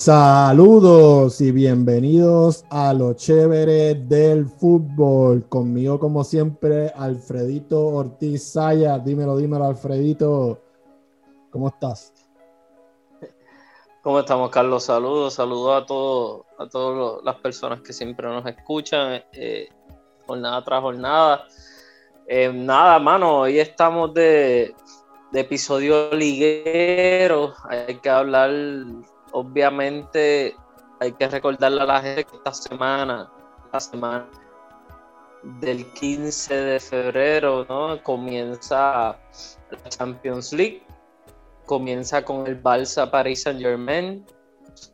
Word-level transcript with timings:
Saludos 0.00 1.40
y 1.40 1.50
bienvenidos 1.50 2.64
a 2.70 2.94
lo 2.94 3.14
chévere 3.14 3.96
del 3.96 4.46
fútbol. 4.46 5.48
Conmigo, 5.48 5.98
como 5.98 6.22
siempre, 6.22 6.92
Alfredito 6.94 7.84
Ortiz 7.84 8.44
Saya. 8.44 9.00
Dímelo, 9.00 9.36
dímelo, 9.36 9.64
Alfredito. 9.64 10.62
¿Cómo 11.50 11.66
estás? 11.66 12.12
¿Cómo 14.00 14.20
estamos, 14.20 14.50
Carlos? 14.50 14.84
Saludos, 14.84 15.34
saludos 15.34 15.82
a 15.82 15.84
todos, 15.84 16.46
a 16.60 16.68
todas 16.68 17.24
las 17.24 17.34
personas 17.40 17.80
que 17.80 17.92
siempre 17.92 18.28
nos 18.28 18.46
escuchan, 18.46 19.24
eh, 19.32 19.68
jornada 20.28 20.62
tras 20.62 20.80
jornada. 20.80 21.48
Eh, 22.28 22.52
nada, 22.54 23.00
mano, 23.00 23.40
hoy 23.40 23.58
estamos 23.58 24.14
de, 24.14 24.76
de 25.32 25.40
episodio 25.40 26.12
liguero. 26.12 27.52
Hay 27.68 27.96
que 27.96 28.08
hablar 28.08 28.52
obviamente 29.32 30.54
hay 31.00 31.12
que 31.12 31.28
recordarle 31.28 31.82
a 31.82 31.86
la 31.86 32.00
gente 32.00 32.24
que 32.24 32.36
esta 32.36 32.52
semana, 32.52 33.30
la 33.72 33.80
semana 33.80 34.28
del 35.42 35.86
15 35.92 36.54
de 36.54 36.80
febrero, 36.80 37.64
¿no? 37.68 38.02
Comienza 38.02 39.16
la 39.70 39.88
Champions 39.88 40.52
League, 40.52 40.82
comienza 41.66 42.24
con 42.24 42.46
el 42.46 42.60
Barça 42.62 43.10
Paris 43.10 43.42
Saint 43.42 43.60
Germain. 43.60 44.24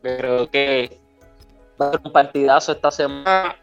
Creo 0.01 0.49
que 0.49 0.99
va 1.81 1.87
a 1.87 1.91
ser 1.91 2.01
un 2.03 2.11
partidazo 2.11 2.71
esta 2.73 2.91
semana. 2.91 3.55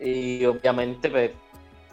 Y 0.00 0.44
obviamente, 0.44 1.08
pues, 1.08 1.30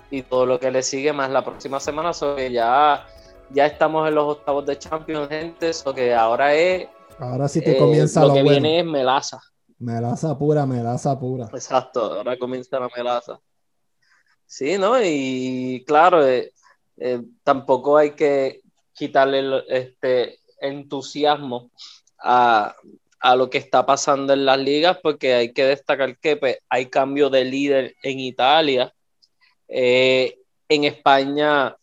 y 0.10 0.24
todo 0.24 0.46
lo 0.46 0.60
que 0.60 0.72
le 0.72 0.84
sigue 0.84 1.14
más 1.14 1.30
la 1.30 1.44
próxima 1.46 1.80
semana, 1.80 2.14
sobre 2.14 2.52
ya, 2.52 3.06
ya 3.52 3.66
estamos 3.68 4.08
en 4.08 4.16
los 4.16 4.26
octavos 4.38 4.66
de 4.66 4.78
Champions, 4.78 5.30
gente, 5.30 5.70
eso 5.70 5.94
que 5.94 6.14
ahora 6.14 6.54
es 6.54 6.90
Ahora 7.22 7.48
sí 7.48 7.62
que 7.62 7.78
comienza 7.78 8.24
eh, 8.24 8.28
lo, 8.28 8.34
que 8.34 8.42
viene 8.42 8.80
es 8.80 8.86
melaza. 8.86 9.40
Melaza 9.78 10.36
pura, 10.38 10.66
melaza 10.66 11.20
pura. 11.20 11.46
Exacto, 11.54 12.02
ahora 12.02 12.36
comienza 12.38 12.80
la 12.80 12.90
melaza. 12.96 13.40
Sí, 14.48 14.80
¿no? 14.80 14.96
Y 15.00 15.84
claro, 15.86 16.28
eh, 16.28 16.52
eh, 16.98 17.22
tampoco 17.44 17.96
hay 17.96 18.12
que 18.12 18.62
quitarle 18.94 19.64
este 19.68 20.40
entusiasmo 20.62 21.70
a, 22.18 22.76
lo 23.36 23.52
que 23.52 23.60
está 23.60 23.86
pasando 23.86 24.34
en 24.34 24.44
las 24.44 24.58
ligas, 24.58 24.98
porque 25.04 25.36
hay 25.36 25.54
que 25.54 25.66
destacar 25.66 26.18
que 26.18 26.38
pues, 26.38 26.58
hay 26.70 26.88
cambio 26.88 27.30
de 27.30 27.46
líder 27.46 27.96
en 28.02 28.20
Italia. 28.20 28.92
en 29.68 30.84
España 30.84 31.78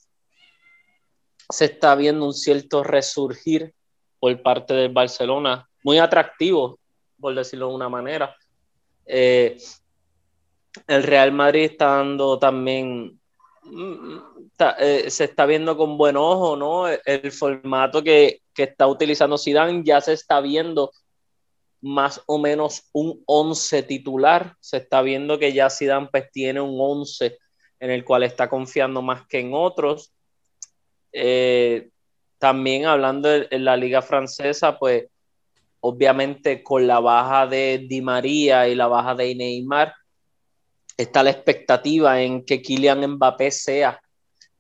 se 1.49 1.67
está 1.67 1.95
viendo 1.95 2.27
un 2.27 2.35
cierto 2.35 2.83
resurgir 2.83 3.73
por 4.19 4.43
parte 4.43 4.75
del 4.75 4.93
Barcelona, 4.93 5.69
muy 5.85 5.99
atractivo, 5.99 6.79
por 7.21 7.35
decirlo 7.35 7.69
de 7.69 7.75
una 7.75 7.89
manera. 7.89 8.35
Eh, 9.07 9.57
el 10.87 11.03
Real 11.03 11.33
Madrid 11.33 11.65
está 11.65 11.97
dando 11.97 12.39
también, 12.39 13.19
mm, 13.63 14.19
eh, 14.79 15.11
se 15.11 15.25
está 15.25 15.47
viendo 15.47 15.77
con 15.77 15.97
buen 15.97 16.17
ojo, 16.17 16.57
¿no? 16.57 16.89
El, 16.89 17.33
formato 17.33 18.03
que, 18.03 18.43
está 18.57 18.89
utilizando 18.89 19.39
Zidane 19.39 19.83
ya 19.85 20.01
se 20.01 20.13
está 20.13 20.41
viendo 20.41 20.91
más 21.81 22.21
o 22.27 22.39
menos 22.39 22.89
un 22.93 23.23
11 23.27 23.85
titular. 23.85 24.57
Se 24.61 24.79
está 24.79 25.01
viendo 25.01 25.39
que 25.39 25.53
ya 25.53 25.71
Zidane 25.71 26.09
pues, 26.11 26.31
tiene 26.33 26.61
un 26.61 26.77
11 26.77 27.39
en 27.81 27.91
el 27.91 28.05
cual 28.05 28.25
está 28.25 28.49
confiando 28.49 29.01
más 29.01 29.27
que 29.29 29.39
en 29.41 29.53
otros. 29.55 30.13
Eh, 31.13 31.91
también 32.39 32.87
hablando 32.87 33.29
en 33.29 33.65
la 33.65 33.77
liga 33.77 34.03
francesa, 34.03 34.79
pues 34.79 35.07
obviamente 35.81 36.63
con 36.63 36.87
la 36.87 37.01
baja 37.01 37.47
de 37.47 37.87
Di 37.89 38.01
María 38.01 38.69
y 38.69 38.75
la 38.75 38.87
baja 38.87 39.15
de 39.15 39.35
Neymar, 39.35 39.95
está 40.97 41.23
la 41.23 41.31
expectativa 41.31 42.21
en 42.21 42.45
que 42.45 42.61
Kylian 42.61 43.07
Mbappé 43.13 43.51
sea 43.51 44.01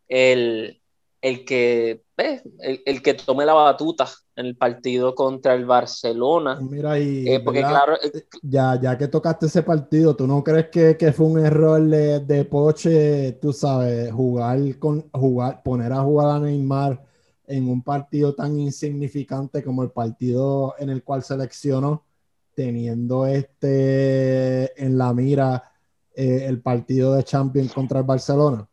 el, 0.06 0.81
el 1.21 1.44
que, 1.44 2.03
el, 2.17 3.03
que 3.03 3.15
tome 3.15 3.44
la 3.44 3.55
batuta 3.55 4.06
en 4.37 4.47
el 4.47 4.56
partido 4.56 5.15
contra 5.15 5.55
el 5.55 5.67
Barcelona. 5.67 6.59
Mira, 6.61 6.99
y 6.99 7.28
eh, 7.28 7.41
porque 7.41 7.61
claro, 7.61 7.94
eh, 8.00 8.25
ya, 8.43 8.81
ya 8.81 8.97
que 8.97 9.09
tocaste 9.09 9.47
ese 9.47 9.65
partido, 9.65 10.15
¿tú 10.15 10.28
no 10.28 10.44
crees 10.44 10.69
que, 10.69 11.12
fue 11.12 11.27
un 11.27 11.44
error 11.44 11.83
de, 11.83 12.21
de, 12.21 12.44
Poche, 12.44 13.33
tú 13.41 13.53
sabes, 13.53 14.12
jugar 14.12 14.59
con 14.78 15.11
jugar, 15.11 15.62
poner 15.65 15.93
a 15.93 16.03
jugar 16.03 16.37
a 16.37 16.38
Neymar 16.38 17.07
en 17.48 17.69
un 17.69 17.82
partido 17.82 18.34
tan 18.34 18.59
insignificante 18.59 19.64
como 19.64 19.82
el 19.82 19.91
partido 19.91 20.75
en 20.78 20.91
el 20.91 21.03
cual 21.03 21.22
seleccionó, 21.22 22.04
teniendo 22.54 23.26
este 23.26 24.82
en 24.82 24.98
la 24.98 25.12
mira 25.12 25.72
eh, 26.14 26.47
el 26.47 26.60
partido 26.60 27.14
de 27.14 27.25
Champions 27.25 27.72
contra 27.72 28.00
el 28.00 28.04
Barcelona? 28.04 28.69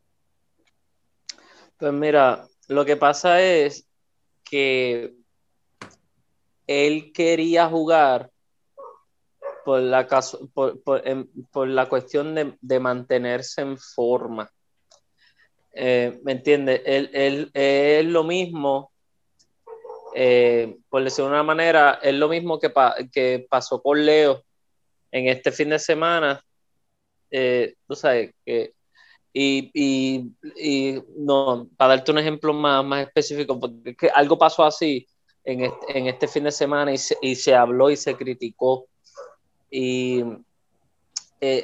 Pues 1.78 1.94
mira, 1.94 2.48
lo 2.68 2.84
que 2.84 2.98
pasa 2.98 3.42
es 3.42 3.88
que 4.44 5.16
él 6.68 7.12
quería 7.14 7.68
jugar 7.68 8.32
por 9.64 9.82
la, 9.82 10.08
la 11.68 11.90
cuestión 11.90 12.58
de 12.60 12.80
mantenerse 12.80 13.62
en 13.62 13.78
forma. 13.78 14.52
Eh, 15.78 16.18
¿Me 16.24 16.32
entiende? 16.32 16.82
Él, 16.86 17.52
es 17.54 18.06
lo 18.06 18.24
mismo, 18.24 18.92
eh, 20.16 20.78
por 20.90 21.04
decirlo 21.04 21.26
de 21.26 21.34
una 21.34 21.44
manera, 21.44 22.00
es 22.02 22.14
lo 22.14 22.30
mismo 22.30 22.58
que, 22.58 22.72
que 23.12 23.46
pasó 23.50 23.82
con 23.82 24.06
Leo 24.06 24.42
en 25.12 25.28
este 25.28 25.52
fin 25.52 25.70
de 25.70 25.80
semana. 25.80 26.42
Eh, 27.30 27.76
tú 27.86 27.96
sabes 27.96 28.34
que. 28.46 28.74
Y, 29.38 30.32
no, 31.18 31.68
para 31.76 31.98
darte 31.98 32.12
un 32.14 32.20
ejemplo 32.20 32.54
más, 32.54 32.86
más 32.86 33.06
específico, 33.06 33.60
porque 33.60 33.94
que 33.94 34.08
algo 34.08 34.38
pasó 34.38 34.64
así 34.64 35.06
en 35.44 35.66
este, 35.66 35.98
en 35.98 36.08
este 36.08 36.30
fin 36.30 36.46
de 36.46 36.52
semana 36.54 36.94
y 36.94 36.98
se, 36.98 37.18
y 37.22 37.36
se 37.36 37.54
habló 37.54 37.90
y 37.90 37.98
se 37.98 38.16
criticó. 38.16 38.88
Y 39.70 40.24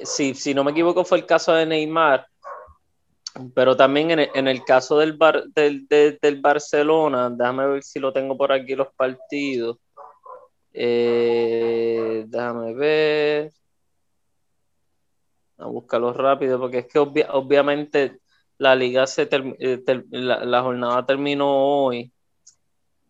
si, 0.04 0.34
si 0.34 0.54
no 0.54 0.66
me 0.66 0.72
equivoco, 0.72 1.06
fue 1.06 1.20
el 1.20 1.26
caso 1.26 1.54
de 1.54 1.66
Neymar 1.66 2.28
pero 3.54 3.76
también 3.76 4.12
en 4.12 4.48
el, 4.48 4.64
caso 4.64 4.98
del, 4.98 5.18
del, 5.18 6.42
Barcelona, 6.42 7.30
déjame 7.30 7.68
ver 7.68 7.84
si 7.84 8.00
lo 8.00 8.12
tengo 8.12 8.38
por 8.38 8.52
aquí 8.52 8.76
los 8.76 8.94
partidos. 8.94 9.78
Eh, 10.74 12.26
déjame 12.28 12.74
ver. 12.74 13.52
A 15.58 15.66
buscarlo 15.66 16.12
rápido, 16.14 16.60
porque 16.60 16.80
es 16.80 16.88
que 16.88 17.00
obviamente 17.00 18.20
la 18.58 18.76
liga 18.76 19.08
se 19.08 19.28
eh, 19.32 19.84
la, 20.12 20.62
jornada 20.62 21.06
terminó 21.06 21.86
hoy. 21.86 22.12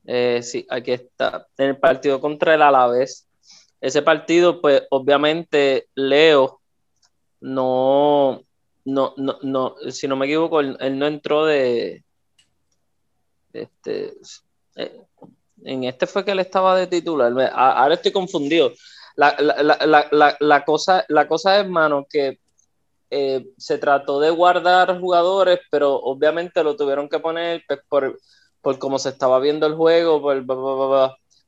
Eh, 0.05 0.41
sí, 0.43 0.65
aquí 0.69 0.91
está. 0.91 1.47
En 1.57 1.69
el 1.69 1.77
partido 1.77 2.19
contra 2.21 2.53
el 2.55 2.61
Alavés. 2.61 3.27
Ese 3.79 4.01
partido, 4.01 4.61
pues 4.61 4.83
obviamente 4.91 5.87
Leo 5.95 6.61
no, 7.41 8.43
no, 8.85 9.13
no, 9.17 9.37
no, 9.41 9.75
si 9.89 10.07
no 10.07 10.15
me 10.15 10.25
equivoco, 10.25 10.59
él, 10.59 10.97
no 10.97 11.07
entró 11.07 11.45
de, 11.45 12.03
este, 13.53 14.17
eh, 14.75 15.01
en 15.63 15.83
este 15.83 16.07
fue 16.07 16.25
que 16.25 16.31
él 16.31 16.39
estaba 16.39 16.75
de 16.75 16.87
titular. 16.87 17.31
Ahora 17.53 17.95
estoy 17.95 18.11
confundido. 18.11 18.71
La, 19.15 20.63
cosa, 20.65 21.05
la 21.09 21.27
cosa 21.27 21.59
es, 21.59 21.67
mano, 21.67 22.05
que 22.09 22.39
eh, 23.09 23.45
se 23.57 23.77
trató 23.77 24.19
de 24.19 24.31
guardar 24.31 24.99
jugadores, 24.99 25.59
pero 25.69 25.95
obviamente 25.95 26.63
lo 26.63 26.75
tuvieron 26.75 27.09
que 27.09 27.19
poner 27.19 27.63
pues, 27.67 27.81
por, 27.87 28.19
por 28.61 28.79
cómo 28.79 28.97
se 28.97 29.09
estaba 29.09 29.39
viendo 29.39 29.67
el 29.67 29.75
juego. 29.75 30.31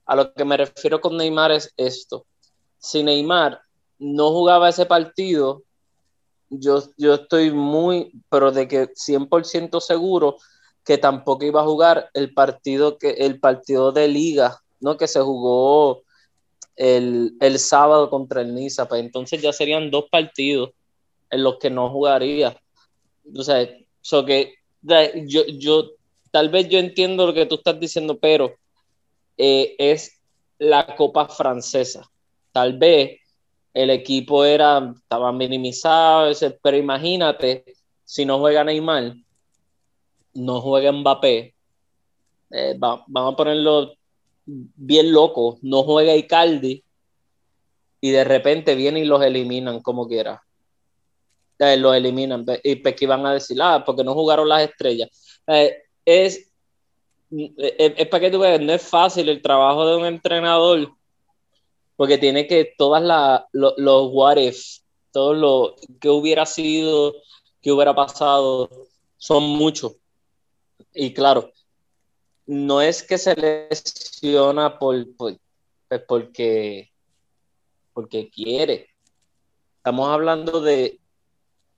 a 0.06 0.16
lo 0.16 0.34
que 0.34 0.46
me 0.46 0.58
refiero 0.58 1.02
con 1.02 1.18
Neymar 1.18 1.52
es 1.52 1.74
esto. 1.78 2.26
Si 2.78 3.02
Neymar 3.02 3.62
no 3.98 4.30
jugaba 4.32 4.70
ese 4.70 4.86
partido, 4.86 5.64
yo, 6.60 6.84
yo 6.98 7.16
estoy 7.16 7.52
muy, 7.52 8.12
pero 8.30 8.52
de 8.52 8.68
que 8.68 8.90
100% 8.94 9.80
seguro 9.80 10.38
que 10.84 10.98
tampoco 10.98 11.46
iba 11.46 11.62
a 11.62 11.66
jugar 11.66 12.10
el 12.14 12.34
partido, 12.34 12.98
que, 12.98 13.12
el 13.12 13.40
partido 13.40 13.92
de 13.92 14.08
liga, 14.08 14.62
¿no? 14.82 14.98
Que 14.98 15.08
se 15.08 15.22
jugó 15.22 16.04
el, 16.76 17.36
sábado 17.58 18.10
contra 18.10 18.42
el 18.42 18.54
Niza. 18.54 18.88
Pues 18.88 19.02
entonces 19.02 19.42
ya 19.42 19.54
serían 19.54 19.92
dos 19.92 20.06
partidos 20.12 20.72
en 21.30 21.44
los 21.44 21.58
que 21.58 21.70
no 21.70 21.90
jugaría. 21.90 22.58
O 23.36 23.44
sea, 23.44 23.66
que 24.26 24.54
yo, 25.26 25.46
yo, 25.46 25.92
tal 26.32 26.50
vez 26.50 26.68
yo 26.68 26.80
entiendo 26.80 27.28
lo 27.28 27.34
que 27.34 27.46
tú 27.46 27.56
estás 27.56 27.80
diciendo, 27.80 28.18
pero 28.20 28.54
eh, 29.38 29.76
es 29.78 30.20
la 30.60 30.96
Copa 30.98 31.30
Francesa. 31.30 32.10
Tal 32.52 32.78
vez 32.78 33.20
el 33.74 33.90
equipo 33.90 34.46
era, 34.46 34.94
estaba 34.96 35.32
minimizado, 35.32 36.32
pero 36.62 36.78
imagínate, 36.78 37.66
si 38.06 38.26
no 38.26 38.40
juega 38.40 38.64
Neymar, 38.64 39.16
no 40.34 40.62
juega 40.62 40.92
Mbappé, 40.92 41.56
eh, 42.52 42.76
vamos 42.78 43.34
a 43.34 43.36
ponerlo 43.36 43.94
bien 44.46 45.12
loco, 45.12 45.58
no 45.62 45.84
juega 45.84 46.16
Icardi 46.16 46.84
y 48.02 48.12
de 48.12 48.24
repente 48.24 48.76
vienen 48.76 49.04
y 49.04 49.08
los 49.08 49.24
eliminan 49.24 49.82
como 49.82 50.08
quiera. 50.08 50.44
Eh, 51.60 51.78
los 51.78 51.96
eliminan 51.96 52.46
y 52.64 52.76
pues 52.76 52.96
van 53.08 53.26
a 53.26 53.34
decir, 53.34 53.58
ah, 53.62 53.84
porque 53.86 54.04
no 54.04 54.14
jugaron 54.14 54.50
las 54.50 54.64
estrellas. 54.64 55.10
Eh, 55.48 55.78
es, 56.06 56.52
es, 57.32 58.08
para 58.08 58.22
que 58.22 58.32
tú 58.32 58.40
veas, 58.40 58.60
no 58.60 58.74
es 58.74 58.82
fácil 58.82 59.30
el 59.30 59.42
trabajo 59.42 59.88
de 59.88 59.96
un 59.96 60.06
entrenador 60.06 60.92
porque 62.04 62.18
tiene 62.18 62.48
que 62.48 62.76
todas 62.78 63.02
las 63.02 63.44
los 63.54 64.10
what 64.12 64.36
if, 64.36 64.80
todo 65.12 65.34
lo 65.34 65.76
que 66.02 66.10
hubiera 66.10 66.46
sido, 66.46 67.14
que 67.62 67.72
hubiera 67.72 67.96
pasado, 67.96 68.70
son 69.16 69.44
muchos. 69.44 69.96
Y 70.94 71.14
claro, 71.14 71.50
no 72.46 72.82
es 72.82 73.04
que 73.04 73.18
se 73.18 73.34
lesiona 73.38 74.78
por, 74.78 75.16
pues 75.16 75.38
porque, 76.06 76.92
porque 77.94 78.30
quiere. 78.30 78.90
Estamos 79.78 80.10
hablando 80.10 80.60
de, 80.60 81.00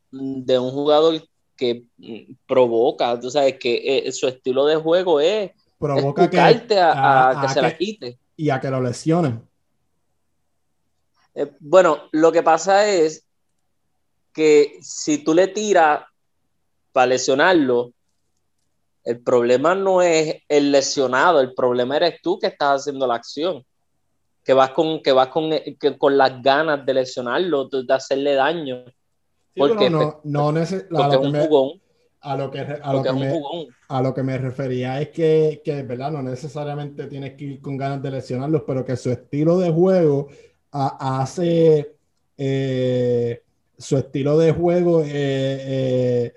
de 0.10 0.58
un 0.58 0.72
jugador 0.72 1.22
que 1.56 1.84
provoca, 2.48 3.20
tú 3.20 3.30
sabes 3.30 3.60
que 3.60 4.08
eh, 4.08 4.12
su 4.12 4.28
estilo 4.28 4.66
de 4.66 4.78
juego 4.78 5.20
es 5.20 5.52
provoca 5.78 6.28
que, 6.28 6.40
a, 6.40 7.42
que 7.44 7.54
se 7.54 7.62
la 7.62 7.78
quite. 7.78 8.18
Y 8.36 8.50
a 8.50 8.60
que 8.60 8.72
lo 8.72 8.82
lesionen. 8.82 9.48
Eh, 11.36 11.52
bueno, 11.60 12.04
lo 12.14 12.32
que 12.32 12.42
pasa 12.42 12.88
es 12.88 13.26
que 14.34 14.78
si 14.82 15.20
tú 15.20 15.34
le 15.34 15.48
tiras 15.50 16.04
para 16.92 17.08
lesionarlo, 17.08 17.92
el 19.04 19.20
problema 19.20 19.76
no 19.76 20.02
es 20.02 20.44
el 20.48 20.72
lesionado, 20.72 21.40
el 21.40 21.54
problema 21.54 21.98
eres 21.98 22.22
tú 22.22 22.40
que 22.40 22.48
estás 22.48 22.82
haciendo 22.82 23.06
la 23.06 23.16
acción. 23.16 23.64
Que 24.44 24.54
vas 24.54 24.72
con, 24.72 25.02
que 25.02 25.12
vas 25.12 25.28
con, 25.28 25.50
con 25.98 26.18
las 26.18 26.42
ganas 26.42 26.86
de 26.86 26.94
lesionarlo, 26.94 27.68
de 27.68 27.94
hacerle 27.94 28.34
daño. 28.34 28.86
porque 29.56 29.90
no, 29.90 30.22
no 30.24 30.58
es 30.58 30.72
un 30.72 31.36
jugón. 31.36 31.82
A 32.22 32.36
lo 32.36 32.50
que, 32.50 32.60
a 32.60 32.92
lo 32.92 33.04
que, 33.04 33.14
me, 33.14 33.40
a 33.88 34.02
lo 34.02 34.14
que 34.14 34.24
me 34.24 34.38
refería 34.40 35.00
es 35.00 35.10
que, 35.10 35.62
que, 35.64 35.84
¿verdad? 35.84 36.12
No 36.12 36.24
necesariamente 36.24 37.06
tienes 37.06 37.36
que 37.36 37.44
ir 37.44 37.62
con 37.62 37.78
ganas 37.78 38.02
de 38.02 38.10
lesionarlos, 38.10 38.64
pero 38.66 38.84
que 38.84 38.98
su 38.98 39.12
estilo 39.12 39.60
de 39.60 39.72
juego 39.72 40.30
hace 40.76 41.96
eh, 42.38 43.42
su 43.78 43.98
estilo 43.98 44.38
de 44.38 44.52
juego, 44.52 45.02
eh, 45.02 45.08
eh, 45.12 46.34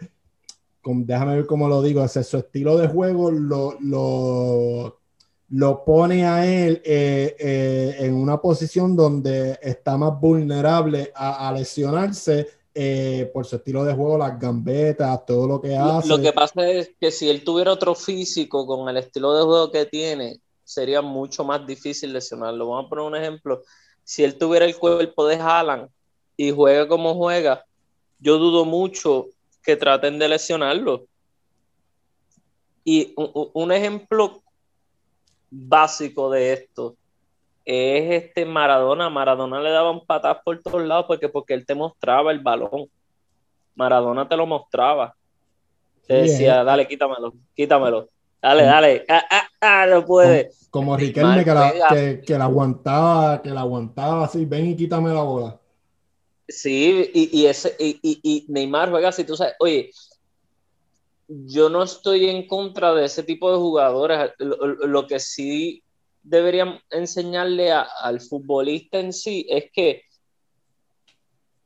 déjame 0.85 1.37
ver 1.37 1.47
cómo 1.47 1.69
lo 1.69 1.83
digo, 1.83 2.03
hace 2.03 2.23
su 2.23 2.39
estilo 2.39 2.79
de 2.79 2.89
juego 2.89 3.31
lo, 3.31 3.77
lo, 3.81 5.01
lo 5.51 5.85
pone 5.85 6.27
a 6.27 6.47
él 6.47 6.81
en 6.85 8.15
una 8.15 8.41
posición 8.41 8.97
donde 8.97 9.59
está 9.61 9.97
más 9.97 10.19
vulnerable 10.21 11.13
a, 11.15 11.53
lesionarse 11.53 12.49
por 13.33 13.45
su 13.45 13.57
estilo 13.57 13.85
de 13.85 13.93
juego, 13.93 14.19
las 14.19 14.39
gambetas, 14.39 15.27
todo 15.27 15.47
lo 15.47 15.61
que 15.61 15.77
hace. 15.77 16.09
Lo 16.09 16.21
que 16.21 16.33
pasa 16.33 16.69
es 16.69 16.93
que 16.99 17.11
si 17.11 17.29
él 17.29 17.45
tuviera 17.45 17.73
otro 17.73 17.95
físico 17.95 18.67
con 18.67 18.89
el 18.89 18.97
estilo 18.97 19.37
de 19.37 19.43
juego 19.43 19.71
que 19.71 19.85
tiene, 19.85 20.41
sería 20.65 21.03
mucho 21.03 21.45
más 21.45 21.67
difícil 21.67 22.13
lesionarlo. 22.13 22.69
Vamos 22.69 22.87
a 22.87 22.89
poner 22.89 23.05
un 23.05 23.17
ejemplo 23.17 23.63
si 24.09 24.25
él 24.25 24.39
tuviera 24.39 24.65
el 24.65 24.75
cuerpo 24.75 25.27
de 25.27 25.37
Haaland 25.37 25.91
y 26.35 26.51
juega 26.51 26.89
como 26.89 27.15
juega, 27.15 27.67
yo 28.19 28.39
dudo 28.39 28.65
mucho 28.65 29.27
que 29.63 29.77
traten 29.77 30.19
de 30.19 30.31
lesionarlo. 30.31 31.05
Y 32.85 33.13
un, 33.17 33.71
ejemplo 33.71 34.43
básico 35.51 36.31
de 36.31 36.55
esto 36.55 36.97
es 37.67 38.25
este 38.25 38.47
Maradona. 38.47 39.11
Maradona 39.11 39.61
le 39.61 39.73
daban 39.73 40.01
patas 40.01 40.39
por 40.43 40.59
todos 40.63 40.83
lados 40.83 41.05
porque, 41.07 41.29
porque 41.29 41.53
él 41.53 41.67
te 41.67 41.75
mostraba 41.75 42.33
el 42.33 42.39
balón. 42.39 42.87
Maradona 43.75 44.27
te 44.27 44.39
lo 44.39 44.47
mostraba. 44.47 45.15
Te 46.07 46.15
decía, 46.15 46.65
dale, 46.65 46.89
quítamelo, 46.89 47.35
quítamelo. 47.55 48.09
Dale, 48.41 48.63
dale. 48.63 49.05
Ah, 49.09 49.25
ah, 49.31 49.49
ah, 49.61 49.87
no 49.87 50.05
puede. 50.05 50.51
Como, 50.71 50.97
Riquelme 50.97 51.45
que 51.45 51.55
la, 51.55 51.73
que, 52.25 52.39
la, 52.39 52.45
aguantaba, 52.45 53.43
que 53.43 53.51
la 53.51 53.63
aguantaba 53.63 54.25
así, 54.27 54.45
ven 54.45 54.67
y 54.67 54.77
quítame 54.77 55.13
la 55.13 55.23
bola. 55.23 55.61
Sí, 56.47 57.11
y, 57.13 57.41
y 57.41 57.47
ese, 57.47 57.75
y, 57.79 57.99
y, 58.03 58.47
Neymar 58.49 58.91
juega 58.91 59.09
así, 59.09 59.25
tú 59.25 59.37
sabes, 59.37 59.55
oye, 59.59 59.91
yo 61.27 61.69
no 61.69 61.83
estoy 61.83 62.29
en 62.29 62.47
contra 62.47 62.95
de 62.95 63.05
ese 63.05 63.23
tipo 63.23 63.51
de 63.51 63.59
jugadores. 63.59 64.33
Lo, 64.39 65.07
que 65.07 65.21
sí 65.21 65.83
deberían 66.23 66.81
enseñarle 66.91 67.73
al 67.73 68.21
futbolista 68.21 68.99
en 68.99 69.13
sí 69.13 69.47
es 69.49 69.71
que 69.73 70.03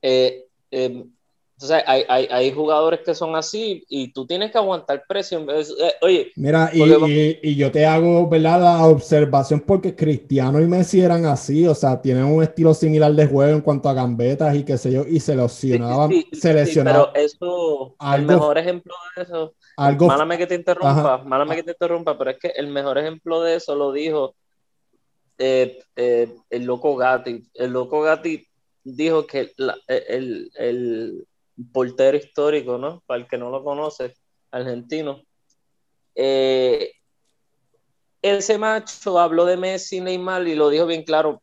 eh, 0.00 0.46
eh, 0.70 1.04
entonces, 1.62 1.84
hay, 1.86 2.04
hay, 2.08 2.26
hay, 2.28 2.52
jugadores 2.52 3.00
que 3.04 3.14
son 3.14 3.36
así 3.36 3.84
y 3.88 4.12
tú 4.12 4.26
tienes 4.26 4.50
que 4.50 4.58
aguantar 4.58 5.04
presión. 5.06 5.46
Eh, 5.48 5.92
oye, 6.00 6.32
mira, 6.34 6.70
y, 6.72 7.38
y, 7.40 7.54
yo 7.54 7.70
te 7.70 7.86
hago 7.86 8.28
¿verdad? 8.28 8.60
la 8.60 8.86
observación 8.86 9.60
porque 9.60 9.94
Cristiano 9.94 10.60
y 10.60 10.66
Messi 10.66 11.00
eran 11.00 11.24
así, 11.24 11.64
o 11.68 11.74
sea, 11.74 12.00
tienen 12.02 12.24
un 12.24 12.42
estilo 12.42 12.74
similar 12.74 13.12
de 13.12 13.28
juego 13.28 13.52
en 13.52 13.60
cuanto 13.60 13.88
a 13.88 13.94
gambetas 13.94 14.56
y 14.56 14.64
qué 14.64 14.76
sé 14.76 14.90
yo, 14.90 15.04
y 15.06 15.20
se 15.20 15.36
lesionaban. 15.36 16.10
se 16.32 16.52
lesionaban 16.52 17.12
pero 17.12 17.24
eso, 17.24 17.94
el 18.12 18.22
mejor 18.22 18.58
ejemplo 18.58 18.94
de 19.14 19.22
eso, 19.22 19.54
algo, 19.76 20.08
málame 20.08 20.38
que 20.38 20.48
te 20.48 20.56
interrumpa, 20.56 21.22
málame 21.24 21.54
que 21.54 21.62
te 21.62 21.70
interrumpa, 21.70 22.18
pero 22.18 22.30
es 22.32 22.38
que 22.38 22.48
el 22.48 22.66
mejor 22.66 22.98
ejemplo 22.98 23.40
de 23.40 23.54
eso 23.54 23.76
lo 23.76 23.92
dijo 23.92 24.34
eh, 25.38 25.78
eh, 25.94 26.28
el 26.50 26.64
loco 26.64 26.96
Gatti. 26.96 27.48
El 27.54 27.70
loco 27.70 28.00
Gatti 28.00 28.44
dijo 28.82 29.28
que 29.28 29.52
el, 29.86 30.50
el 30.56 31.26
portero 31.70 32.16
histórico, 32.16 32.78
¿no? 32.78 33.02
Para 33.06 33.20
el 33.20 33.28
que 33.28 33.38
no 33.38 33.50
lo 33.50 33.62
conoce, 33.62 34.14
argentino. 34.50 35.22
Eh, 36.14 36.92
ese 38.20 38.58
macho 38.58 39.18
habló 39.18 39.44
de 39.44 39.56
Messi, 39.56 40.00
Neymar 40.00 40.46
y 40.46 40.54
lo 40.54 40.70
dijo 40.70 40.86
bien 40.86 41.02
claro. 41.02 41.42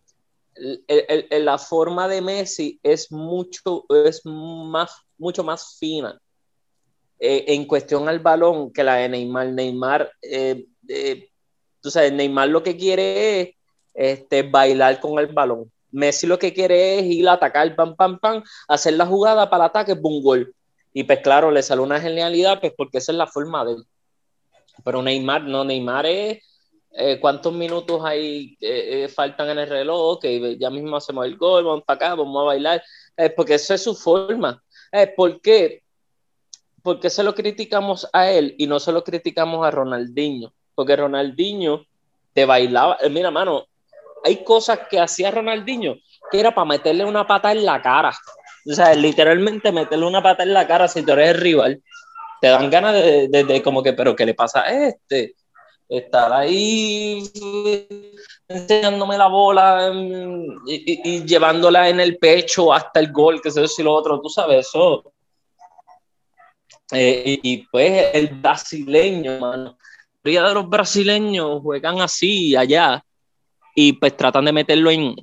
la 0.56 1.58
forma 1.58 2.08
de 2.08 2.22
Messi 2.22 2.80
es 2.84 3.12
mucho, 3.12 3.86
es 4.06 4.22
más, 4.26 4.92
mucho 5.18 5.44
más 5.44 5.78
fina 5.78 6.20
eh, 7.20 7.46
en 7.48 7.66
cuestión 7.66 8.08
al 8.08 8.20
balón 8.20 8.72
que 8.72 8.84
la 8.84 8.96
de 8.96 9.10
Neymar. 9.10 9.48
Neymar, 9.48 10.12
eh, 10.22 10.66
tú 11.82 11.92
sabes, 11.92 12.14
Neymar 12.14 12.50
lo 12.50 12.64
que 12.64 12.78
quiere 12.78 13.42
es 13.42 13.56
este, 13.94 14.44
bailar 14.44 15.00
con 15.00 15.20
el 15.20 15.28
balón. 15.28 15.70
Messi 15.92 16.28
lo 16.28 16.38
que 16.38 16.54
quiere 16.54 17.00
es 17.00 17.06
ir 17.06 17.28
a 17.28 17.34
atacar, 17.34 17.76
pam, 17.76 17.96
pam, 17.96 18.20
pam, 18.20 18.44
hacer 18.68 18.94
la 18.94 19.06
jugada 19.06 19.50
para 19.50 19.66
el 19.66 19.70
ataque, 19.70 19.94
boom, 19.94 20.22
gol. 20.22 20.56
Y 20.94 21.04
pues 21.04 21.20
claro, 21.20 21.52
le 21.52 21.62
sale 21.62 21.82
una 21.82 22.00
genialidad, 22.00 22.60
pues 22.60 22.74
porque 22.76 22.98
esa 22.98 23.12
es 23.12 23.18
la 23.18 23.28
forma 23.28 23.64
de 23.66 23.74
él. 23.74 23.84
Pero 24.84 25.02
Neymar, 25.02 25.44
no, 25.44 25.64
Neymar 25.64 26.06
es 26.06 26.44
eh, 26.92 27.20
cuántos 27.20 27.54
minutos 27.54 28.04
ahí 28.04 28.58
eh, 28.62 29.04
eh, 29.04 29.08
faltan 29.08 29.50
en 29.50 29.60
el 29.60 29.70
reloj, 29.70 30.20
que 30.20 30.58
ya 30.58 30.70
mismo 30.70 30.98
hacemos 30.98 31.26
el 31.26 31.38
gol, 31.38 31.66
vamos 31.66 31.84
para 31.84 31.96
acá, 31.96 32.16
vamos 32.16 32.42
a 32.42 32.46
bailar, 32.46 32.84
porque 33.36 33.56
eso 33.56 33.74
es 33.74 33.84
su 33.84 33.96
forma. 33.96 34.64
¿Por 35.16 35.40
qué? 35.42 35.84
Porque 36.82 37.10
se 37.10 37.24
lo 37.24 37.36
criticamos 37.36 38.08
a 38.12 38.32
él 38.32 38.56
y 38.58 38.66
no 38.66 38.80
se 38.80 38.92
lo 38.92 39.04
criticamos 39.04 39.66
a 39.66 39.72
Ronaldinho, 39.72 40.52
porque 40.74 40.96
Ronaldinho 40.96 41.86
te 42.34 42.46
bailaba, 42.46 42.98
mira, 43.12 43.30
mano, 43.30 43.68
hay 44.24 44.44
cosas 44.44 44.80
que 44.90 45.00
hacía 45.00 45.32
Ronaldinho 45.32 45.98
que 46.30 46.40
era 46.40 46.54
para 46.54 46.66
meterle 46.66 47.06
una 47.06 47.26
pata 47.26 47.52
en 47.52 47.66
la 47.66 47.82
cara. 47.82 48.14
O 48.70 48.74
sea, 48.74 48.94
literalmente 48.94 49.72
meterle 49.72 50.06
una 50.06 50.22
pata 50.22 50.44
en 50.44 50.54
la 50.54 50.68
cara 50.68 50.88
si 50.88 51.02
tú 51.04 51.14
eres 51.14 51.30
el 51.30 51.42
rival. 51.42 51.84
Te 52.42 52.48
dan 52.48 52.70
ganas 52.70 52.94
de, 52.94 53.62
como 53.64 53.84
que, 53.84 53.94
pero 53.94 54.16
¿qué 54.16 54.26
le 54.26 54.34
pasa 54.34 54.62
a 54.62 54.88
este? 54.88 55.36
Estar 55.88 56.32
ahí 56.32 57.24
enseñándome 58.48 59.18
la 59.18 59.28
bola 59.28 59.92
mm, 59.92 60.68
y, 60.68 61.26
llevándola 61.26 61.90
en 61.90 62.00
el 62.00 62.18
pecho 62.18 62.72
hasta 62.72 63.00
el 63.00 63.12
gol, 63.12 63.42
que 63.42 63.52
sé 63.52 63.66
yo, 63.66 63.84
lo 63.84 63.94
otro, 63.94 64.22
tú 64.22 64.30
sabes, 64.30 64.68
eso. 64.68 65.12
Eh, 66.92 67.40
y, 67.42 67.58
pues 67.68 68.12
el 68.14 68.28
brasileño, 68.28 69.40
mano. 69.40 69.78
La 70.22 70.32
mayoría 70.32 70.50
de 70.50 70.54
los 70.54 70.70
brasileños 70.70 71.62
juegan 71.62 72.02
así 72.02 72.56
allá 72.56 73.04
y 73.76 73.94
pues 73.94 74.16
tratan 74.18 74.46
de 74.46 74.52
meterlo 74.52 74.92
en, 74.92 75.16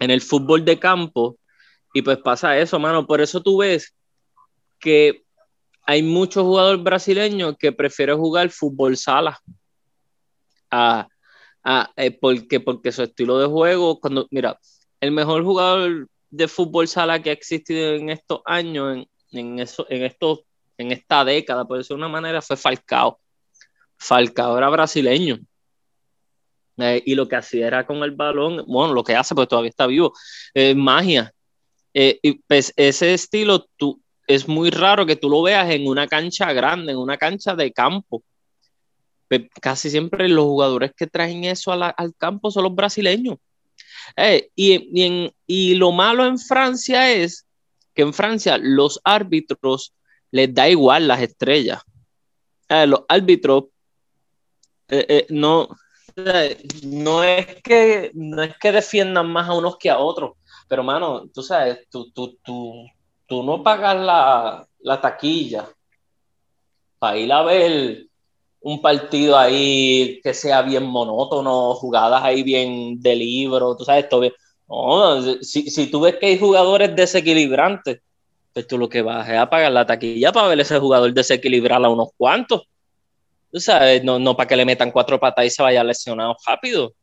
en 0.00 0.10
el 0.10 0.20
fútbol 0.20 0.64
de 0.64 0.78
campo 0.78 1.38
y 1.92 2.02
pues 2.02 2.18
pasa 2.18 2.58
eso, 2.58 2.78
mano. 2.78 3.06
Por 3.06 3.20
eso 3.20 3.42
tú 3.42 3.58
ves 3.58 3.94
que 4.78 5.24
hay 5.84 6.02
muchos 6.02 6.42
jugadores 6.42 6.82
brasileños 6.82 7.56
que 7.58 7.72
prefieren 7.72 8.18
jugar 8.18 8.50
fútbol 8.50 8.96
sala. 8.96 9.38
A, 10.70 11.08
eh, 11.96 12.10
porque, 12.10 12.60
porque 12.60 12.90
su 12.90 13.02
estilo 13.02 13.38
de 13.38 13.46
juego, 13.46 14.00
cuando, 14.00 14.26
mira, 14.30 14.58
el 15.00 15.12
mejor 15.12 15.44
jugador 15.44 16.08
de 16.30 16.48
fútbol 16.48 16.88
sala 16.88 17.22
que 17.22 17.30
ha 17.30 17.34
existido 17.34 17.92
en 17.94 18.08
estos 18.08 18.40
años, 18.46 18.96
en, 18.96 19.08
en, 19.38 19.58
eso, 19.60 19.86
en, 19.90 20.02
estos, 20.02 20.40
en 20.78 20.92
esta 20.92 21.24
década, 21.24 21.66
por 21.66 21.76
decirlo 21.76 21.98
de 21.98 22.06
una 22.06 22.20
manera, 22.20 22.40
fue 22.40 22.56
Falcao. 22.56 23.20
Falcao 23.98 24.56
era 24.56 24.70
brasileño 24.70 25.38
Eh, 26.78 27.02
y 27.04 27.14
lo 27.14 27.28
que 27.28 27.36
hacía 27.36 27.66
era 27.66 27.86
con 27.86 28.02
el 28.02 28.12
balón, 28.12 28.64
bueno, 28.66 28.94
lo 28.94 29.04
que 29.04 29.14
hace, 29.14 29.34
pues 29.34 29.48
todavía 29.48 29.70
está 29.70 29.86
vivo, 29.86 30.12
magia. 30.76 31.32
Eh, 31.94 32.18
y 32.22 32.32
pues 32.34 32.72
ese 32.76 33.14
estilo 33.14 33.66
tú, 33.76 34.00
es 34.26 34.48
muy 34.48 34.70
raro 34.70 35.04
que 35.04 35.16
tú 35.16 35.28
lo 35.28 35.42
veas 35.42 35.70
en 35.70 35.86
una 35.86 36.06
cancha 36.06 36.52
grande, 36.52 36.92
en 36.92 36.98
una 36.98 37.16
cancha 37.16 37.54
de 37.54 37.72
campo. 37.72 38.22
Pues, 39.28 39.42
casi 39.60 39.90
siempre 39.90 40.28
los 40.28 40.44
jugadores 40.44 40.92
que 40.96 41.06
traen 41.06 41.44
eso 41.44 41.72
al 41.72 42.14
campo 42.16 42.50
son 42.50 42.64
los 42.64 42.74
brasileños. 42.74 43.38
Eh, 44.16 44.50
y, 44.54 45.32
y 45.46 45.74
lo 45.74 45.92
malo 45.92 46.26
en 46.26 46.38
Francia 46.38 47.12
es 47.12 47.46
que 47.94 48.02
en 48.02 48.14
Francia 48.14 48.58
los 48.58 49.00
árbitros 49.04 49.94
les 50.30 50.52
da 50.52 50.68
igual 50.68 51.08
las 51.08 51.20
estrellas. 51.20 51.82
los 52.68 53.02
árbitros 53.08 53.64
no, 55.28 55.68
no 56.84 57.24
es 57.24 57.62
que 57.62 58.10
no 58.14 58.42
es 58.42 58.56
que 58.58 58.72
defiendan 58.72 59.30
más 59.30 59.48
a 59.48 59.54
unos 59.54 59.76
que 59.78 59.90
a 59.90 59.98
otros, 59.98 60.32
pero 60.68 60.82
mano, 60.82 61.26
tú 61.32 61.42
sabes, 61.42 61.86
tú, 61.90 62.10
tú, 62.12 62.38
tú, 62.42 62.86
tú 63.26 63.42
no 63.42 63.62
pagas 63.62 63.96
la, 63.96 64.66
la 64.80 65.00
taquilla 65.00 65.68
para 66.98 67.18
ir 67.18 67.32
a 67.32 67.42
ver 67.42 68.06
un 68.60 68.80
partido 68.80 69.36
ahí 69.36 70.20
que 70.22 70.34
sea 70.34 70.62
bien 70.62 70.84
monótono, 70.84 71.74
jugadas 71.74 72.22
ahí 72.22 72.42
bien 72.42 73.00
de 73.00 73.16
libro, 73.16 73.76
tú 73.76 73.84
sabes, 73.84 74.08
todo. 74.08 74.30
No, 74.68 75.20
si, 75.42 75.68
si 75.68 75.90
tú 75.90 76.00
ves 76.00 76.16
que 76.16 76.26
hay 76.26 76.38
jugadores 76.38 76.94
desequilibrantes, 76.94 78.00
pues 78.52 78.66
tú 78.66 78.78
lo 78.78 78.88
que 78.88 79.02
vas 79.02 79.28
es 79.28 79.36
a 79.36 79.50
pagar 79.50 79.72
la 79.72 79.86
taquilla 79.86 80.32
para 80.32 80.48
ver 80.48 80.60
ese 80.60 80.78
jugador 80.78 81.12
desequilibrar 81.12 81.84
a 81.84 81.88
unos 81.88 82.08
cuantos. 82.16 82.62
Tú 83.52 83.60
sabes, 83.60 84.02
no, 84.02 84.18
no 84.18 84.34
para 84.34 84.48
que 84.48 84.56
le 84.56 84.64
metan 84.64 84.90
cuatro 84.90 85.20
patas 85.20 85.44
y 85.44 85.50
se 85.50 85.62
vaya 85.62 85.84
lesionado 85.84 86.34
rápido. 86.46 86.94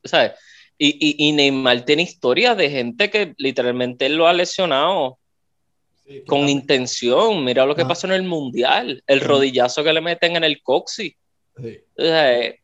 Tú 0.00 0.08
sabes, 0.08 0.32
y, 0.78 1.28
y, 1.28 1.32
Neymar 1.32 1.84
tiene 1.84 2.04
historias 2.04 2.56
de 2.56 2.70
gente 2.70 3.10
que 3.10 3.34
literalmente 3.36 4.08
lo 4.08 4.26
ha 4.26 4.32
lesionado 4.32 5.18
con 6.26 6.48
intención. 6.48 7.44
Mira 7.44 7.66
lo 7.66 7.74
que 7.74 7.82
ah. 7.82 7.88
pasó 7.88 8.06
en 8.06 8.14
el 8.14 8.22
Mundial, 8.22 9.02
el 9.06 9.20
rodillazo 9.20 9.84
que 9.84 9.92
le 9.92 10.00
meten 10.00 10.36
en 10.36 10.44
el 10.44 10.62
coxi. 10.62 11.14
O 11.56 11.62
sea, 12.02 12.54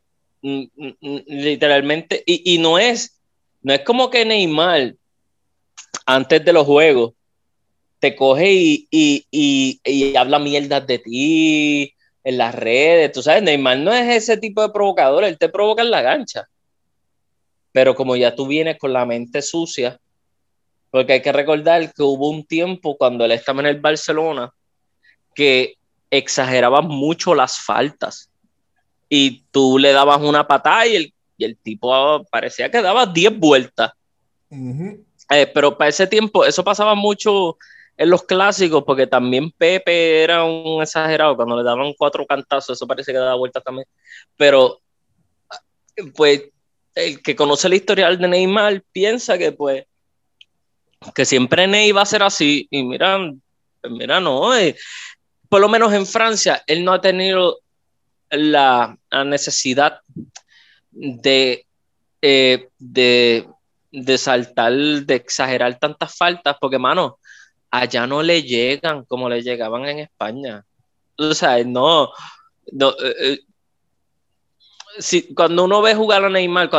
mm, 0.41 0.63
mm, 0.75 1.17
literalmente, 1.27 2.23
y, 2.25 2.55
y, 2.55 2.57
no 2.57 2.79
es, 2.79 3.19
no 3.61 3.73
es 3.73 3.81
como 3.81 4.09
que 4.09 4.25
Neymar 4.25 4.95
antes 6.05 6.43
de 6.43 6.53
los 6.53 6.65
juegos 6.65 7.13
te 7.99 8.15
coge 8.15 8.51
y, 8.51 8.87
y, 8.89 9.79
y 9.83 10.15
habla 10.15 10.39
mierdas 10.39 10.87
de 10.87 10.99
ti, 10.99 11.93
en 12.27 12.37
las 12.37 12.53
redes, 12.53 13.13
tú 13.13 13.23
sabes, 13.23 13.41
Neymar 13.41 13.77
no 13.77 13.93
es 13.93 14.13
ese 14.13 14.35
tipo 14.35 14.61
de 14.61 14.67
provocador, 14.67 15.23
él 15.23 15.37
te 15.37 15.47
provoca 15.47 15.81
en 15.81 15.89
la 15.89 16.01
gancha. 16.01 16.45
Pero 17.71 17.95
como 17.95 18.17
ya 18.17 18.35
tú 18.35 18.47
vienes 18.47 18.77
con 18.77 18.91
la 18.91 19.05
mente 19.05 19.41
sucia, 19.41 19.97
porque 20.91 21.13
hay 21.13 21.21
que 21.21 21.31
recordar 21.31 21.93
que 21.93 22.03
hubo 22.03 22.29
un 22.29 22.43
tiempo 22.43 22.97
cuando 22.97 23.23
él 23.23 23.31
estaba 23.31 23.61
en 23.61 23.67
el 23.67 23.79
Barcelona 23.79 24.51
que 25.33 25.75
exageraba 26.11 26.81
mucho 26.81 27.33
las 27.33 27.59
faltas 27.59 28.29
y 29.07 29.43
tú 29.49 29.77
le 29.79 29.93
dabas 29.93 30.19
una 30.21 30.45
patada 30.45 30.85
y 30.85 30.97
el, 30.97 31.13
y 31.37 31.45
el 31.45 31.55
tipo 31.55 32.25
parecía 32.25 32.69
que 32.69 32.81
daba 32.81 33.05
10 33.05 33.39
vueltas. 33.39 33.93
Eh, 34.51 35.47
pero 35.53 35.77
para 35.77 35.91
ese 35.91 36.07
tiempo 36.07 36.43
eso 36.43 36.61
pasaba 36.61 36.93
mucho 36.93 37.57
en 37.97 38.09
los 38.11 38.23
clásicos, 38.23 38.83
porque 38.85 39.07
también 39.07 39.51
Pepe 39.51 40.23
era 40.23 40.43
un 40.43 40.81
exagerado, 40.81 41.35
cuando 41.35 41.57
le 41.57 41.63
daban 41.63 41.93
cuatro 41.97 42.25
cantazos, 42.27 42.77
eso 42.77 42.85
parece 42.85 43.11
que 43.11 43.17
daba 43.17 43.35
vuelta 43.35 43.59
también. 43.59 43.87
Pero, 44.37 44.79
pues, 46.15 46.43
el 46.93 47.21
que 47.23 47.35
conoce 47.35 47.67
el 47.67 47.73
historial 47.73 48.19
de 48.19 48.27
Neymar 48.27 48.83
piensa 48.91 49.37
que, 49.37 49.51
pues, 49.51 49.85
que 51.15 51.25
siempre 51.25 51.67
Ney 51.67 51.91
va 51.91 52.03
a 52.03 52.05
ser 52.05 52.21
así. 52.21 52.67
Y 52.69 52.83
mira, 52.83 53.19
mira, 53.89 54.19
no, 54.19 54.55
eh, 54.55 54.75
por 55.49 55.59
lo 55.59 55.67
menos 55.67 55.91
en 55.93 56.05
Francia, 56.05 56.63
él 56.67 56.83
no 56.83 56.93
ha 56.93 57.01
tenido 57.01 57.59
la, 58.29 58.95
necesidad 59.25 60.01
de, 60.91 61.65
eh, 62.21 62.69
de, 62.77 63.47
de 63.91 64.17
saltar, 64.19 64.73
de 64.73 65.15
exagerar 65.15 65.79
tantas 65.79 66.15
faltas, 66.15 66.57
porque, 66.59 66.77
mano, 66.77 67.19
allá 67.71 68.07
no 68.07 68.23
le 68.23 68.43
llegan 68.43 69.05
como 69.05 69.29
le 69.29 69.41
llegaban 69.41 69.85
en 69.85 69.99
España. 69.99 70.65
O 71.17 71.33
sea, 71.33 71.63
no, 71.63 72.11
no 72.71 72.89
eh, 72.91 73.15
eh, 73.19 73.39
si, 74.99 75.33
cuando 75.33 75.65
uno 75.65 75.81
ve 75.81 75.95
jugar 75.95 76.25
a 76.25 76.29
Neymar, 76.29 76.69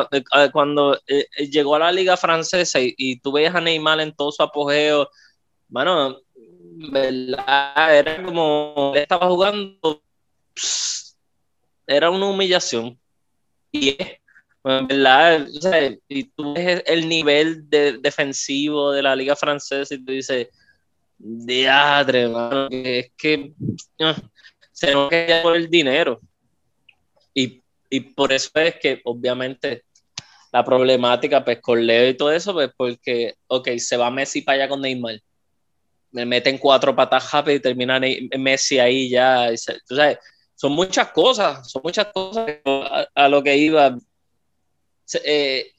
cuando, 0.53 0.99
eh, 1.07 1.27
llegó 1.51 1.77
a 1.77 1.81
la 1.81 1.93
liga 1.93 2.17
francesa 2.17 2.79
y, 2.81 3.19
tú 3.21 3.33
ves 3.33 3.55
a 3.55 3.61
Neymar 3.61 4.01
en 4.01 4.15
todo 4.15 4.33
su 4.33 4.43
apogeo, 4.43 5.09
bueno, 5.69 6.19
¿verdad? 6.91 7.97
Era 7.97 8.23
como, 8.23 8.93
estaba 8.95 9.29
jugando, 9.29 10.03
era 11.87 12.11
una 12.11 12.27
humillación. 12.27 12.99
Y 13.71 13.97
¿verdad? 14.65 15.47
O 15.57 15.61
sea, 15.61 15.97
y 16.09 16.25
tú 16.25 16.55
ves 16.55 16.83
el 16.87 17.09
nivel 17.09 17.69
de, 17.71 17.99
defensivo 17.99 18.93
de 18.93 19.03
la 19.03 19.17
liga 19.17 19.37
francesa 19.37 19.95
y 19.95 20.05
tú 20.05 20.13
dices, 20.13 20.49
Diadre, 21.19 22.29
mano, 22.29 22.69
es 22.71 23.11
que 23.17 23.53
ah, 24.01 24.17
se 24.71 24.93
nos 24.93 25.11
queda 25.11 25.43
por 25.43 25.57
el 25.57 25.69
dinero. 25.69 26.21
Y, 27.35 27.61
y, 27.91 28.01
por 28.01 28.33
eso 28.33 28.51
es 28.55 28.77
que, 28.77 29.01
obviamente, 29.05 29.85
la 30.53 30.65
problemática, 30.65 31.45
pues, 31.45 31.61
con 31.61 31.85
Leo 31.85 32.09
y 32.09 32.17
todo 32.17 32.31
eso, 32.31 32.53
pues, 32.53 32.71
porque, 32.77 33.35
ok, 33.49 33.71
se 33.79 33.97
va 33.97 34.11
Messi 34.11 34.43
para 34.43 34.63
allá 34.63 34.69
con 34.69 34.81
Neymar. 34.81 35.21
Me 36.13 36.25
meten 36.25 36.57
cuatro 36.57 36.95
patas 36.95 37.31
rápido 37.33 37.57
y 37.57 37.61
termina 37.61 38.01
Messi 38.39 38.79
ahí 38.79 39.11
ya. 39.11 39.51
son 40.55 40.73
muchas 40.73 41.11
cosas, 41.11 41.71
son 41.71 41.83
muchas 41.85 42.07
cosas 42.15 42.61
a, 43.15 43.29
lo 43.29 43.43
que 43.43 43.57
iba. 43.57 43.99
Eh, 45.25 45.73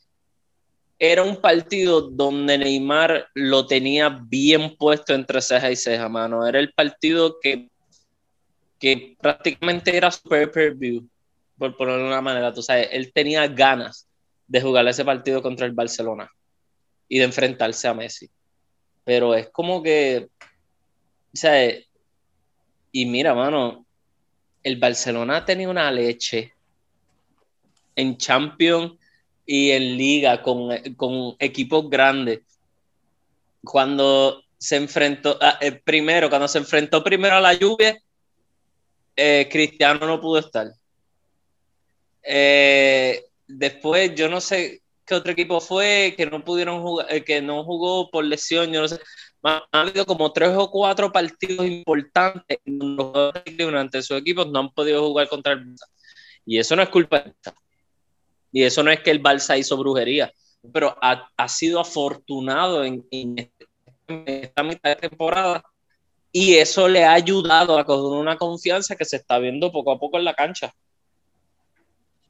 era 0.99 1.23
un 1.23 1.37
partido 1.37 2.01
donde 2.01 2.57
Neymar 2.57 3.29
lo 3.33 3.65
tenía 3.65 4.09
bien 4.09 4.75
puesto 4.75 5.15
entre 5.15 5.41
ceja 5.41 5.71
y 5.71 5.77
ceja, 5.77 6.09
mano. 6.09 6.45
Era 6.45 6.59
el 6.59 6.73
partido 6.73 7.37
que, 7.41 7.69
que 8.77 9.15
prácticamente 9.21 9.95
era 9.95 10.11
super 10.11 10.51
per 10.51 10.75
view, 10.75 11.07
por 11.57 11.77
ponerlo 11.77 12.03
de 12.03 12.09
una 12.09 12.21
manera. 12.21 12.53
Tú 12.53 12.61
sabes, 12.61 12.89
él 12.91 13.13
tenía 13.13 13.47
ganas 13.47 14.09
de 14.45 14.61
jugar 14.61 14.85
ese 14.89 15.05
partido 15.05 15.41
contra 15.41 15.65
el 15.65 15.71
Barcelona 15.71 16.29
y 17.07 17.19
de 17.19 17.25
enfrentarse 17.25 17.87
a 17.87 17.93
Messi. 17.93 18.29
Pero 19.05 19.33
es 19.33 19.49
como 19.51 19.81
que, 19.81 20.27
sea, 21.31 21.73
y 22.91 23.05
mira, 23.05 23.33
mano, 23.33 23.85
el 24.63 24.77
Barcelona 24.77 25.45
tenía 25.45 25.69
una 25.69 25.89
leche 25.91 26.53
en 27.95 28.17
Champions 28.17 28.98
y 29.51 29.71
en 29.71 29.97
liga 29.97 30.43
con, 30.43 30.69
con 30.95 31.35
equipos 31.39 31.89
grandes. 31.89 32.41
Cuando 33.63 34.43
se 34.59 34.75
enfrentó, 34.75 35.39
ah, 35.41 35.57
eh, 35.59 35.71
primero, 35.71 36.29
cuando 36.29 36.47
se 36.47 36.59
enfrentó 36.59 37.03
primero 37.03 37.35
a 37.35 37.41
la 37.41 37.55
lluvia, 37.55 37.99
eh, 39.15 39.49
Cristiano 39.51 40.05
no 40.05 40.21
pudo 40.21 40.37
estar. 40.37 40.67
Eh, 42.21 43.25
después, 43.47 44.13
yo 44.13 44.29
no 44.29 44.39
sé 44.39 44.83
qué 45.03 45.15
otro 45.15 45.31
equipo 45.31 45.59
fue 45.59 46.13
que 46.15 46.27
no 46.27 46.45
pudieron 46.45 46.83
jugar, 46.83 47.23
que 47.23 47.41
no 47.41 47.63
jugó 47.63 48.11
por 48.11 48.25
lesión, 48.25 48.71
yo 48.71 48.81
no 48.81 48.87
sé. 48.87 48.99
Ha 49.41 49.63
habido 49.71 50.05
como 50.05 50.31
tres 50.31 50.51
o 50.55 50.69
cuatro 50.69 51.11
partidos 51.11 51.65
importantes 51.65 52.59
durante 52.65 54.03
sus 54.03 54.19
equipos 54.19 54.47
no 54.51 54.59
han 54.59 54.69
podido 54.73 55.01
jugar 55.07 55.27
contra 55.27 55.53
el 55.53 55.73
Y 56.45 56.59
eso 56.59 56.75
no 56.75 56.83
es 56.83 56.89
culpa 56.89 57.21
de 57.21 57.33
y 58.51 58.63
eso 58.63 58.83
no 58.83 58.91
es 58.91 58.99
que 59.01 59.11
el 59.11 59.19
Balsa 59.19 59.57
hizo 59.57 59.77
brujería, 59.77 60.31
pero 60.73 60.95
ha, 61.01 61.29
ha 61.37 61.47
sido 61.47 61.79
afortunado 61.79 62.83
en, 62.83 63.05
esta 64.07 64.63
mitad 64.63 64.89
de 64.89 65.09
temporada 65.09 65.63
y 66.31 66.55
eso 66.55 66.87
le 66.87 67.03
ha 67.05 67.13
ayudado 67.13 67.77
a 67.77 67.85
coger 67.85 68.19
una 68.19 68.37
confianza 68.37 68.95
que 68.95 69.05
se 69.05 69.17
está 69.17 69.39
viendo 69.39 69.71
poco 69.71 69.91
a 69.91 69.99
poco 69.99 70.17
en 70.17 70.25
la 70.25 70.33
cancha. 70.33 70.73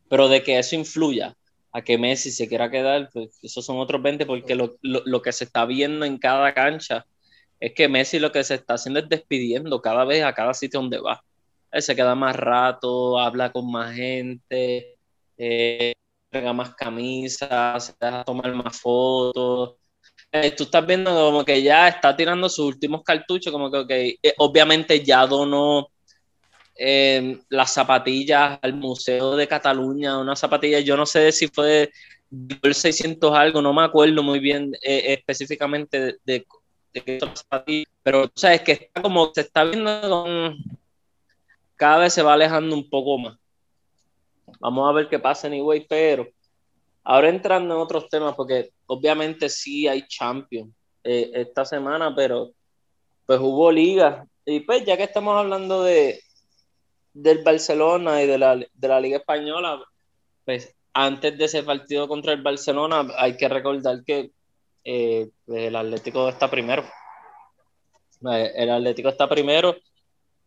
Pero 0.09 0.27
de 0.27 0.43
que 0.43 0.57
eso 0.57 0.75
influya 0.75 1.35
a 1.71 1.81
que 1.81 1.97
Messi 1.97 2.31
se 2.31 2.47
quiera 2.47 2.71
quedar, 2.71 3.09
pues 3.13 3.39
esos 3.41 3.65
son 3.65 3.77
otros 3.77 4.01
20, 4.01 4.25
porque 4.25 4.55
lo, 4.55 4.75
lo, 4.81 5.03
lo, 5.05 5.21
que 5.21 5.31
se 5.31 5.43
está 5.43 5.65
viendo 5.65 6.05
en 6.05 6.17
cada 6.17 6.53
cancha 6.53 7.05
es 7.59 7.73
que 7.73 7.87
Messi 7.87 8.19
lo 8.19 8.31
que 8.31 8.43
se 8.43 8.55
está 8.55 8.75
haciendo 8.75 8.99
es 8.99 9.09
despidiendo 9.09 9.81
cada 9.81 10.05
vez 10.05 10.23
a 10.23 10.33
cada 10.33 10.53
sitio 10.53 10.79
donde 10.79 10.99
va. 10.99 11.23
Él 11.71 11.81
se 11.81 11.95
queda 11.95 12.15
más 12.15 12.35
rato, 12.35 13.19
habla 13.19 13.51
con 13.51 13.71
más 13.71 13.95
gente, 13.95 14.97
eh, 15.37 15.93
entrega 16.29 16.53
más 16.53 16.75
camisas, 16.75 17.85
se 17.85 17.93
deja 17.99 18.23
tomar 18.23 18.53
más 18.53 18.79
fotos. 18.79 19.75
Eh, 20.31 20.51
tú 20.51 20.63
estás 20.63 20.85
viendo 20.85 21.11
como 21.11 21.43
que 21.43 21.61
ya 21.63 21.87
está 21.87 22.15
tirando 22.15 22.47
sus 22.49 22.67
últimos 22.67 23.03
cartuchos, 23.03 23.51
como 23.51 23.71
que, 23.71 24.19
eh, 24.21 24.33
obviamente 24.37 25.03
ya 25.03 25.25
donó 25.25 25.89
em, 26.75 27.41
las 27.49 27.73
zapatillas 27.73 28.59
al 28.61 28.73
Museo 28.73 29.35
de 29.35 29.47
Cataluña, 29.47 30.19
una 30.19 30.35
zapatilla, 30.35 30.79
yo 30.79 30.95
no 30.95 31.05
sé 31.05 31.31
si 31.31 31.47
fue 31.47 31.91
el 32.61 32.75
600 32.75 33.33
algo, 33.35 33.61
no 33.61 33.73
me 33.73 33.83
acuerdo 33.83 34.21
muy 34.23 34.39
bien 34.39 34.71
eh, 34.83 35.13
específicamente 35.17 35.99
de, 35.99 36.17
de, 36.25 36.45
de 36.93 37.19
zapatillas, 37.33 37.91
pero 38.03 38.31
sabes 38.35 38.61
que 38.61 38.71
está 38.73 39.01
como 39.01 39.31
se 39.33 39.41
está 39.41 39.63
viendo 39.63 40.55
cada 41.75 41.99
vez 41.99 42.13
se 42.13 42.21
va 42.21 42.33
alejando 42.33 42.75
un 42.75 42.89
poco 42.89 43.17
más. 43.17 43.37
Vamos 44.59 44.89
a 44.89 44.93
ver 44.93 45.09
qué 45.09 45.19
pasa 45.19 45.47
anyway, 45.47 45.85
pero 45.87 46.27
ahora 47.03 47.29
entrando 47.29 47.75
en 47.75 47.81
otros 47.81 48.09
temas, 48.09 48.35
porque 48.35 48.71
obviamente 48.87 49.49
sí 49.49 49.87
hay 49.87 50.07
Champions 50.07 50.73
eh, 51.03 51.31
esta 51.33 51.65
semana, 51.65 52.13
pero 52.15 52.51
pues 53.25 53.39
hubo 53.39 53.71
liga. 53.71 54.25
Y 54.45 54.61
pues 54.61 54.85
ya 54.85 54.97
que 54.97 55.03
estamos 55.03 55.35
hablando 55.35 55.83
de 55.83 56.21
del 57.13 57.43
Barcelona 57.43 58.21
y 58.23 58.27
de 58.27 58.37
la, 58.37 58.55
de 58.55 58.87
la 58.87 58.99
Liga 58.99 59.17
Española, 59.17 59.83
pues 60.45 60.73
antes 60.93 61.37
de 61.37 61.45
ese 61.45 61.63
partido 61.63 62.07
contra 62.07 62.33
el 62.33 62.41
Barcelona 62.41 63.07
hay 63.17 63.35
que 63.37 63.47
recordar 63.47 64.03
que 64.05 64.31
eh, 64.83 65.29
el 65.47 65.75
Atlético 65.75 66.29
está 66.29 66.49
primero. 66.49 66.83
Eh, 68.31 68.51
el 68.55 68.69
Atlético 68.69 69.09
está 69.09 69.27
primero 69.27 69.75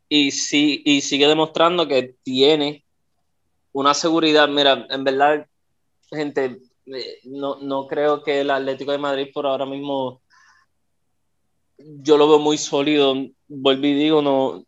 y, 0.08 0.30
sí, 0.30 0.82
y 0.84 1.00
sigue 1.00 1.26
demostrando 1.26 1.86
que 1.86 2.16
tiene 2.22 2.81
una 3.72 3.94
seguridad. 3.94 4.48
Mira, 4.48 4.86
en 4.88 5.04
verdad, 5.04 5.46
gente, 6.10 6.60
eh, 6.86 7.18
no, 7.24 7.60
no 7.60 7.86
creo 7.86 8.22
que 8.22 8.40
el 8.40 8.50
Atlético 8.50 8.92
de 8.92 8.98
Madrid 8.98 9.28
por 9.32 9.46
ahora 9.46 9.66
mismo 9.66 10.20
yo 11.78 12.16
lo 12.16 12.28
veo 12.28 12.38
muy 12.38 12.58
sólido. 12.58 13.14
Vuelvo 13.48 13.86
y 13.86 13.94
digo, 13.94 14.22
no, 14.22 14.64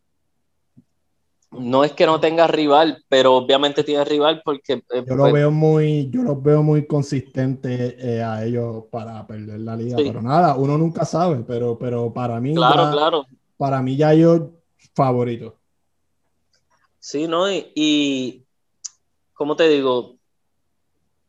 no 1.59 1.85
es 1.85 1.93
que 1.93 2.07
no 2.07 2.21
tenga 2.21 2.47
rival, 2.47 3.05
pero 3.09 3.37
obviamente 3.37 3.85
tiene 3.85 4.05
rival 4.05 4.43
porque... 4.45 4.75
Eh, 4.75 5.05
yo 5.07 5.15
lo 5.15 5.25
pues 5.25 5.33
veo 5.33 5.51
muy, 5.51 6.11
yo 6.11 6.23
los 6.23 6.43
veo 6.43 6.63
muy 6.63 6.87
consistentes 6.87 7.95
eh, 7.99 8.23
a 8.23 8.45
ellos 8.45 8.85
para 8.91 9.27
perder 9.27 9.61
la 9.61 9.77
liga, 9.77 9.97
pero 9.97 10.21
nada, 10.21 10.57
uno 10.57 10.77
nunca 10.77 11.05
sabe, 11.05 11.45
pero, 11.47 11.79
pero 11.79 12.13
para 12.13 12.41
mí... 12.41 12.55
Claro, 12.55 12.91
claro. 12.91 13.27
Para 13.57 13.81
mí 13.83 13.97
ya 13.97 14.13
yo 14.15 14.51
favorito. 14.95 15.57
Sí, 16.99 17.29
¿no? 17.29 17.51
Y, 17.51 17.71
y 17.75 18.44
como 19.35 19.57
te 19.57 19.69
digo, 19.69 20.17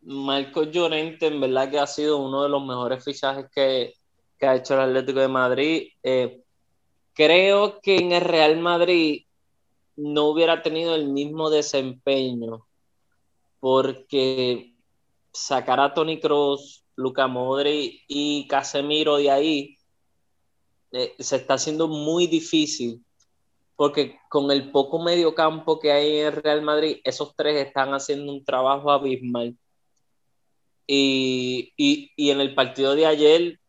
Marco 0.01 0.63
Llorente 0.63 1.27
en 1.27 1.41
verdad 1.41 1.69
que 1.69 1.79
ha 1.79 1.88
sido 1.88 2.17
uno 2.17 2.43
de 2.43 2.50
los 2.50 2.65
mejores 2.65 3.03
fichajes 3.03 3.47
que, 3.53 3.95
que 4.38 4.45
ha 4.45 4.55
hecho 4.55 4.75
el 4.75 4.81
Atlético 4.81 5.19
de 5.19 5.27
Madrid. 5.27 5.88
Eh, 6.03 6.43
creo 7.13 7.79
que 7.81 7.97
en 7.97 8.12
el 8.12 8.21
Real 8.21 8.57
Madrid 8.59 9.24
no 9.95 10.25
hubiera 10.25 10.62
tenido 10.62 10.93
el 10.95 11.07
mismo 11.07 11.50
desempeño 11.50 12.67
porque 13.59 14.75
sacar 15.31 15.79
a 15.79 15.93
Tony 15.93 16.19
Cross, 16.19 16.83
Luca 16.95 17.27
Modri 17.27 18.03
y 18.07 18.47
Casemiro 18.47 19.17
de 19.17 19.31
ahí 19.31 19.77
eh, 20.91 21.15
se 21.19 21.38
está 21.38 21.55
haciendo 21.55 21.88
muy 21.88 22.27
difícil 22.27 23.04
porque 23.75 24.20
con 24.29 24.51
el 24.51 24.72
poco 24.72 25.01
medio 25.01 25.36
campo 25.36 25.79
que 25.79 25.91
hay 25.91 26.20
en 26.20 26.34
Real 26.41 26.62
Madrid, 26.62 27.01
esos 27.03 27.36
tres 27.36 27.65
están 27.67 27.94
haciendo 27.94 28.32
un 28.32 28.44
trabajo 28.46 28.91
abismal. 28.91 29.58
Y, 30.88 31.74
y 31.77 32.29
en 32.29 32.41
el 32.41 32.53
partido 32.53 32.96
de 32.96 33.05
ayer, 33.05 33.60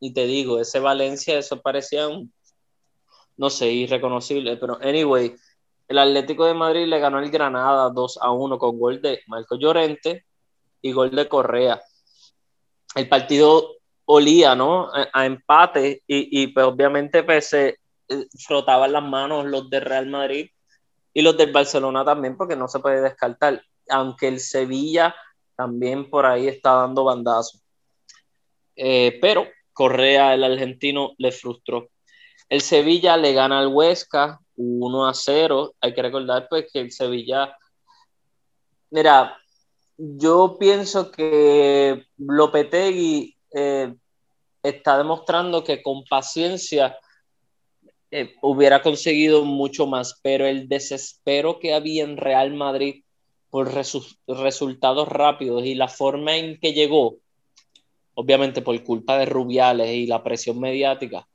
y 0.00 0.12
te 0.12 0.26
digo, 0.26 0.60
ese 0.60 0.80
Valencia, 0.80 1.38
eso 1.38 1.60
parecía 1.60 2.08
un, 2.08 2.32
no 3.36 3.50
sé, 3.50 3.72
irreconocible, 3.72 4.56
pero 4.56 4.78
anyway, 4.82 5.34
el 5.86 5.98
Atlético 5.98 6.44
de 6.44 6.54
Madrid 6.54 6.86
le 6.86 6.98
ganó 6.98 7.18
el 7.18 7.30
Granada 7.30 7.88
2 7.88 8.18
a 8.20 8.30
1 8.30 8.58
con 8.58 8.78
gol 8.78 9.00
de 9.00 9.20
Marco 9.26 9.56
Llorente 9.56 10.26
y 10.82 10.92
gol 10.92 11.10
de 11.10 11.28
Correa. 11.28 11.80
El 12.94 13.08
partido 13.08 13.76
olía, 14.04 14.54
¿no? 14.54 14.90
A, 14.92 15.24
empate 15.24 16.02
y, 16.06 16.42
y, 16.42 16.48
pues 16.48 16.66
obviamente 16.66 17.24
se 17.40 17.68
eh, 17.68 17.78
frotaban 18.46 18.92
las 18.92 19.02
manos 19.02 19.46
los 19.46 19.68
de 19.70 19.80
Real 19.80 20.06
Madrid 20.06 20.48
y 21.12 21.22
los 21.22 21.36
del 21.36 21.52
Barcelona 21.52 22.04
también 22.04 22.36
porque 22.36 22.56
no 22.56 22.68
se 22.68 22.80
puede 22.80 23.00
descartar, 23.00 23.62
aunque 23.88 24.28
el 24.28 24.40
Sevilla 24.40 25.14
también 25.56 26.08
por 26.08 26.26
ahí 26.26 26.46
está 26.48 26.74
dando 26.74 27.04
bandazos. 27.04 27.62
Eh, 28.76 29.18
pero 29.20 29.46
Correa, 29.72 30.34
el 30.34 30.44
argentino, 30.44 31.14
le 31.18 31.32
frustró. 31.32 31.88
El 32.48 32.62
Sevilla 32.62 33.16
le 33.16 33.32
gana 33.32 33.58
al 33.58 33.68
Huesca 33.68 34.40
1 34.56 35.06
a 35.06 35.14
0. 35.14 35.74
Hay 35.80 35.94
que 35.94 36.02
recordar 36.02 36.46
pues 36.48 36.66
que 36.72 36.80
el 36.80 36.92
Sevilla, 36.92 37.56
mira, 38.90 39.36
yo 39.96 40.56
pienso 40.58 41.10
que 41.10 42.06
Lopetegui 42.16 43.36
eh, 43.52 43.94
está 44.62 44.98
demostrando 44.98 45.64
que 45.64 45.82
con 45.82 46.04
paciencia 46.04 46.96
eh, 48.10 48.34
hubiera 48.42 48.82
conseguido 48.82 49.44
mucho 49.44 49.86
más, 49.86 50.18
pero 50.22 50.46
el 50.46 50.68
desespero 50.68 51.58
que 51.58 51.74
había 51.74 52.04
en 52.04 52.16
Real 52.16 52.54
Madrid 52.54 53.02
por 53.50 53.72
resultados 53.72 55.08
rápidos 55.08 55.64
y 55.64 55.74
la 55.74 55.88
forma 55.88 56.36
en 56.36 56.58
que 56.58 56.72
llegó, 56.72 57.18
obviamente 58.14 58.62
por 58.62 58.82
culpa 58.84 59.18
de 59.18 59.26
Rubiales 59.26 59.90
y 59.90 60.06
la 60.06 60.22
presión 60.22 60.60
mediática, 60.60 61.26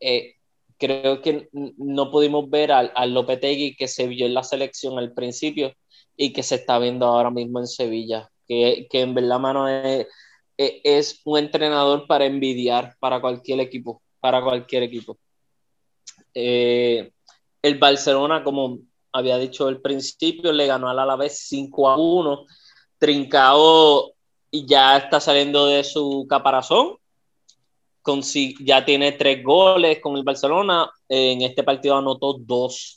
eh, 0.00 0.34
creo 0.78 1.20
que 1.20 1.48
no 1.52 2.10
pudimos 2.10 2.50
ver 2.50 2.72
al, 2.72 2.92
al 2.94 3.14
Lopetegui 3.14 3.76
que 3.76 3.88
se 3.88 4.06
vio 4.06 4.26
en 4.26 4.34
la 4.34 4.42
selección 4.42 4.98
al 4.98 5.12
principio 5.12 5.74
y 6.16 6.32
que 6.32 6.42
se 6.42 6.56
está 6.56 6.78
viendo 6.78 7.06
ahora 7.06 7.30
mismo 7.30 7.58
en 7.58 7.66
Sevilla, 7.66 8.30
que, 8.46 8.86
que 8.90 9.00
en 9.00 9.14
verdad, 9.14 9.38
mano, 9.40 9.68
es, 9.68 10.06
es, 10.56 11.20
un 11.24 11.38
entrenador 11.38 12.06
para 12.06 12.26
envidiar 12.26 12.96
para 13.00 13.20
cualquier 13.20 13.60
equipo, 13.60 14.02
para 14.20 14.42
cualquier 14.42 14.84
equipo. 14.84 15.18
Eh, 16.34 17.12
el 17.62 17.78
Barcelona, 17.78 18.42
como 18.44 18.80
había 19.12 19.38
dicho 19.38 19.68
al 19.68 19.80
principio, 19.80 20.52
le 20.52 20.66
ganó 20.66 20.88
al 20.88 20.98
Alavés 20.98 21.46
5 21.48 21.88
a 21.88 21.96
1. 21.96 22.46
Trincao 22.98 24.12
ya 24.50 24.96
está 24.96 25.20
saliendo 25.20 25.66
de 25.66 25.82
su 25.84 26.26
caparazón, 26.28 26.98
ya 28.60 28.84
tiene 28.84 29.12
tres 29.12 29.42
goles 29.42 30.00
con 30.00 30.16
el 30.16 30.24
Barcelona. 30.24 30.90
En 31.08 31.42
este 31.42 31.62
partido 31.62 31.96
anotó 31.96 32.34
dos. 32.34 32.96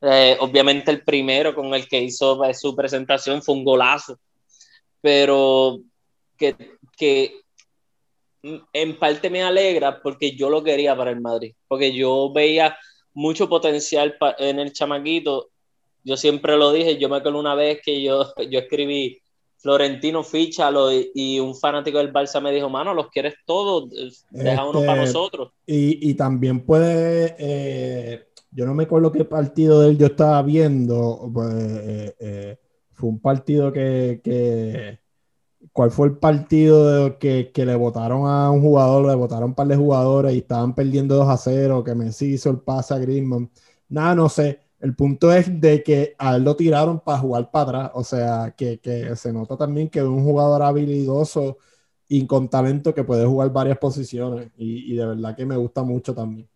Eh, 0.00 0.36
obviamente 0.40 0.90
el 0.90 1.02
primero 1.02 1.54
con 1.54 1.74
el 1.74 1.86
que 1.86 2.00
hizo 2.00 2.42
eh, 2.44 2.54
su 2.54 2.74
presentación 2.74 3.42
fue 3.42 3.54
un 3.54 3.64
golazo, 3.64 4.18
pero 5.00 5.78
que, 6.38 6.78
que 6.96 7.40
en 8.42 8.98
parte 8.98 9.30
me 9.30 9.42
alegra 9.42 10.00
porque 10.02 10.36
yo 10.36 10.50
lo 10.50 10.62
quería 10.62 10.96
para 10.96 11.10
el 11.10 11.20
Madrid, 11.20 11.54
porque 11.68 11.92
yo 11.92 12.32
veía 12.32 12.76
mucho 13.14 13.48
potencial 13.48 14.16
en 14.38 14.58
el 14.58 14.72
chamaquito. 14.72 15.50
Yo 16.02 16.16
siempre 16.16 16.56
lo 16.56 16.72
dije, 16.72 16.98
yo 16.98 17.08
me 17.08 17.16
acuerdo 17.16 17.38
una 17.38 17.54
vez 17.54 17.80
que 17.84 18.02
yo, 18.02 18.32
yo 18.50 18.58
escribí 18.58 19.20
Florentino 19.60 20.24
fichalo 20.24 20.90
y, 20.90 21.10
y, 21.14 21.38
un 21.38 21.54
fanático 21.54 21.98
del 21.98 22.12
Barça 22.12 22.40
me 22.40 22.50
dijo, 22.50 22.70
mano, 22.70 22.94
los 22.94 23.10
quieres 23.10 23.34
todos, 23.44 23.90
deja 24.30 24.64
uno 24.64 24.80
para 24.80 25.02
este, 25.04 25.18
nosotros. 25.18 25.52
Y, 25.66 26.10
y 26.10 26.14
también 26.14 26.64
puede, 26.64 27.36
eh, 27.38 28.28
yo 28.50 28.64
no 28.64 28.74
me 28.74 28.84
acuerdo 28.84 29.12
qué 29.12 29.26
partido 29.26 29.82
de 29.82 29.90
él 29.90 29.98
yo 29.98 30.06
estaba 30.06 30.40
viendo, 30.42 31.30
pues, 31.32 31.52
eh, 31.52 32.14
eh, 32.18 32.56
fue 32.92 33.10
un 33.10 33.20
partido 33.20 33.70
que, 33.70 34.22
que, 34.24 34.99
¿cuál 35.72 35.90
fue 35.90 36.08
el 36.08 36.18
partido 36.18 37.18
que, 37.18 37.50
que, 37.52 37.66
le 37.66 37.74
votaron 37.74 38.26
a 38.26 38.50
un 38.50 38.60
jugador, 38.62 39.06
le 39.06 39.14
votaron 39.14 39.50
un 39.50 39.54
par 39.54 39.66
de 39.68 39.76
jugadores 39.76 40.34
y 40.34 40.38
estaban 40.38 40.74
perdiendo 40.74 41.16
2 41.16 41.28
a 41.28 41.36
0, 41.36 41.84
que 41.84 41.94
Messi 41.94 42.34
hizo 42.34 42.50
el 42.50 42.60
pase 42.60 42.94
a 42.94 42.98
Griezmann? 42.98 43.50
Nada, 43.88 44.14
no 44.14 44.28
sé 44.28 44.60
el 44.80 44.96
punto 44.96 45.32
es 45.32 45.60
de 45.60 45.82
que 45.82 46.14
a 46.18 46.36
él 46.36 46.44
lo 46.44 46.56
tiraron 46.56 47.00
para 47.00 47.18
jugar 47.18 47.50
para 47.50 47.64
atrás, 47.64 47.90
o 47.94 48.02
sea, 48.02 48.54
que, 48.56 48.80
se 49.14 49.32
nota 49.32 49.56
también 49.56 49.90
que 49.90 49.98
es 49.98 50.04
un 50.06 50.24
jugador 50.24 50.62
habilidoso 50.62 51.58
y 52.08 52.26
con 52.26 52.48
talento 52.48 52.94
que 52.94 53.04
puede 53.04 53.26
jugar 53.26 53.52
varias 53.52 53.78
posiciones 53.78 54.50
y, 54.56 54.94
de 54.94 55.06
verdad 55.06 55.36
que 55.36 55.44
me 55.44 55.56
gusta 55.56 55.82
mucho 55.82 56.14
también. 56.14 56.48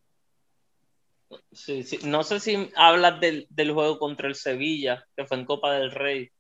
Sí, 1.53 1.83
sí. 1.83 1.99
No 2.05 2.23
sé 2.23 2.41
si 2.41 2.71
hablas 2.77 3.21
del, 3.21 3.47
juego 3.73 3.99
contra 3.99 4.27
el 4.27 4.35
Sevilla, 4.35 5.05
que 5.17 5.27
fue 5.27 5.37
en 5.37 5.45
Copa 5.45 5.75
del 5.75 5.91
Rey, 5.91 6.31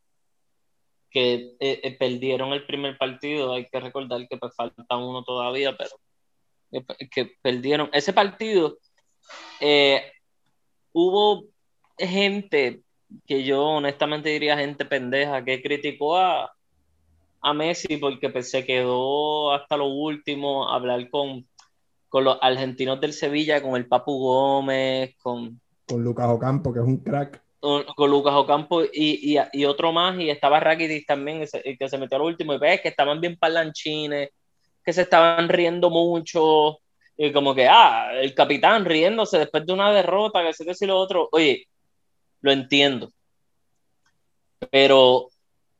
que 1.14 1.55
eh, 1.61 1.81
eh, 1.85 1.96
perdieron 1.96 2.53
el 2.53 2.66
primer 2.66 2.98
partido, 2.98 3.55
hay 3.55 3.66
que 3.66 3.79
recordar 3.79 4.27
que 4.29 4.37
pues, 4.37 4.53
falta 4.57 4.96
uno 4.96 5.22
todavía, 5.22 5.77
pero 5.77 5.92
que, 7.09 7.37
perdieron. 7.40 7.88
Ese 7.92 8.12
partido, 8.12 8.79
eh, 9.61 10.03
hubo 10.92 11.44
gente 11.96 12.83
que 13.29 13.44
yo 13.44 13.62
honestamente 13.62 14.31
diría 14.31 14.59
gente 14.59 14.85
pendeja 14.85 15.44
que 15.44 15.62
criticó 15.62 16.16
a, 16.16 16.53
a 17.40 17.55
Messi 17.55 17.96
porque 17.96 18.29
pues, 18.29 18.50
se 18.50 18.64
quedó 18.64 19.53
hasta 19.53 19.77
lo 19.77 19.87
último 19.87 20.68
a 20.68 20.74
hablar 20.74 21.09
con, 21.11 21.46
con 22.09 22.24
los 22.24 22.38
argentinos 22.42 23.00
del 23.00 23.12
Sevilla, 23.12 23.62
con 23.62 23.77
el 23.77 23.87
Papu 23.87 24.18
Gómez, 24.18 25.14
con, 25.22 25.61
Con 25.87 26.03
Lucas 26.03 26.27
Ocampo, 26.29 26.72
que 26.72 26.81
es 26.81 26.87
un 26.87 26.96
crack. 26.96 27.43
Con, 27.64 28.11
Lucas 28.11 28.35
Ocampo 28.35 28.85
y, 28.85 29.38
y, 29.53 29.64
otro 29.64 29.90
más, 29.90 30.20
y 30.20 30.29
estaba 30.29 30.61
Rakitic 30.61 31.07
también, 31.07 31.46
el 31.64 31.79
que 31.79 31.88
se 31.88 31.96
metió 31.96 32.16
al 32.16 32.24
último, 32.24 32.53
y 32.53 32.59
ves 32.59 32.83
que 32.83 32.88
estaban 32.88 33.22
bien 33.22 33.38
parlanchines, 33.38 34.29
que 34.85 34.92
se 34.92 35.00
estaban 35.00 35.48
riendo 35.48 35.88
mucho, 35.88 36.79
y 37.16 37.33
como 37.33 37.55
que, 37.55 37.66
ah, 37.66 38.11
el 38.12 38.35
capitán 38.35 38.85
riéndose 38.85 39.38
después 39.38 39.64
de 39.64 39.72
una 39.72 39.90
derrota, 39.92 40.42
que 40.44 40.53
sé 40.53 40.66
que 40.66 40.74
si 40.74 40.85
lo 40.85 40.98
otro, 40.98 41.31
oye, 41.33 41.66
lo 42.42 42.53
entiendo. 42.53 43.11
Pero 44.70 45.31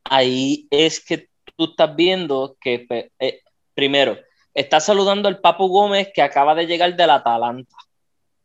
ahí 0.05 0.67
es 0.71 1.05
que 1.05 1.29
tú 1.55 1.65
estás 1.65 1.95
viendo 1.95 2.57
que, 2.59 2.87
eh, 3.19 3.41
primero, 3.75 4.17
está 4.55 4.79
saludando 4.79 5.27
al 5.27 5.39
Papu 5.39 5.67
Gómez 5.67 6.09
que 6.15 6.23
acaba 6.23 6.55
de 6.55 6.65
llegar 6.65 6.95
del 6.95 7.11
Atalanta. 7.11 7.75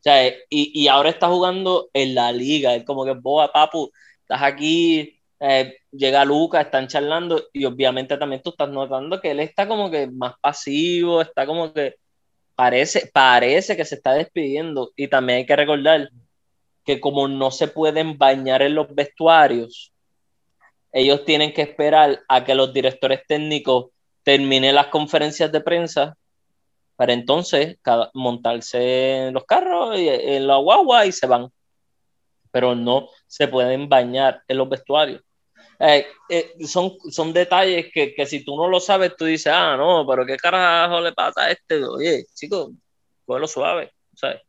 O 0.00 0.02
sea, 0.02 0.26
y, 0.28 0.34
y, 0.48 0.88
ahora 0.88 1.10
está 1.10 1.28
jugando 1.28 1.90
en 1.92 2.14
la 2.14 2.32
liga. 2.32 2.74
Es 2.74 2.84
como 2.84 3.04
que, 3.04 3.12
boa, 3.12 3.52
Papu, 3.52 3.90
estás 4.22 4.42
aquí, 4.42 5.20
eh, 5.40 5.76
llega 5.90 6.24
Luca, 6.24 6.62
están 6.62 6.88
charlando 6.88 7.48
y 7.52 7.66
obviamente 7.66 8.16
también 8.16 8.42
tú 8.42 8.50
estás 8.50 8.70
notando 8.70 9.20
que 9.20 9.30
él 9.32 9.40
está 9.40 9.68
como 9.68 9.90
que 9.90 10.06
más 10.06 10.34
pasivo, 10.40 11.20
está 11.20 11.44
como 11.46 11.72
que 11.72 11.96
parece, 12.54 13.10
parece 13.12 13.76
que 13.76 13.84
se 13.84 13.96
está 13.96 14.14
despidiendo. 14.14 14.92
Y 14.96 15.08
también 15.08 15.38
hay 15.38 15.46
que 15.46 15.56
recordar 15.56 16.10
que 16.84 17.00
como 17.00 17.28
no 17.28 17.50
se 17.50 17.68
pueden 17.68 18.16
bañar 18.16 18.62
en 18.62 18.74
los 18.74 18.94
vestuarios, 18.94 19.92
ellos 20.92 21.24
tienen 21.24 21.52
que 21.52 21.62
esperar 21.62 22.20
a 22.28 22.44
que 22.44 22.54
los 22.54 22.72
directores 22.72 23.20
técnicos 23.28 23.86
terminen 24.22 24.74
las 24.74 24.86
conferencias 24.88 25.52
de 25.52 25.60
prensa 25.60 26.16
para 27.00 27.14
entonces 27.14 27.78
montarse 28.12 29.28
en 29.28 29.32
los 29.32 29.46
carros, 29.46 29.98
y, 29.98 30.06
en 30.06 30.46
la 30.46 30.56
guagua 30.56 31.06
y 31.06 31.12
se 31.12 31.26
van. 31.26 31.50
Pero 32.50 32.74
no 32.74 33.08
se 33.26 33.48
pueden 33.48 33.88
bañar 33.88 34.42
en 34.46 34.58
los 34.58 34.68
vestuarios. 34.68 35.22
Eh, 35.78 36.06
eh, 36.28 36.52
son, 36.66 36.98
son 37.10 37.32
detalles 37.32 37.86
que, 37.90 38.12
que, 38.14 38.26
si 38.26 38.44
tú 38.44 38.54
no 38.54 38.68
lo 38.68 38.80
sabes, 38.80 39.16
tú 39.16 39.24
dices, 39.24 39.50
ah, 39.50 39.78
no, 39.78 40.06
pero 40.06 40.26
qué 40.26 40.36
carajo 40.36 41.00
le 41.00 41.14
pasa 41.14 41.44
a 41.44 41.50
este. 41.52 41.82
Oye, 41.82 42.26
chicos, 42.34 42.68
cógelo 43.24 43.46
suave, 43.46 43.94
¿sabes? 44.14 44.42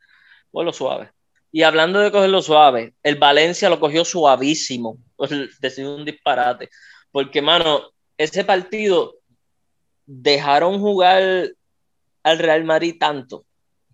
Cógelo 0.51 0.73
suave. 0.73 1.09
Y 1.53 1.63
hablando 1.63 2.01
de 2.01 2.11
cogerlo 2.11 2.41
suave, 2.41 2.95
el 3.01 3.15
Valencia 3.15 3.69
lo 3.69 3.79
cogió 3.79 4.03
suavísimo. 4.03 4.97
Decidió 5.61 5.95
un 5.95 6.03
disparate. 6.03 6.69
Porque, 7.13 7.41
mano, 7.41 7.93
ese 8.17 8.43
partido 8.43 9.15
dejaron 10.05 10.81
jugar 10.81 11.53
al 12.23 12.39
Real 12.39 12.63
Madrid 12.63 12.97
tanto 12.99 13.45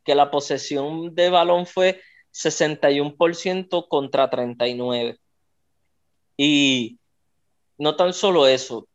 que 0.03 0.15
la 0.15 0.31
posesión 0.31 1.13
de 1.15 1.29
balón 1.29 1.65
fue 1.65 2.01
61% 2.33 3.87
contra 3.87 4.29
39%. 4.29 5.19
Y 6.37 6.99
no 7.77 7.95
tan 7.95 8.13
solo 8.13 8.47
eso, 8.47 8.87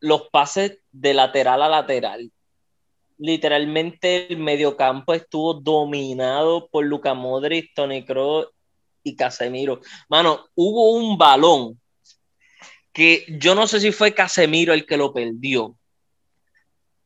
los 0.00 0.28
pases 0.30 0.78
de 0.90 1.14
lateral 1.14 1.62
a 1.62 1.68
lateral 1.68 2.32
literalmente 3.20 4.32
el 4.32 4.38
mediocampo 4.38 5.12
estuvo 5.12 5.54
dominado 5.54 6.68
por 6.68 6.84
Luca 6.84 7.14
Modric, 7.14 7.72
Tony 7.74 8.04
Kroos 8.04 8.48
y 9.04 9.14
Casemiro. 9.14 9.80
Mano, 10.08 10.46
hubo 10.54 10.92
un 10.92 11.18
balón 11.18 11.78
que 12.92 13.24
yo 13.38 13.54
no 13.54 13.66
sé 13.66 13.78
si 13.80 13.92
fue 13.92 14.14
Casemiro 14.14 14.72
el 14.72 14.86
que 14.86 14.96
lo 14.96 15.12
perdió, 15.12 15.76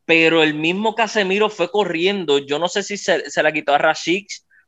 pero 0.05 0.43
el 0.43 0.53
mismo 0.53 0.95
Casemiro 0.95 1.49
fue 1.49 1.69
corriendo. 1.69 2.37
Yo 2.39 2.59
no 2.59 2.67
sé 2.67 2.83
si 2.83 2.97
se, 2.97 3.21
la 3.41 3.51
quitó 3.51 3.73
a 3.73 3.77
Rashid 3.77 4.27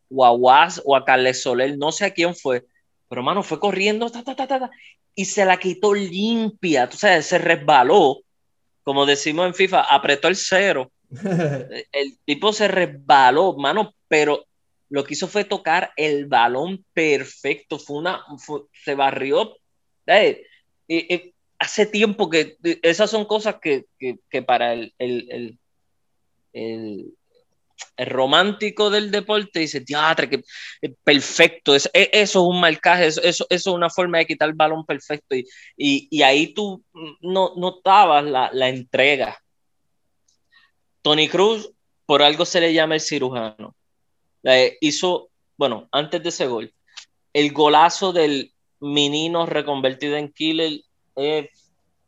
o 0.10 0.26
a 0.26 0.32
Was 0.32 0.82
o 0.86 0.95
a 0.95 1.06
Carles 1.06 1.41
Soler, 1.41 1.78
no 1.78 1.91
sé 1.91 2.06
a 2.06 2.12
quién 2.12 2.36
fue, 2.36 2.65
pero 3.10 3.23
mano, 3.23 3.43
fue 3.43 3.60
corriendo 3.60 4.12
y 5.15 5.26
se 5.26 5.45
la 5.45 5.58
quitó 5.58 5.93
limpia. 5.93 6.89
Tú 6.89 6.97
sabes, 6.97 7.26
se 7.26 7.38
resbaló, 7.38 8.21
como 8.84 9.06
decimos 9.06 9.47
en 9.47 9.54
FIFA, 9.54 9.82
apretó 9.82 10.28
el 10.28 10.36
cero 10.36 10.91
el 11.91 12.17
tipo 12.26 12.52
se 12.52 12.67
resbaló, 12.67 13.56
mano, 13.56 13.93
pero 14.08 14.45
lo 14.89 15.04
que 15.04 15.13
hizo 15.13 15.28
fue 15.28 15.43
tocar 15.43 15.91
el 15.97 16.26
balón 16.26 16.86
perfecto. 16.93 17.80
Fue 17.80 17.97
una, 17.97 18.23
se 18.84 18.95
barrió. 18.95 19.58
Eh, 20.06 20.43
hace 21.60 21.86
tiempo 21.86 22.30
que 22.30 22.58
esas 22.82 23.10
son 23.10 23.26
cosas 23.26 23.58
que, 23.62 23.86
para 24.46 24.74
el, 24.74 24.93
el, 25.00 25.60
el, 26.54 27.13
romántico 27.98 28.89
del 28.89 29.12
deporte 29.12 29.60
dice, 29.60 29.82
teatro, 29.82 30.30
que 30.30 30.43
perfecto, 31.04 31.76
es, 31.76 31.89
e, 31.93 32.10
eso 32.13 32.41
es 32.41 32.50
un 32.50 32.60
marcaje, 32.60 33.08
eso, 33.08 33.22
eso, 33.24 33.46
es 33.50 33.65
una 33.67 33.89
forma 33.89 34.20
de 34.20 34.28
quitar 34.28 34.50
el 34.50 34.56
balón 34.56 34.86
perfecto. 34.86 35.36
Y, 35.36 35.46
y, 35.76 36.22
ahí 36.22 36.54
tú 36.54 36.84
no 37.22 37.54
notabas 37.56 38.24
la, 38.24 38.50
la 38.54 38.70
entrega 38.70 39.38
Tony 41.08 41.30
Cruz, 41.30 41.72
por 42.06 42.22
algo 42.22 42.43
se 42.43 42.60
le 42.60 42.74
llama 42.74 42.96
el 42.96 43.02
cirujano. 43.02 43.76
hizo, 44.82 45.30
bueno, 45.56 45.88
antes 45.93 46.22
de 46.22 46.30
ese 46.30 46.48
gol, 46.48 46.74
el 47.32 47.54
golazo 47.54 48.12
del 48.12 48.54
menino 48.82 49.46
reconvertido 49.46 50.17
en 50.17 50.32
killer 50.34 50.82
es 51.18 51.50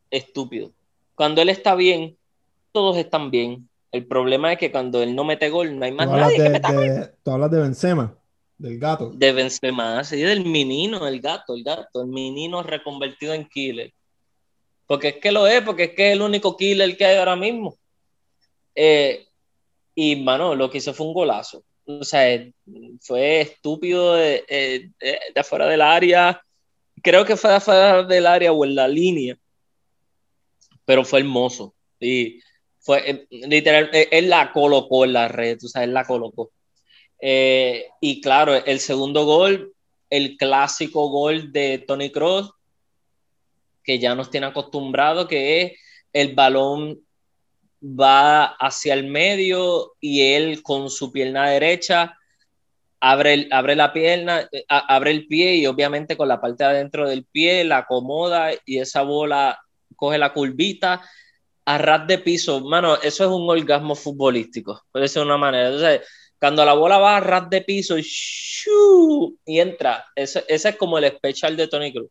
estúpido. 0.10 0.72
Cuando 1.16 1.42
él 1.42 1.50
está 1.50 1.76
bien, 1.76 2.18
todos 2.72 2.98
están 2.98 3.32
bien. 3.32 3.68
El 3.92 4.06
problema 4.06 4.54
es 4.54 4.60
que 4.60 4.72
cuando 4.72 5.02
él 5.02 5.16
no 5.16 5.24
mete 5.24 5.50
gol, 5.50 5.78
no 5.78 5.84
hay 5.84 5.92
más 5.92 6.08
nadie 6.08 6.38
que 6.38 6.50
meta 6.50 6.72
gol. 6.72 7.12
Tú 7.24 7.32
hablas 7.32 7.52
de 7.52 7.60
Benzema, 7.60 8.16
del 8.58 8.80
gato. 8.80 9.12
De 9.12 9.32
Benzema, 9.32 10.04
sí, 10.04 10.22
del 10.22 10.46
menino, 10.46 11.08
el 11.08 11.20
gato, 11.20 11.56
el 11.56 11.64
gato, 11.64 12.02
el 12.02 12.08
menino 12.08 12.62
reconvertido 12.64 13.34
en 13.34 13.48
killer. 13.50 13.92
Porque 14.86 15.10
es 15.10 15.16
que 15.18 15.32
lo 15.32 15.48
es, 15.48 15.62
porque 15.64 15.86
es 15.86 15.94
que 15.94 16.10
es 16.10 16.14
el 16.14 16.22
único 16.22 16.56
killer 16.56 16.96
que 16.96 17.06
hay 17.06 17.18
ahora 17.18 17.36
mismo. 17.36 17.76
Eh, 18.76 19.28
y, 19.96 20.16
mano, 20.16 20.56
lo 20.56 20.70
que 20.70 20.78
hizo 20.78 20.94
fue 20.94 21.08
un 21.08 21.14
golazo. 21.14 21.64
O 21.86 22.04
sea, 22.04 22.44
fue 23.02 23.42
estúpido 23.42 24.14
de, 24.14 24.46
de, 24.48 24.92
de, 25.34 25.40
afuera 25.40 25.66
del 25.66 25.82
área. 25.82 26.42
Creo 27.02 27.26
que 27.26 27.38
fue 27.38 27.54
afuera 27.54 28.04
del 28.04 28.26
área 28.28 28.52
o 28.52 28.66
en 28.66 28.76
la 28.76 28.88
línea. 28.88 29.38
Pero 30.86 31.04
fue 31.04 31.20
hermoso. 31.20 31.76
Y 32.00 32.40
fue 32.80 33.10
eh, 33.10 33.28
literal, 33.30 33.90
eh, 33.94 34.08
él 34.12 34.30
la 34.30 34.52
colocó 34.52 35.06
en 35.06 35.14
la 35.14 35.28
red, 35.28 35.58
o 35.64 35.68
sea, 35.68 35.84
él 35.84 35.94
la 35.94 36.06
colocó. 36.06 36.52
y 37.22 38.22
claro, 38.22 38.56
el 38.56 38.80
segundo 38.80 39.26
gol, 39.26 39.74
el 40.10 40.38
clásico 40.38 41.10
gol 41.10 41.52
de 41.52 41.80
Tony 41.80 42.12
Cross, 42.12 42.54
que 43.84 44.00
ya 44.00 44.16
nos 44.16 44.30
tiene 44.30 44.48
acostumbrado, 44.48 45.28
que 45.28 45.62
es 45.62 45.72
el 46.14 46.34
balón 46.34 47.00
va 47.82 48.46
hacia 48.46 48.94
el 48.94 49.06
medio 49.06 49.96
y 50.00 50.22
él 50.34 50.62
con 50.64 50.90
su 50.90 51.12
pierna 51.12 51.50
derecha 51.50 52.19
abre, 53.00 53.48
abre 53.52 53.76
la 53.76 53.94
pierna, 53.94 54.48
eh, 54.52 54.66
abre 54.68 55.12
el 55.12 55.28
pie 55.28 55.56
y 55.56 55.68
obviamente 55.68 56.18
con 56.18 56.28
la 56.28 56.42
parte 56.42 56.64
de 56.64 56.70
adentro 56.70 57.08
del 57.08 57.26
pie 57.26 57.64
la 57.64 57.80
acomoda 57.80 58.52
y 58.66 58.80
esa 58.80 59.02
bola 59.04 59.60
coge 59.96 60.18
la 60.18 60.34
curvita 60.34 61.02
a 61.66 61.78
ras 61.78 62.08
de 62.08 62.20
piso. 62.20 62.62
Mano, 62.62 62.96
eso 62.96 63.24
es 63.26 63.30
un 63.30 63.50
orgasmo 63.50 63.96
futbolístico, 63.96 64.84
puede 64.92 65.08
ser 65.08 65.24
una 65.24 65.38
manera. 65.38 65.68
Entonces, 65.68 66.02
cuando 66.40 66.64
la 66.64 66.74
bola 66.74 66.98
va 66.98 67.18
a 67.18 67.20
ras 67.20 67.50
de 67.50 67.62
piso 67.62 67.98
y, 67.98 68.06
y 69.46 69.60
entra, 69.60 70.06
ese, 70.16 70.44
ese, 70.48 70.70
es 70.70 70.76
como 70.78 70.98
el 70.98 71.04
especial 71.06 71.58
de 71.58 71.68
Tony 71.68 71.92
Cruz. 71.94 72.10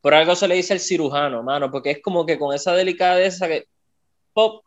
Por 0.00 0.14
algo 0.14 0.34
se 0.34 0.48
le 0.48 0.54
dice 0.54 0.72
el 0.72 0.80
cirujano, 0.80 1.42
mano, 1.42 1.70
porque 1.70 1.90
es 1.90 2.02
como 2.02 2.24
que 2.24 2.38
con 2.38 2.54
esa 2.54 2.74
delicadeza 2.74 3.48
que 3.48 3.66
pop, 4.32 4.64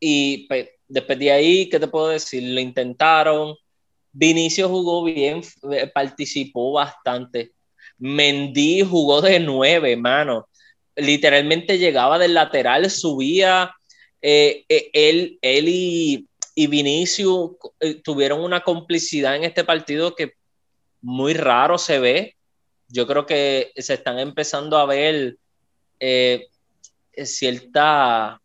y 0.00 0.46
pues, 0.48 0.70
después 0.88 1.18
de 1.18 1.30
ahí, 1.30 1.68
¿qué 1.68 1.78
te 1.78 1.88
puedo 1.88 2.08
decir? 2.08 2.42
Lo 2.42 2.60
intentaron. 2.60 3.54
Vinicio 4.12 4.68
jugó 4.68 5.04
bien, 5.04 5.42
eh, 5.70 5.86
participó 5.86 6.72
bastante. 6.72 7.52
Mendy 7.98 8.82
jugó 8.82 9.20
de 9.20 9.38
nueve, 9.38 9.96
mano. 9.96 10.48
Literalmente 10.96 11.78
llegaba 11.78 12.18
del 12.18 12.34
lateral, 12.34 12.90
subía. 12.90 13.72
Eh, 14.20 14.64
eh, 14.68 14.90
él, 14.92 15.38
él 15.40 15.68
y, 15.68 16.26
y 16.54 16.66
Vinicio 16.66 17.56
tuvieron 18.02 18.40
una 18.40 18.60
complicidad 18.62 19.36
en 19.36 19.44
este 19.44 19.64
partido 19.64 20.14
que 20.14 20.32
muy 21.00 21.34
raro 21.34 21.78
se 21.78 21.98
ve. 22.00 22.36
Yo 22.88 23.06
creo 23.06 23.24
que 23.24 23.72
se 23.76 23.94
están 23.94 24.18
empezando 24.18 24.76
a 24.76 24.86
ver 24.86 25.36
cierta 27.24 28.40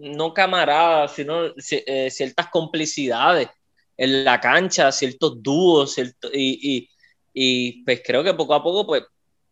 no 0.00 0.32
camaradas, 0.34 1.12
sino 1.14 1.46
eh, 1.70 2.10
ciertas 2.10 2.48
complicidades 2.48 3.48
en 3.96 4.24
la 4.24 4.40
cancha, 4.40 4.92
ciertos 4.92 5.42
dúos, 5.42 5.96
y, 6.32 6.88
y, 7.34 7.82
pues 7.84 8.02
creo 8.04 8.22
que 8.22 8.34
poco 8.34 8.54
a 8.54 8.62
poco, 8.62 8.86
pues, 8.86 9.02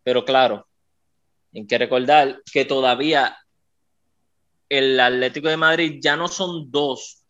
pero 0.03 0.23
claro, 0.23 0.65
hay 1.53 1.67
que 1.67 1.77
recordar 1.77 2.41
que 2.51 2.65
todavía 2.65 3.37
el 4.69 4.99
Atlético 4.99 5.49
de 5.49 5.57
Madrid 5.57 5.99
ya 6.01 6.15
no 6.15 6.27
son 6.27 6.71
dos 6.71 7.23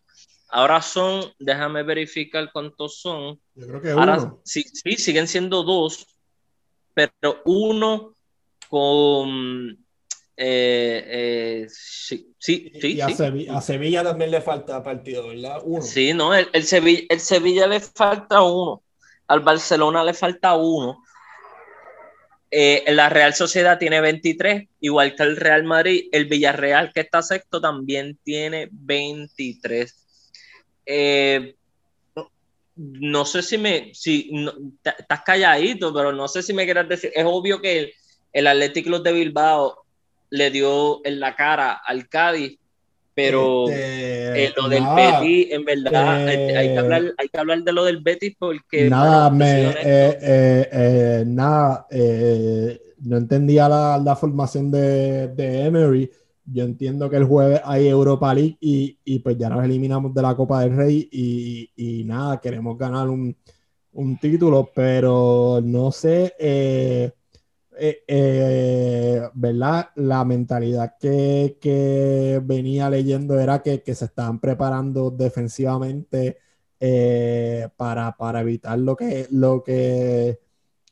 Ahora 0.50 0.80
son, 0.80 1.24
déjame 1.38 1.82
verificar 1.82 2.50
cuántos 2.52 3.00
son. 3.00 3.38
Yo 3.54 3.66
creo 3.66 3.82
que 3.82 3.90
Ahora, 3.90 4.34
Sí, 4.44 4.62
sí, 4.62 4.96
siguen 4.96 5.28
siendo 5.28 5.62
dos, 5.62 6.06
pero 6.94 7.42
uno 7.44 8.14
con 8.68 9.86
eh, 10.40 11.04
eh, 11.64 11.66
sí, 11.68 12.32
sí, 12.38 12.70
sí. 12.80 12.94
Y 12.94 13.00
a, 13.00 13.60
Sevilla, 13.60 14.04
también 14.04 14.30
le 14.30 14.40
falta 14.40 14.80
partido, 14.84 15.26
¿verdad? 15.26 15.60
Uno. 15.64 15.82
Sí, 15.82 16.14
no, 16.14 16.32
el, 16.32 16.48
el, 16.52 16.62
Sevilla, 16.62 17.02
el 17.08 17.18
Sevilla 17.18 17.66
le 17.66 17.80
falta 17.80 18.40
uno. 18.42 18.84
Al 19.26 19.40
Barcelona 19.40 20.04
le 20.04 20.14
falta 20.14 20.54
uno. 20.54 21.02
Eh, 22.52 22.84
la 22.92 23.08
Real 23.08 23.34
Sociedad 23.34 23.80
tiene 23.80 24.00
23, 24.00 24.68
igual 24.78 25.16
que 25.16 25.24
el 25.24 25.36
Real 25.36 25.64
Madrid. 25.64 26.08
El 26.12 26.26
Villarreal, 26.26 26.92
que 26.92 27.00
está 27.00 27.20
sexto, 27.20 27.60
también 27.60 28.16
tiene 28.22 28.68
23. 28.70 29.92
no 32.76 33.24
sé 33.24 33.42
si 33.42 33.58
me. 33.58 33.92
Si, 33.92 34.30
estás 34.84 35.22
calladito, 35.26 35.92
pero 35.92 36.12
no 36.12 36.28
sé 36.28 36.44
si 36.44 36.52
me 36.52 36.64
quieras 36.64 36.88
decir. 36.88 37.10
Es 37.12 37.24
obvio 37.26 37.60
que 37.60 37.78
el, 37.78 37.92
el 38.32 38.46
Athletic 38.46 38.84
Club 38.84 39.02
de 39.02 39.12
Bilbao 39.12 39.87
le 40.30 40.50
dio 40.50 41.04
en 41.04 41.20
la 41.20 41.34
cara 41.34 41.72
al 41.72 42.08
Cádiz, 42.08 42.58
pero 43.14 43.68
este, 43.68 44.52
lo 44.56 44.68
del 44.68 44.84
Betis, 44.94 45.48
en 45.50 45.64
verdad, 45.64 46.28
hay, 46.28 46.36
que 46.68 46.78
hablar, 46.78 47.02
hay, 47.18 47.28
que 47.28 47.38
hablar, 47.38 47.62
de 47.64 47.72
lo 47.72 47.84
del 47.84 47.98
Betis 47.98 48.36
porque... 48.38 48.88
Nada, 48.88 49.28
me, 49.30 49.70
eh, 49.70 49.74
eh, 49.82 50.68
eh, 50.70 51.24
nada, 51.26 51.86
no 53.00 53.16
entendía 53.16 53.68
la, 53.68 53.98
la 53.98 54.16
formación 54.16 54.70
de, 54.70 55.28
de, 55.28 55.62
Emery. 55.62 56.10
Yo 56.44 56.64
entiendo 56.64 57.10
que 57.10 57.16
el 57.16 57.24
jueves 57.24 57.60
hay 57.64 57.88
Europa 57.88 58.32
League 58.32 58.56
y, 58.60 58.98
y 59.04 59.18
pues 59.18 59.36
ya 59.36 59.48
nos 59.48 59.64
eliminamos 59.64 60.14
de 60.14 60.22
la 60.22 60.34
Copa 60.34 60.60
del 60.60 60.76
Rey 60.76 61.08
y, 61.10 61.70
y 61.76 62.04
nada, 62.04 62.40
queremos 62.40 62.78
ganar 62.78 63.08
un, 63.08 63.36
un, 63.92 64.18
título, 64.18 64.70
pero 64.74 65.60
no 65.62 65.92
sé 65.92 66.34
eh, 66.38 67.12
eh, 67.80 69.28
¿verdad? 69.34 69.90
La 69.96 70.24
mentalidad 70.24 70.96
que, 70.98 72.40
venía 72.44 72.90
leyendo 72.90 73.38
era 73.38 73.62
que, 73.62 73.82
se 73.94 74.04
estaban 74.04 74.40
preparando 74.40 75.10
defensivamente 75.10 76.38
eh, 76.80 77.68
para, 77.76 78.14
evitar 78.40 78.78
lo 78.78 78.96
que, 78.96 79.26
lo, 79.30 79.62
que, 79.62 80.40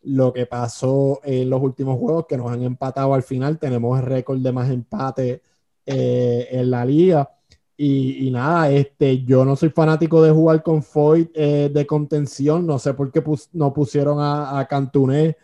lo 0.03 0.33
que 0.33 0.46
pasó 0.46 1.20
en 1.25 1.51
los 1.51 1.61
últimos 1.62 1.99
juegos, 1.99 2.27
que 2.29 2.37
nos 2.37 2.51
han 2.53 2.62
empatado 2.62 3.14
al 3.14 3.22
final. 3.22 3.59
Tenemos 3.59 3.99
el 3.99 4.07
récord 4.07 4.38
de 4.38 4.53
más 4.53 4.70
empate 4.70 5.42
en 5.87 6.70
la 6.70 6.85
liga. 6.85 7.31
Y, 7.79 8.31
nada, 8.31 8.70
este, 8.70 9.25
yo 9.25 9.44
no 9.44 9.57
soy 9.57 9.70
fanático 9.70 10.22
de 10.22 10.31
jugar 10.31 10.62
con 10.62 10.83
Foyt 10.83 11.33
de 11.35 11.87
contención. 11.87 12.66
No 12.66 12.79
sé 12.79 12.94
por 12.94 13.11
qué 13.12 13.22
no 13.53 13.72
pusieron 13.72 14.20
a, 14.20 14.59
a 14.59 14.66
Cantuné 14.66 15.37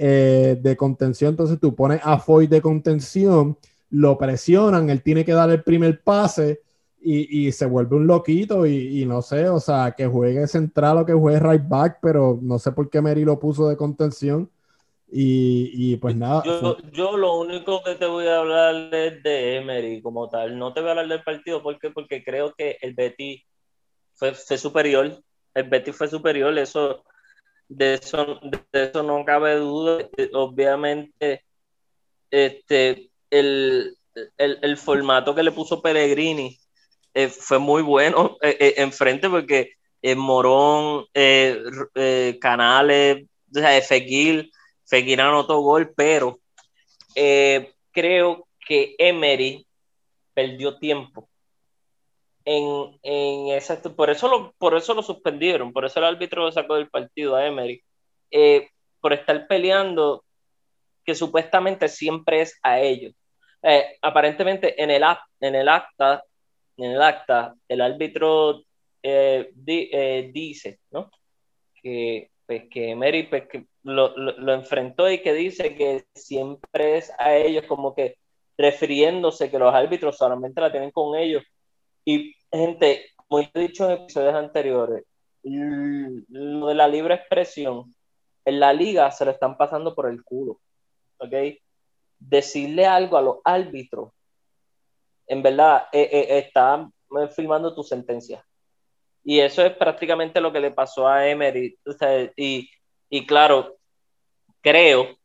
eh, 0.00 0.56
de 0.60 0.76
contención, 0.76 1.30
entonces 1.30 1.58
tú 1.58 1.74
pones 1.74 2.00
a 2.04 2.20
Foy 2.20 2.46
de 2.46 2.62
contención, 2.62 3.58
lo 3.90 4.16
presionan, 4.16 4.90
él 4.90 5.02
tiene 5.02 5.24
que 5.24 5.32
dar 5.32 5.50
el 5.50 5.64
primer 5.64 6.02
pase 6.02 6.62
y, 7.00 7.50
se 7.50 7.66
vuelve 7.66 7.96
un 7.96 8.06
loquito 8.06 8.64
y, 8.64 9.04
no 9.06 9.22
sé, 9.22 9.48
o 9.48 9.58
sea, 9.58 9.94
que 9.96 10.06
juegue 10.06 10.46
central 10.46 10.98
o 10.98 11.06
que 11.06 11.14
juegue 11.14 11.40
right 11.40 11.66
back, 11.66 11.98
pero 12.00 12.38
no 12.40 12.60
sé 12.60 12.70
por 12.70 12.88
qué 12.90 13.00
Mary 13.00 13.24
lo 13.24 13.40
puso 13.40 13.68
de 13.68 13.76
contención. 13.76 14.48
Y, 15.10 15.96
pues 15.96 16.14
nada. 16.14 16.44
Yo, 16.92 17.16
lo 17.16 17.40
único 17.40 17.82
que 17.82 17.96
te 17.96 18.06
voy 18.06 18.26
a 18.26 18.38
hablar 18.38 18.94
es 18.94 19.20
de 19.22 19.56
Emery 19.56 20.00
como 20.00 20.28
tal. 20.28 20.56
No 20.56 20.72
te 20.72 20.80
voy 20.80 20.88
a 20.88 20.92
hablar 20.92 21.08
del 21.08 21.24
partido 21.24 21.60
porque, 21.60 21.90
porque 21.90 22.22
creo 22.22 22.54
que 22.54 22.78
el 22.82 22.94
Betty 22.94 23.42
fue, 24.14 24.34
fue 24.34 24.58
superior. 24.58 25.22
El 25.54 25.68
Betty 25.68 25.90
fue 25.90 26.06
superior. 26.06 26.56
Eso 26.58 27.04
de 27.68 27.94
eso, 27.94 28.40
de 28.42 28.84
eso 28.84 29.02
no 29.02 29.24
cabe 29.24 29.56
duda. 29.56 30.08
Obviamente, 30.32 31.44
este, 32.30 33.10
el, 33.30 33.96
formato 34.76 35.34
que 35.34 35.42
le 35.42 35.52
puso 35.52 35.80
Peregrini 35.80 36.58
eh, 37.14 37.28
fue 37.28 37.58
muy 37.58 37.82
bueno 37.82 38.36
eh, 38.42 38.56
eh, 38.58 38.74
enfrente 38.78 39.28
porque 39.28 39.72
Morón, 40.16 41.06
Canales, 42.40 43.26
o 43.54 43.58
sea, 43.58 43.82
Fekir 43.82 45.20
anotó 45.20 45.60
gol, 45.60 45.92
pero 45.94 46.38
creo 47.92 48.46
que 48.64 48.94
Emery 48.96 49.66
perdió 50.32 50.78
tiempo 50.78 51.28
en, 52.48 52.98
en 53.02 53.94
por 53.94 54.08
eso 54.08 54.26
lo, 54.26 54.54
por 54.56 54.74
eso 54.74 54.94
lo 54.94 55.02
suspendieron, 55.02 55.72
por 55.72 55.84
eso 55.84 55.98
el 55.98 56.06
árbitro 56.06 56.44
lo 56.44 56.52
sacó 56.52 56.76
del 56.76 56.88
partido 56.88 57.36
a 57.36 57.46
Emery, 57.46 57.82
eh, 58.30 58.70
por 59.00 59.12
estar 59.12 59.46
peleando 59.46 60.24
que 61.04 61.14
supuestamente 61.14 61.88
siempre 61.88 62.40
es 62.40 62.58
a 62.62 62.80
ellos. 62.80 63.14
Eh, 63.62 63.98
aparentemente 64.00 64.82
en 64.82 64.90
el, 64.90 65.02
en 65.40 65.54
el 65.54 65.68
acta, 65.68 66.24
en 66.78 66.92
el 66.92 67.02
acta, 67.02 67.54
el 67.68 67.82
árbitro 67.82 68.62
eh, 69.02 69.50
dice, 70.32 70.80
¿no? 70.90 71.10
Que, 71.82 72.30
pues, 72.46 72.64
que 72.70 72.90
Emery 72.90 73.24
pues, 73.24 73.46
que 73.48 73.66
lo, 73.82 74.16
lo, 74.16 74.54
enfrentó 74.54 75.10
y 75.10 75.20
que 75.20 75.34
dice 75.34 75.74
que 75.74 76.04
siempre 76.14 76.96
es 76.98 77.12
a 77.18 77.36
ellos, 77.36 77.64
como 77.66 77.94
que 77.94 78.16
refiriéndose 78.56 79.50
que 79.50 79.58
los 79.58 79.74
árbitros 79.74 80.16
solamente 80.16 80.60
la 80.60 80.72
tienen 80.72 80.90
con 80.90 81.16
ellos. 81.16 81.42
Y 82.04 82.34
gente, 82.52 83.06
como 83.16 83.40
he 83.40 83.50
dicho 83.54 83.86
en 83.86 84.02
episodios 84.02 84.34
anteriores, 84.34 85.04
lo 85.42 86.66
de 86.66 86.74
la 86.74 86.88
libre 86.88 87.14
expresión, 87.14 87.94
en 88.44 88.60
la 88.60 88.72
liga 88.72 89.10
se 89.10 89.24
lo 89.24 89.30
están 89.30 89.56
pasando 89.56 89.94
por 89.94 90.08
el 90.08 90.22
culo. 90.22 90.60
¿Ok? 91.18 91.32
Decirle 92.18 92.86
algo 92.86 93.16
a 93.16 93.22
los 93.22 93.38
árbitros, 93.44 94.12
en 95.26 95.42
verdad, 95.42 95.88
eh, 95.92 96.08
eh, 96.10 96.38
están 96.38 96.92
firmando 97.34 97.74
tu 97.74 97.82
sentencia. 97.82 98.44
Y 99.22 99.40
eso 99.40 99.62
es 99.64 99.76
prácticamente 99.76 100.40
lo 100.40 100.52
que 100.52 100.60
le 100.60 100.70
pasó 100.70 101.06
a 101.06 101.28
Emery. 101.28 101.78
y, 102.36 102.70
y 103.10 103.26
claro, 103.26 103.76
creo 104.62 105.18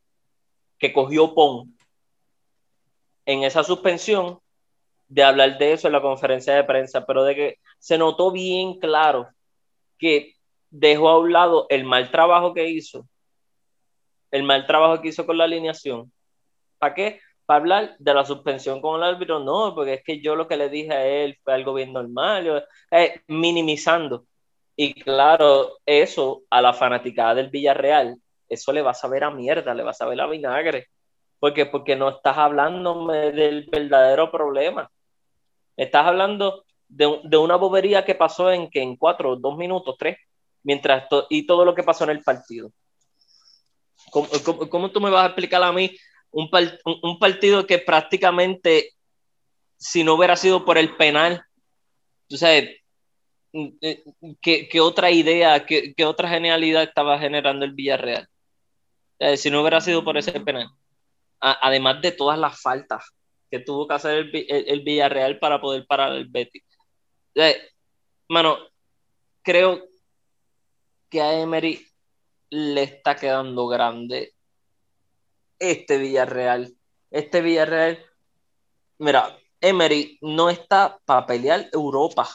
que 0.78 0.92
cogió 0.92 1.34
PON 1.34 1.78
en 3.26 3.44
esa 3.44 3.64
suspensión 3.64 4.40
de 5.14 5.24
hablar 5.24 5.60
de 5.60 5.74
eso 5.74 5.88
en 5.88 5.94
la 5.94 6.02
conferencia 6.02 6.56
de 6.56 6.64
prensa, 6.64 7.06
pero 7.06 7.24
de 7.24 7.36
que 7.36 7.60
se 7.78 8.00
notó 8.00 8.32
bien 8.32 8.80
claro 8.80 9.30
que 10.00 10.34
dejó 10.72 11.10
a 11.10 11.20
un 11.20 11.32
lado 11.32 11.68
el 11.70 11.84
mal 11.84 12.10
trabajo 12.10 12.52
que 12.54 12.68
hizo, 12.68 13.08
el 14.32 14.42
mal 14.42 14.66
trabajo 14.66 15.02
que 15.02 15.10
hizo 15.10 15.26
con 15.28 15.38
la 15.38 15.44
alineación. 15.44 16.12
¿Para 16.80 16.96
qué? 16.96 17.20
Para 17.46 17.60
hablar 17.60 17.96
de 18.00 18.14
la 18.16 18.26
suspensión 18.26 18.82
con 18.82 18.96
el 18.98 19.04
árbitro, 19.04 19.40
no, 19.40 19.76
porque 19.76 19.94
es 19.94 20.04
que 20.04 20.20
yo 20.20 20.36
lo 20.36 20.48
que 20.48 20.58
le 20.58 20.70
dije 20.70 20.94
a 20.94 21.06
él 21.06 21.38
fue 21.44 21.54
algo 21.54 21.76
bien 21.76 21.94
normal, 21.94 22.66
eh, 22.90 23.22
minimizando. 23.28 24.26
Y 24.76 24.96
claro, 24.96 25.78
eso 25.86 26.42
a 26.50 26.60
la 26.60 26.74
fanaticada 26.74 27.36
del 27.36 27.52
Villarreal, 27.52 28.18
eso 28.50 28.74
le 28.74 28.82
va 28.82 28.92
a 28.92 28.96
saber 28.96 29.24
a 29.24 29.30
mierda, 29.30 29.76
le 29.76 29.84
va 29.84 29.92
a 29.92 29.94
saber 29.94 30.20
a 30.22 30.28
vinagre. 30.28 30.88
porque 31.40 31.68
Porque 31.68 31.96
no 31.96 32.10
estás 32.10 32.38
hablándome 32.38 33.32
del 33.32 33.68
verdadero 33.72 34.32
problema. 34.32 34.90
Estás 35.76 36.06
hablando 36.06 36.66
de, 36.88 37.20
de, 37.24 37.38
una 37.38 37.56
bobería 37.56 38.06
que 38.06 38.16
pasó 38.16 38.52
en 38.52 38.70
que 38.70 38.82
en 38.82 38.96
cuatro, 38.96 39.36
dos 39.36 39.58
minutos, 39.58 39.96
tres, 39.98 40.18
mientras 40.64 41.08
y 41.30 41.46
todo 41.46 41.66
lo 41.66 41.74
que 41.74 41.84
pasó 41.84 42.04
en 42.04 42.12
el 42.12 42.22
partido. 42.22 42.72
¿Cómo, 44.12 44.28
cómo, 44.70 44.92
tú 44.92 45.02
me 45.02 45.10
vas 45.10 45.24
a 45.24 45.28
explicar 45.28 45.64
a 45.64 45.72
mí 45.72 45.96
un, 46.32 46.50
un, 47.02 47.20
partido 47.20 47.66
que 47.66 47.80
prácticamente, 47.80 48.92
si 49.78 50.04
no 50.04 50.14
hubiera 50.14 50.36
sido 50.36 50.66
por 50.66 50.78
el 50.78 50.96
penal, 50.96 51.44
tú 52.28 52.38
sabes, 52.38 52.82
¿qué, 54.42 54.68
qué 54.70 54.82
otra 54.82 55.10
idea, 55.10 55.66
qué, 55.66 55.94
qué, 55.96 56.06
otra 56.06 56.30
genialidad 56.30 56.84
estaba 56.84 57.18
generando 57.18 57.66
el 57.66 57.74
Villarreal? 57.74 58.28
si 59.38 59.50
no 59.50 59.62
hubiera 59.62 59.80
sido 59.80 60.04
por 60.04 60.18
ese 60.18 60.38
penal. 60.42 60.68
además 61.40 62.02
de 62.02 62.12
todas 62.12 62.38
las 62.38 62.62
faltas 62.62 63.14
que 63.54 63.60
tuvo 63.60 63.88
que 63.88 63.94
hacer 63.94 64.32
el, 64.34 64.82
Villarreal 64.82 65.38
para 65.38 65.62
poder 65.62 65.86
parar 65.86 66.14
el 66.14 66.26
Betis. 66.26 66.64
mano, 68.28 68.58
creo 69.44 69.80
que 71.08 71.22
a 71.22 71.40
Emery 71.40 71.86
le 72.50 72.82
está 72.82 73.16
quedando 73.16 73.68
grande 73.68 74.34
este 75.60 76.00
Villarreal. 76.00 76.76
Este 77.12 77.42
Villarreal, 77.42 78.04
mira, 78.98 79.38
Emery 79.62 80.18
no 80.24 80.50
está 80.50 81.00
para 81.06 81.28
pelear 81.28 81.70
Europa. 81.72 82.28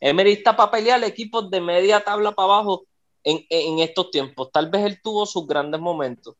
Emery 0.00 0.32
está 0.32 0.56
para 0.56 0.70
pelear 0.70 1.04
equipos 1.04 1.50
de 1.50 1.60
media 1.60 2.00
tabla 2.00 2.32
para 2.32 2.54
abajo 2.54 2.86
en, 3.22 3.44
en, 3.50 3.80
estos 3.80 4.10
tiempos. 4.10 4.50
Tal 4.50 4.70
vez 4.70 4.86
él 4.86 4.98
tuvo 5.02 5.26
sus 5.26 5.46
grandes 5.46 5.78
momentos, 5.78 6.36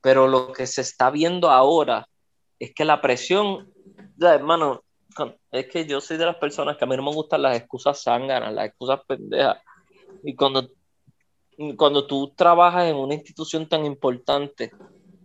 pero 0.00 0.26
lo 0.26 0.54
que 0.54 0.66
se 0.66 0.80
está 0.80 1.10
viendo 1.10 1.50
ahora 1.50 2.08
es 2.58 2.74
que 2.74 2.84
la 2.84 3.00
presión, 3.00 3.72
ya, 4.16 4.34
hermano, 4.34 4.82
es 5.50 5.66
que 5.68 5.86
yo 5.86 6.00
soy 6.00 6.16
de 6.16 6.26
las 6.26 6.36
personas 6.36 6.76
que 6.76 6.84
a 6.84 6.88
mí 6.88 6.96
no 6.96 7.02
me 7.02 7.14
gustan 7.14 7.42
las 7.42 7.56
excusas 7.56 8.02
zánganas, 8.02 8.52
las 8.52 8.66
excusas 8.66 9.00
pendejas. 9.06 9.58
Y 10.22 10.34
cuando, 10.34 10.68
cuando 11.76 12.06
tú 12.06 12.32
trabajas 12.34 12.86
en 12.86 12.96
una 12.96 13.14
institución 13.14 13.68
tan 13.68 13.84
importante 13.84 14.72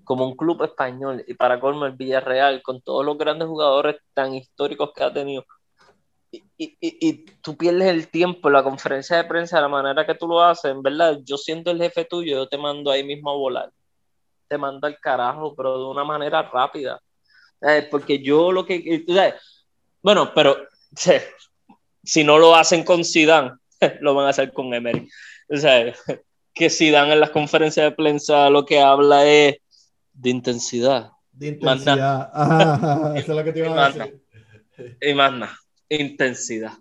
como 0.03 0.25
un 0.25 0.35
club 0.35 0.63
español 0.63 1.23
y 1.27 1.33
para 1.35 1.59
colmo 1.59 1.85
el 1.85 1.93
Villarreal, 1.93 2.61
con 2.61 2.81
todos 2.81 3.05
los 3.05 3.17
grandes 3.17 3.47
jugadores 3.47 3.97
tan 4.13 4.33
históricos 4.33 4.91
que 4.95 5.03
ha 5.03 5.13
tenido, 5.13 5.45
y, 6.31 6.43
y, 6.57 6.77
y, 6.79 7.25
tú 7.41 7.57
pierdes 7.57 7.87
el 7.87 8.09
tiempo 8.09 8.51
la 8.51 8.63
conferencia 8.63 9.17
de 9.17 9.23
prensa 9.23 9.57
de 9.57 9.63
la 9.63 9.67
manera 9.67 10.05
que 10.05 10.13
tú 10.13 10.27
lo 10.27 10.41
haces, 10.43 10.71
en 10.71 10.83
verdad, 10.83 11.17
yo 11.23 11.37
siendo 11.37 11.71
el 11.71 11.81
jefe 11.81 12.05
tuyo, 12.05 12.37
yo 12.37 12.47
te 12.47 12.57
mando 12.57 12.91
ahí 12.91 13.03
mismo 13.03 13.31
a 13.31 13.35
volar. 13.35 13.71
Te 14.47 14.57
mando 14.57 14.85
al 14.85 14.99
carajo, 14.99 15.55
pero 15.55 15.79
de 15.79 15.85
una 15.85 16.03
manera 16.03 16.43
rápida. 16.43 16.99
Porque 17.89 18.21
yo 18.21 18.51
lo 18.51 18.65
que... 18.65 19.05
Bueno, 20.01 20.31
pero 20.33 20.57
si 22.03 22.23
no 22.23 22.37
lo 22.37 22.55
hacen 22.55 22.83
con 22.83 23.03
Zidane, 23.03 23.51
lo 24.01 24.15
van 24.15 24.27
a 24.27 24.29
hacer 24.29 24.53
con 24.53 24.73
Emery. 24.73 25.09
O 25.49 25.57
sea, 25.57 25.93
que 26.53 26.69
Zidane 26.69 27.13
en 27.13 27.19
las 27.19 27.31
conferencias 27.31 27.89
de 27.89 27.95
prensa 27.95 28.49
lo 28.49 28.65
que 28.65 28.79
habla 28.79 29.25
es 29.25 29.57
de 30.13 30.29
intensidad. 30.29 31.11
De 31.31 31.47
intensidad. 31.47 32.31
eso 33.15 33.31
es 33.31 33.37
lo 33.37 33.43
que 33.43 33.53
te 33.53 33.59
iba 33.59 33.85
a 33.85 33.91
decir. 33.91 34.21
Y 35.01 35.13
más 35.13 35.33
nada 35.33 35.59
intensidad. 35.89 36.73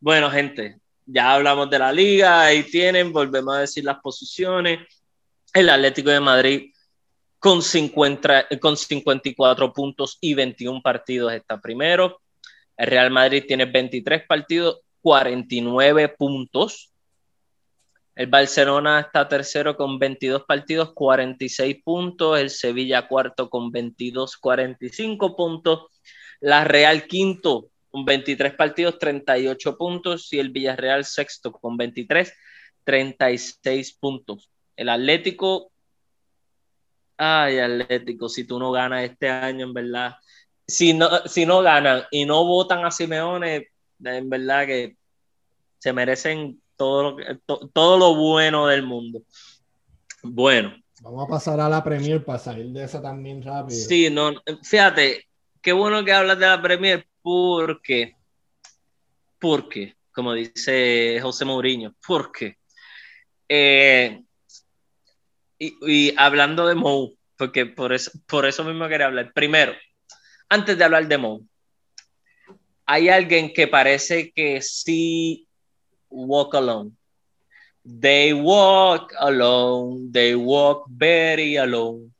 Bueno, 0.00 0.30
gente, 0.30 0.78
ya 1.06 1.34
hablamos 1.34 1.68
de 1.70 1.78
la 1.78 1.92
liga, 1.92 2.42
ahí 2.42 2.62
tienen, 2.62 3.12
volvemos 3.12 3.56
a 3.56 3.60
decir 3.60 3.84
las 3.84 3.98
posiciones. 3.98 4.80
El 5.52 5.68
Atlético 5.68 6.10
de 6.10 6.20
Madrid 6.20 6.73
con, 7.44 7.60
50, 7.60 8.48
con 8.58 8.74
54 8.74 9.74
puntos 9.74 10.16
y 10.22 10.32
21 10.32 10.80
partidos 10.80 11.30
está 11.34 11.60
primero. 11.60 12.22
El 12.74 12.86
Real 12.86 13.10
Madrid 13.10 13.44
tiene 13.46 13.66
23 13.66 14.26
partidos, 14.26 14.80
49 15.02 16.08
puntos. 16.08 16.90
El 18.14 18.28
Barcelona 18.28 19.00
está 19.00 19.28
tercero 19.28 19.76
con 19.76 19.98
22 19.98 20.44
partidos, 20.44 20.94
46 20.94 21.82
puntos. 21.84 22.40
El 22.40 22.48
Sevilla 22.48 23.06
cuarto 23.06 23.50
con 23.50 23.70
22, 23.70 24.38
45 24.38 25.36
puntos. 25.36 25.88
La 26.40 26.64
Real 26.64 27.06
quinto 27.06 27.68
con 27.90 28.06
23 28.06 28.54
partidos, 28.54 28.98
38 28.98 29.76
puntos, 29.76 30.32
y 30.32 30.38
el 30.38 30.48
Villarreal 30.48 31.04
sexto 31.04 31.52
con 31.52 31.76
23, 31.76 32.32
36 32.84 33.92
puntos. 34.00 34.48
El 34.76 34.88
Atlético, 34.88 35.73
ay 37.16 37.58
Atlético, 37.58 38.28
si 38.28 38.44
tú 38.44 38.58
no 38.58 38.72
ganas 38.72 39.04
este 39.04 39.28
año, 39.28 39.66
en 39.66 39.74
verdad, 39.74 40.16
si 40.66 40.94
no, 40.94 41.08
si 41.26 41.46
no 41.46 41.62
ganan 41.62 42.04
y 42.10 42.24
no 42.24 42.44
votan 42.44 42.84
a 42.84 42.90
Simeone, 42.90 43.68
en 44.02 44.30
verdad 44.30 44.66
que 44.66 44.96
se 45.78 45.92
merecen 45.92 46.60
todo 46.76 47.16
lo, 47.16 47.68
todo 47.68 47.98
lo 47.98 48.14
bueno 48.14 48.66
del 48.66 48.82
mundo. 48.82 49.22
Bueno. 50.22 50.74
Vamos 51.02 51.24
a 51.24 51.28
pasar 51.28 51.60
a 51.60 51.68
la 51.68 51.84
Premier 51.84 52.24
para 52.24 52.38
salir 52.38 52.66
de 52.72 52.84
esa 52.84 53.02
también 53.02 53.42
rápido. 53.42 53.78
Sí, 53.78 54.08
no, 54.10 54.32
fíjate, 54.62 55.26
qué 55.60 55.72
bueno 55.72 56.04
que 56.04 56.12
hablas 56.12 56.38
de 56.38 56.46
la 56.46 56.62
Premier 56.62 57.06
porque, 57.20 58.16
porque, 59.38 59.96
como 60.12 60.32
dice 60.32 61.18
José 61.20 61.44
Mourinho, 61.44 61.94
porque, 62.06 62.56
eh, 63.48 64.22
y, 65.86 66.14
hablando 66.16 66.66
de 66.66 66.74
Mou, 66.74 67.16
porque 67.36 67.66
por 67.66 67.92
eso, 67.92 68.10
por 68.26 68.46
eso 68.46 68.64
mismo 68.64 68.88
quería 68.88 69.06
hablar. 69.06 69.32
Primero, 69.32 69.72
antes 70.48 70.76
de 70.76 70.84
hablar 70.84 71.08
de 71.08 71.18
Mou, 71.18 71.46
hay 72.86 73.08
alguien 73.08 73.52
que 73.52 73.66
parece 73.66 74.32
que 74.32 74.60
sí 74.60 75.48
walk 76.10 76.54
alone. 76.54 76.90
They 77.84 78.32
walk 78.32 79.12
alone, 79.18 80.10
they 80.12 80.34
walk 80.34 80.86
very 80.88 81.56
alone. 81.56 82.12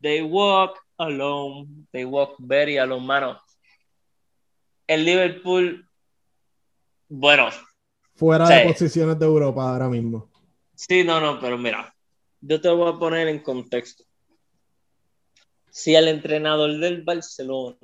They 0.00 0.22
walk 0.22 0.78
alone, 0.96 1.86
they 1.92 2.04
walk 2.04 2.34
very 2.38 2.78
alone, 2.78 3.06
mano 3.06 3.40
el 4.90 5.04
Liverpool, 5.04 5.88
bueno. 7.08 7.48
Fuera 8.16 8.48
de 8.48 8.66
posiciones 8.66 9.16
de 9.20 9.24
Europa 9.24 9.70
ahora 9.70 9.88
mismo. 9.88 10.28
Sí, 10.74 11.04
no, 11.04 11.20
no, 11.20 11.38
pero 11.38 11.56
mira, 11.56 11.94
yo 12.40 12.60
te 12.60 12.68
voy 12.68 12.92
a 12.92 12.98
poner 12.98 13.28
en 13.28 13.40
contexto. 13.40 14.04
Si 15.70 15.94
el 15.94 16.08
entrenador 16.08 16.78
del 16.78 17.02
Barcelona, 17.02 17.76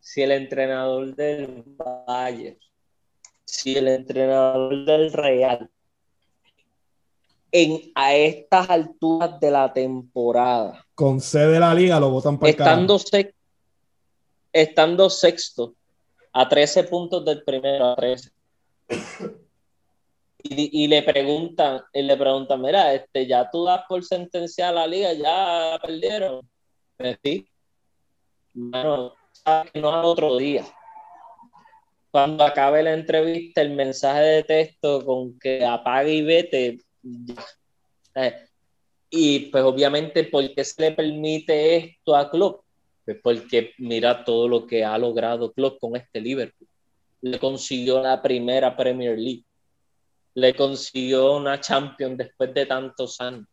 si 0.00 0.22
el 0.22 0.32
entrenador 0.32 1.14
del 1.14 1.64
Bayern, 2.06 2.58
si 3.44 3.76
el 3.76 3.88
entrenador 3.88 4.84
del 4.84 5.12
Real, 5.12 5.70
en, 7.50 7.90
a 7.94 8.14
estas 8.14 8.68
alturas 8.70 9.40
de 9.40 9.50
la 9.50 9.72
temporada. 9.72 10.84
Con 10.94 11.20
sede 11.20 11.52
de 11.52 11.60
la 11.60 11.74
liga 11.74 11.98
lo 11.98 12.10
votan 12.10 12.38
para 12.38 12.50
estando, 12.50 13.00
estando 14.52 15.10
sexto 15.10 15.74
a 16.32 16.48
13 16.48 16.84
puntos 16.84 17.24
del 17.24 17.42
primero, 17.42 17.86
a 17.86 17.96
13. 17.96 18.30
Y, 20.48 20.86
le 20.86 21.02
preguntan, 21.02 21.82
y 21.92 22.02
le 22.02 22.16
preguntan, 22.16 22.60
mira, 22.60 22.94
este, 22.94 23.26
ya 23.26 23.50
tú 23.50 23.64
das 23.64 23.82
por 23.88 24.04
sentencia 24.04 24.68
a 24.68 24.72
la 24.72 24.86
liga, 24.86 25.12
ya 25.12 25.78
perdieron. 25.80 26.48
Pues 26.96 27.18
sí. 27.22 27.48
Bueno, 28.54 29.14
no 29.74 29.92
al 29.92 30.04
otro 30.04 30.36
día. 30.36 30.64
Cuando 32.10 32.44
acabe 32.44 32.82
la 32.82 32.94
entrevista, 32.94 33.60
el 33.60 33.70
mensaje 33.70 34.20
de 34.20 34.42
texto 34.44 35.04
con 35.04 35.38
que 35.38 35.64
apague 35.64 36.14
y 36.14 36.22
vete. 36.22 36.78
Eh, 38.14 38.46
y 39.10 39.40
pues 39.50 39.62
obviamente, 39.64 40.24
¿por 40.24 40.54
qué 40.54 40.64
se 40.64 40.82
le 40.82 40.92
permite 40.92 41.76
esto 41.76 42.16
a 42.16 42.30
Club? 42.30 42.62
Pues, 43.04 43.18
porque 43.22 43.72
mira 43.78 44.24
todo 44.24 44.48
lo 44.48 44.66
que 44.66 44.84
ha 44.84 44.98
logrado 44.98 45.52
Klopp 45.52 45.78
con 45.78 45.96
este 45.96 46.20
Liverpool. 46.20 46.68
Le 47.22 47.38
consiguió 47.38 48.02
la 48.02 48.20
primera 48.20 48.76
Premier 48.76 49.16
League. 49.18 49.44
Le 50.36 50.54
consiguió 50.54 51.32
una 51.36 51.58
Champions 51.58 52.18
después 52.18 52.52
de 52.52 52.66
tantos 52.66 53.18
años. 53.22 53.46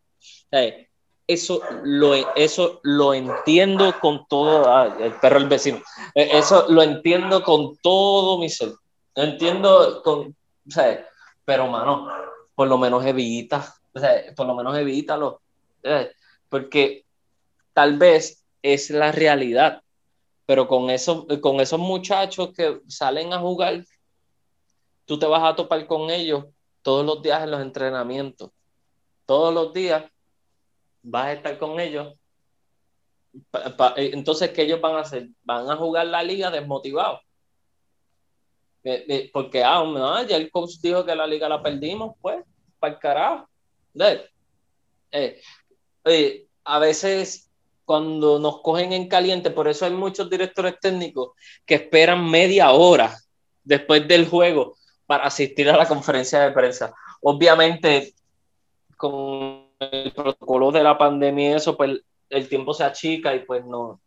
eso, 1.25 1.61
lo, 1.83 2.13
eso 2.35 2.81
lo 2.83 3.13
entiendo 3.13 3.97
con 4.01 4.27
todo. 4.27 4.99
el 4.99 5.13
perro 5.13 5.37
el 5.37 5.47
vecino. 5.47 5.81
Eh, 6.13 6.29
eso 6.33 6.65
lo 6.67 6.83
entiendo 6.83 7.41
con 7.41 7.77
todo 7.77 8.37
mi 8.37 8.49
ser. 8.49 8.73
Lo 9.15 9.23
entiendo 9.23 10.01
con. 10.03 10.35
Pero, 11.45 11.67
mano, 11.67 12.09
por 12.53 12.67
lo 12.67 12.77
menos 12.77 13.05
evita. 13.05 13.73
por 14.35 14.45
lo 14.45 14.53
menos 14.53 14.77
evítalo. 14.77 15.41
Porque 16.49 17.05
tal 17.71 17.97
vez 17.97 18.43
es 18.61 18.89
la 18.89 19.13
realidad. 19.13 19.81
Pero 20.45 20.67
con, 20.67 20.89
eso, 20.89 21.25
con 21.39 21.61
esos 21.61 21.79
muchachos 21.79 22.51
que 22.53 22.81
salen 22.89 23.31
a 23.31 23.39
jugar, 23.39 23.85
tú 25.05 25.17
te 25.17 25.25
vas 25.25 25.43
a 25.43 25.55
topar 25.55 25.87
con 25.87 26.09
ellos 26.09 26.43
todos 26.83 27.05
los 27.05 27.21
días 27.23 27.43
en 27.43 27.51
los 27.51 27.61
entrenamientos. 27.61 28.51
Todos 29.25 29.53
los 29.53 29.73
días 29.73 30.03
vas 31.01 31.25
a 31.25 31.33
estar 31.33 31.57
con 31.57 31.79
ellos. 31.79 32.13
entonces, 33.95 34.51
¿qué 34.51 34.63
ellos 34.63 34.81
van 34.81 34.95
a 34.95 34.99
hacer? 34.99 35.29
Van 35.43 35.69
a 35.69 35.75
jugar 35.75 36.05
la 36.05 36.21
liga 36.21 36.51
desmotivados. 36.51 37.21
Eh, 38.83 39.05
eh, 39.07 39.29
porque, 39.33 39.63
ah, 39.63 39.83
no, 39.83 40.23
ya 40.23 40.35
el 40.35 40.51
coach 40.51 40.73
dijo 40.81 41.05
que 41.05 41.15
la 41.15 41.25
liga 41.25 41.47
la 41.47 41.63
perdimos, 41.63 42.15
pues, 42.21 42.43
para 42.77 42.93
el 42.93 42.99
carajo. 42.99 43.49
Eh, 45.11 46.47
a 46.65 46.79
veces 46.79 47.49
cuando 47.85 48.39
nos 48.39 48.61
cogen 48.61 48.91
en 48.91 49.07
caliente, 49.07 49.51
por 49.51 49.67
eso 49.67 49.85
hay 49.85 49.91
muchos 49.91 50.29
directores 50.29 50.79
técnicos 50.81 51.31
que 51.65 51.75
esperan 51.75 52.29
media 52.29 52.71
hora 52.71 53.17
después 53.63 54.05
del 54.07 54.27
juego 54.27 54.75
para 55.13 55.25
asistir 55.25 55.69
a 55.69 55.77
la 55.77 55.87
conferencia 55.87 56.39
de 56.39 56.51
prensa. 56.51 56.91
Obviamente, 57.21 58.15
con 58.97 59.67
el 59.79 60.11
protocolo 60.11 60.71
de 60.71 60.81
la 60.81 60.97
pandemia 60.97 61.57
eso, 61.57 61.77
pues 61.77 61.99
el 62.29 62.49
tiempo 62.49 62.73
se 62.73 62.83
achica 62.83 63.35
y 63.35 63.45
pues 63.45 63.63
no, 63.63 64.01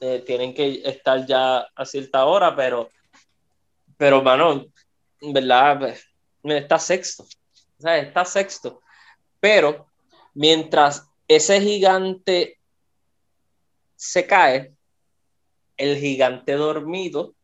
eh, 0.00 0.24
tienen 0.26 0.52
que 0.52 0.82
estar 0.84 1.24
ya 1.24 1.68
a 1.72 1.84
cierta 1.84 2.24
hora, 2.24 2.56
pero, 2.56 2.90
pero, 3.96 4.22
mano, 4.22 4.66
verdad, 5.20 5.78
pues, 5.78 6.04
está 6.42 6.80
sexto, 6.80 7.22
o 7.22 7.82
sea, 7.82 7.98
está 7.98 8.24
sexto, 8.24 8.80
pero 9.38 9.86
mientras 10.34 11.06
ese 11.28 11.60
gigante 11.60 12.58
se 13.94 14.26
cae, 14.26 14.74
el 15.76 15.96
gigante 15.96 16.54
dormido 16.54 17.34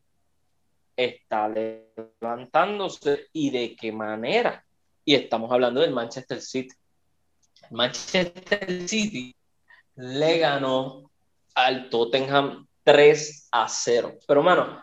está 0.97 1.49
levantándose 1.49 3.27
y 3.33 3.51
de 3.51 3.77
qué 3.77 3.93
manera. 3.93 4.65
Y 5.05 5.15
estamos 5.15 5.53
hablando 5.53 5.81
del 5.81 5.93
Manchester 5.93 6.41
City. 6.41 6.75
Manchester 7.71 8.89
City 8.89 9.35
le 9.97 10.39
ganó 10.39 11.11
al 11.55 11.89
Tottenham 11.91 12.67
3 12.83 13.49
a 13.53 13.69
0. 13.69 14.15
Pero, 14.27 14.43
mano, 14.43 14.83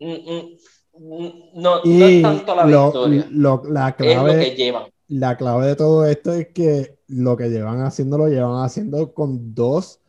no, 0.00 1.82
es 1.84 2.22
tanto 2.22 2.54
la 2.54 2.64
victoria. 2.64 3.26
la 3.30 3.94
clave, 3.96 4.12
es 4.12 4.22
lo 4.22 4.40
que 4.40 4.56
llevan. 4.56 4.84
La 5.08 5.36
clave 5.36 5.66
de 5.68 5.76
todo 5.76 6.06
esto 6.06 6.32
es 6.34 6.48
que 6.48 6.98
lo 7.08 7.36
que 7.36 7.48
llevan 7.48 7.80
haciendo 7.80 8.18
lo 8.18 8.28
llevan 8.28 8.62
haciendo 8.64 9.14
con 9.14 9.54
dos 9.54 10.00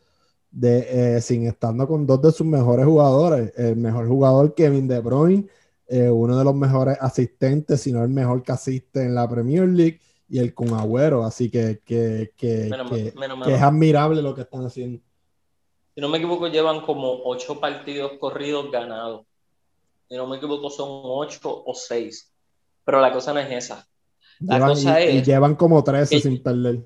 de, 0.50 1.16
eh, 1.16 1.20
sin 1.20 1.46
estando 1.46 1.86
con 1.86 2.06
dos 2.06 2.20
de 2.22 2.32
sus 2.32 2.46
mejores 2.46 2.86
jugadores. 2.86 3.52
El 3.56 3.76
mejor 3.76 4.08
jugador, 4.08 4.54
Kevin 4.54 4.88
De 4.88 5.00
Bruyne, 5.00 5.46
eh, 5.86 6.08
uno 6.08 6.38
de 6.38 6.44
los 6.44 6.54
mejores 6.54 6.96
asistentes, 7.00 7.80
sino 7.80 8.02
el 8.02 8.10
mejor 8.10 8.42
que 8.42 8.52
asiste 8.52 9.02
en 9.02 9.14
la 9.14 9.28
Premier 9.28 9.68
League, 9.68 10.00
y 10.28 10.38
el 10.38 10.54
con 10.54 10.72
Agüero. 10.74 11.24
Así 11.24 11.50
que, 11.50 11.80
que, 11.84 12.32
que, 12.36 12.70
que 13.44 13.54
es 13.54 13.62
admirable 13.62 14.22
lo 14.22 14.34
que 14.34 14.42
están 14.42 14.64
haciendo. 14.64 15.00
Si 15.94 16.00
no 16.00 16.08
me 16.08 16.18
equivoco, 16.18 16.46
llevan 16.46 16.82
como 16.82 17.24
ocho 17.24 17.58
partidos 17.58 18.12
corridos 18.18 18.70
ganados. 18.70 19.26
Si 20.08 20.16
no 20.16 20.26
me 20.26 20.36
equivoco, 20.36 20.70
son 20.70 20.88
ocho 20.88 21.62
o 21.66 21.74
seis. 21.74 22.32
Pero 22.84 23.00
la 23.00 23.12
cosa 23.12 23.34
no 23.34 23.40
es 23.40 23.50
esa. 23.50 23.86
La 24.40 24.60
cosa 24.60 25.00
es. 25.00 25.14
Y 25.16 25.22
llevan 25.22 25.54
como 25.54 25.84
13 25.84 26.20
sin 26.20 26.42
perder 26.42 26.80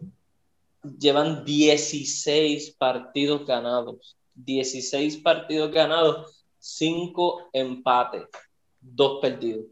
llevan 0.98 1.44
16 1.44 2.76
partidos 2.76 3.46
ganados. 3.46 4.16
16 4.34 5.18
partidos 5.18 5.70
ganados, 5.70 6.44
5 6.58 7.50
empates, 7.52 8.24
2 8.80 9.20
perdidos. 9.20 9.66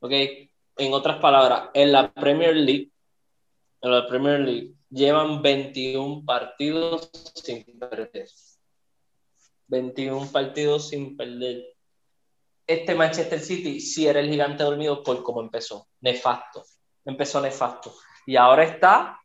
¿Ok? 0.00 0.12
En 0.76 0.92
otras 0.92 1.18
palabras, 1.18 1.70
en 1.74 1.92
la 1.92 2.12
Premier 2.12 2.56
League, 2.56 2.90
en 3.80 3.90
la 3.90 4.06
Premier 4.06 4.40
League, 4.40 4.74
llevan 4.90 5.42
21 5.42 6.24
partidos 6.24 7.10
sin 7.34 7.64
perder. 7.78 8.28
21 9.68 10.26
partidos 10.30 10.88
sin 10.88 11.16
perder. 11.16 11.64
Este 12.66 12.94
Manchester 12.94 13.40
City 13.40 13.80
sí 13.80 14.06
era 14.06 14.20
el 14.20 14.30
gigante 14.30 14.64
dormido 14.64 15.02
por 15.02 15.22
cómo 15.22 15.40
empezó. 15.40 15.88
Nefasto. 16.00 16.64
Empezó 17.04 17.40
nefasto. 17.40 17.94
Y 18.26 18.36
ahora 18.36 18.64
está 18.64 19.21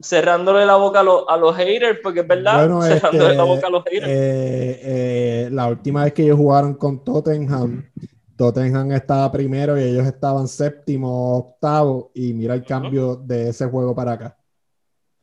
cerrándole 0.00 0.66
la 0.66 0.76
boca 0.76 1.00
a, 1.00 1.36
los 1.36 1.56
haters, 1.56 1.98
porque 2.02 2.20
es 2.20 2.26
verdad, 2.26 2.68
cerrándole 2.82 3.34
la 3.34 3.44
boca 3.44 3.66
a 3.66 3.70
los 3.70 3.84
haters. 3.84 4.06
Eh, 4.06 4.80
eh, 4.82 5.48
la 5.50 5.68
última 5.68 6.04
vez 6.04 6.12
que 6.12 6.22
ellos 6.22 6.36
jugaron 6.36 6.74
con 6.74 7.02
Tottenham, 7.02 7.90
Tottenham 8.36 8.92
estaba 8.92 9.32
primero 9.32 9.78
y 9.78 9.84
ellos 9.84 10.06
estaban 10.06 10.46
séptimo, 10.46 11.38
octavo, 11.38 12.10
y 12.14 12.32
mira 12.34 12.54
el 12.54 12.64
cambio 12.64 13.16
de 13.16 13.48
ese 13.48 13.66
juego 13.66 13.94
para 13.94 14.12
acá. 14.12 14.36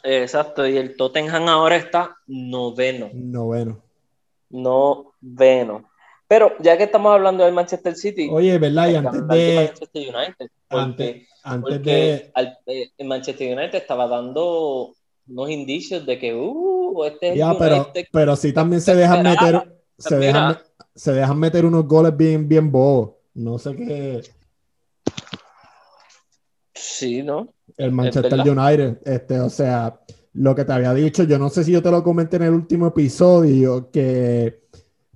Exacto, 0.03 0.67
y 0.67 0.78
el 0.78 0.97
Tottenham 0.97 1.47
ahora 1.47 1.78
está 1.78 2.17
noveno. 2.28 3.09
Noveno. 3.13 3.82
Noveno. 4.49 5.89
Pero 6.28 6.53
ya 6.59 6.78
que 6.78 6.84
estamos 6.84 7.13
hablando 7.13 7.45
del 7.45 7.53
Manchester 7.53 7.95
City. 7.95 8.28
Oye, 8.32 8.57
¿verdad? 8.57 8.89
Y 8.89 8.95
antes 8.95 9.28
de. 9.28 9.55
Manchester 9.55 10.01
United, 10.01 10.49
antes, 10.69 11.28
antes 11.43 11.83
de. 11.83 12.31
Al, 12.33 12.57
eh, 12.65 12.91
Manchester 13.03 13.57
United 13.57 13.75
estaba 13.75 14.07
dando 14.07 14.93
unos 15.27 15.49
indicios 15.49 16.05
de 16.05 16.17
que. 16.17 16.33
Uh, 16.33 17.03
este 17.05 17.37
ya, 17.37 17.55
pero, 17.57 17.91
pero 18.11 18.35
sí 18.35 18.53
también 18.53 18.81
se 18.81 18.95
dejan 18.95 19.23
meter. 19.23 19.81
Se 19.97 20.17
dejan, 20.17 20.57
se 20.95 21.13
dejan, 21.13 21.37
meter 21.37 21.65
unos 21.65 21.87
goles 21.87 22.15
bien, 22.15 22.47
bien 22.47 22.71
bobos. 22.71 23.11
No 23.33 23.59
sé 23.59 23.75
qué. 23.75 24.21
Sí, 26.73 27.21
¿no? 27.21 27.53
El 27.77 27.91
Manchester 27.91 28.39
United. 28.39 28.97
Este, 29.05 29.39
o 29.39 29.49
sea, 29.49 29.99
lo 30.33 30.55
que 30.55 30.65
te 30.65 30.73
había 30.73 30.93
dicho, 30.93 31.23
yo 31.23 31.37
no 31.37 31.49
sé 31.49 31.63
si 31.63 31.71
yo 31.71 31.81
te 31.81 31.91
lo 31.91 32.03
comenté 32.03 32.37
en 32.37 32.43
el 32.43 32.53
último 32.53 32.87
episodio, 32.87 33.89
que 33.91 34.63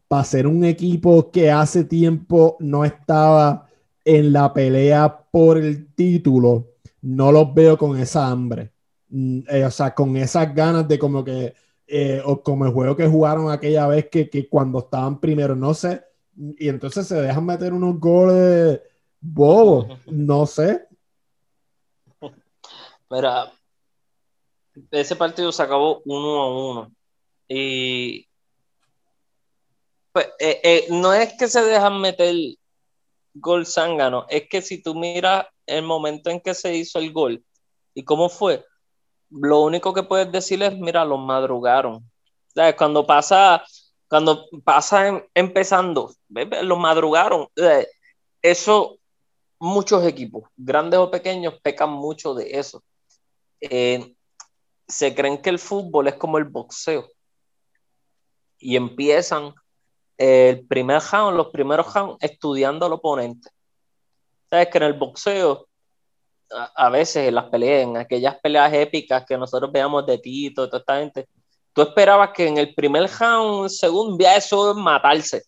para 0.07 0.23
ser 0.23 0.47
un 0.47 0.63
equipo 0.63 1.31
que 1.31 1.51
hace 1.51 1.83
tiempo 1.83 2.55
no 2.59 2.85
estaba 2.85 3.66
en 4.07 4.31
la 4.31 4.53
pelea 4.53 5.17
por 5.29 5.57
el 5.57 5.93
título, 5.93 6.75
no 7.01 7.29
los 7.29 7.53
veo 7.53 7.77
con 7.77 7.99
esa 7.99 8.27
hambre. 8.27 8.71
Mm, 9.09 9.41
eh, 9.49 9.65
o 9.65 9.71
sea, 9.71 9.93
con 9.93 10.15
esas 10.15 10.55
ganas 10.55 10.87
de 10.87 10.97
como 10.97 11.25
que, 11.25 11.53
eh, 11.85 12.21
o 12.23 12.41
como 12.41 12.65
el 12.65 12.71
juego 12.71 12.95
que 12.95 13.05
jugaron 13.05 13.51
aquella 13.51 13.85
vez 13.85 14.07
que, 14.09 14.29
que, 14.29 14.47
cuando 14.47 14.79
estaban 14.79 15.19
primero, 15.19 15.57
no 15.57 15.73
sé, 15.73 16.05
y 16.57 16.69
entonces 16.69 17.05
se 17.05 17.15
dejan 17.15 17.45
meter 17.45 17.73
unos 17.73 17.99
goles 17.99 18.79
bobos, 19.19 19.99
no 20.05 20.45
sé. 20.45 20.87
Mira, 23.09 23.51
ese 24.91 25.17
partido 25.17 25.51
se 25.51 25.63
acabó 25.63 26.01
uno 26.05 26.41
a 26.41 26.71
uno. 26.71 26.91
Y 27.49 28.25
pues, 30.13 30.27
eh, 30.39 30.61
eh, 30.63 30.85
no 30.91 31.13
es 31.13 31.33
que 31.33 31.49
se 31.49 31.61
dejan 31.61 31.99
meter 31.99 32.33
gol 33.39 33.65
zángano, 33.65 34.25
es 34.29 34.47
que 34.49 34.61
si 34.61 34.81
tú 34.81 34.95
miras 34.95 35.45
el 35.65 35.83
momento 35.83 36.29
en 36.29 36.39
que 36.39 36.53
se 36.53 36.75
hizo 36.75 36.99
el 36.99 37.11
gol 37.11 37.43
y 37.93 38.03
cómo 38.03 38.29
fue, 38.29 38.65
lo 39.29 39.61
único 39.61 39.93
que 39.93 40.03
puedes 40.03 40.31
decir 40.31 40.61
es, 40.63 40.77
mira, 40.77 41.03
los 41.05 41.19
madrugaron. 41.19 42.09
Cuando 42.77 43.05
pasa, 43.05 43.63
cuando 44.07 44.45
pasa 44.63 45.23
empezando, 45.33 46.13
los 46.29 46.79
madrugaron. 46.79 47.47
Eso, 48.41 48.97
muchos 49.59 50.05
equipos, 50.05 50.49
grandes 50.55 50.99
o 50.99 51.11
pequeños, 51.11 51.55
pecan 51.61 51.91
mucho 51.91 52.33
de 52.33 52.57
eso. 52.57 52.83
Eh, 53.59 54.15
se 54.87 55.13
creen 55.13 55.41
que 55.41 55.49
el 55.49 55.59
fútbol 55.59 56.07
es 56.07 56.15
como 56.15 56.37
el 56.37 56.45
boxeo 56.45 57.09
y 58.57 58.75
empiezan 58.75 59.53
el 60.17 60.65
primer 60.65 61.01
round, 61.11 61.37
los 61.37 61.47
primeros 61.47 61.93
rounds, 61.93 62.17
estudiando 62.21 62.85
al 62.85 62.93
oponente. 62.93 63.49
Sabes 64.49 64.67
que 64.69 64.77
en 64.77 64.83
el 64.85 64.93
boxeo, 64.93 65.67
a, 66.49 66.89
veces 66.89 67.27
en 67.27 67.35
las 67.35 67.45
peleas, 67.45 67.83
en 67.83 67.97
aquellas 67.97 68.39
peleas 68.39 68.73
épicas 68.73 69.25
que 69.25 69.37
nosotros 69.37 69.71
veamos 69.71 70.05
de 70.05 70.17
Tito, 70.17 70.67
toda 70.67 70.79
esta 70.79 70.99
gente, 70.99 71.27
tú 71.73 71.81
esperabas 71.81 72.31
que 72.31 72.47
en 72.47 72.57
el 72.57 72.73
primer 72.73 73.09
round, 73.19 73.69
segundo, 73.69 74.17
ya 74.23 74.35
eso 74.35 74.71
es 74.71 74.77
matarse. 74.77 75.43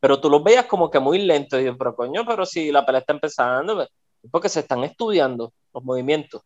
Pero 0.00 0.20
tú 0.20 0.30
lo 0.30 0.42
veías 0.42 0.66
como 0.66 0.90
que 0.90 0.98
muy 0.98 1.18
lento. 1.18 1.60
Y 1.60 1.70
pero 1.72 1.94
coño, 1.94 2.24
pero 2.26 2.46
si 2.46 2.70
la 2.70 2.86
pelea 2.86 3.00
está 3.00 3.12
empezando, 3.12 3.74
pues, 3.74 3.88
es 4.22 4.30
porque 4.30 4.48
se 4.48 4.60
están 4.60 4.84
estudiando 4.84 5.52
los 5.74 5.84
movimientos. 5.84 6.42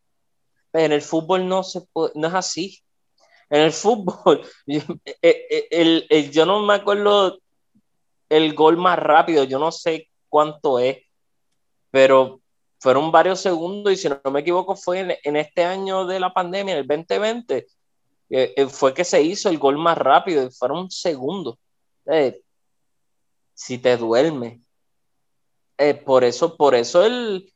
Pero 0.71 0.85
en 0.85 0.91
el 0.91 1.01
fútbol 1.01 1.47
no, 1.47 1.63
se 1.63 1.81
no 2.15 2.27
es 2.27 2.33
así. 2.33 2.79
En 3.49 3.61
el 3.61 3.71
fútbol, 3.71 4.41
yo, 4.65 4.81
eh, 5.21 5.67
eh, 5.71 6.29
yo 6.31 6.45
no 6.45 6.61
me 6.61 6.73
acuerdo 6.73 7.39
el 8.37 8.55
gol 8.55 8.77
más 8.77 8.97
rápido, 8.97 9.43
yo 9.43 9.59
no 9.59 9.71
sé 9.71 10.09
cuánto 10.27 10.79
es, 10.79 10.97
pero 11.91 12.41
fueron 12.79 13.11
varios 13.11 13.39
segundos 13.39 13.93
y 13.93 13.97
si 13.97 14.09
no 14.09 14.19
me 14.31 14.39
equivoco 14.39 14.75
fue 14.75 15.19
en, 15.23 15.35
este 15.35 15.63
año 15.63 16.05
de 16.05 16.19
la 16.19 16.33
pandemia, 16.33 16.73
en 16.73 16.79
el 16.79 16.87
2020, 16.87 17.67
eh, 18.29 18.53
eh, 18.57 18.67
fue 18.67 18.93
que 18.93 19.05
se 19.05 19.21
hizo 19.21 19.49
el 19.49 19.59
gol 19.59 19.77
más 19.77 19.97
rápido, 19.97 20.49
fueron 20.51 20.89
segundos. 20.89 21.57
Eh, 22.07 22.41
si 23.53 23.77
te 23.77 23.95
duerme. 23.97 24.61
por 26.05 26.23
eso, 26.23 26.57
por 26.57 26.73
eso 26.73 27.05
el, 27.05 27.53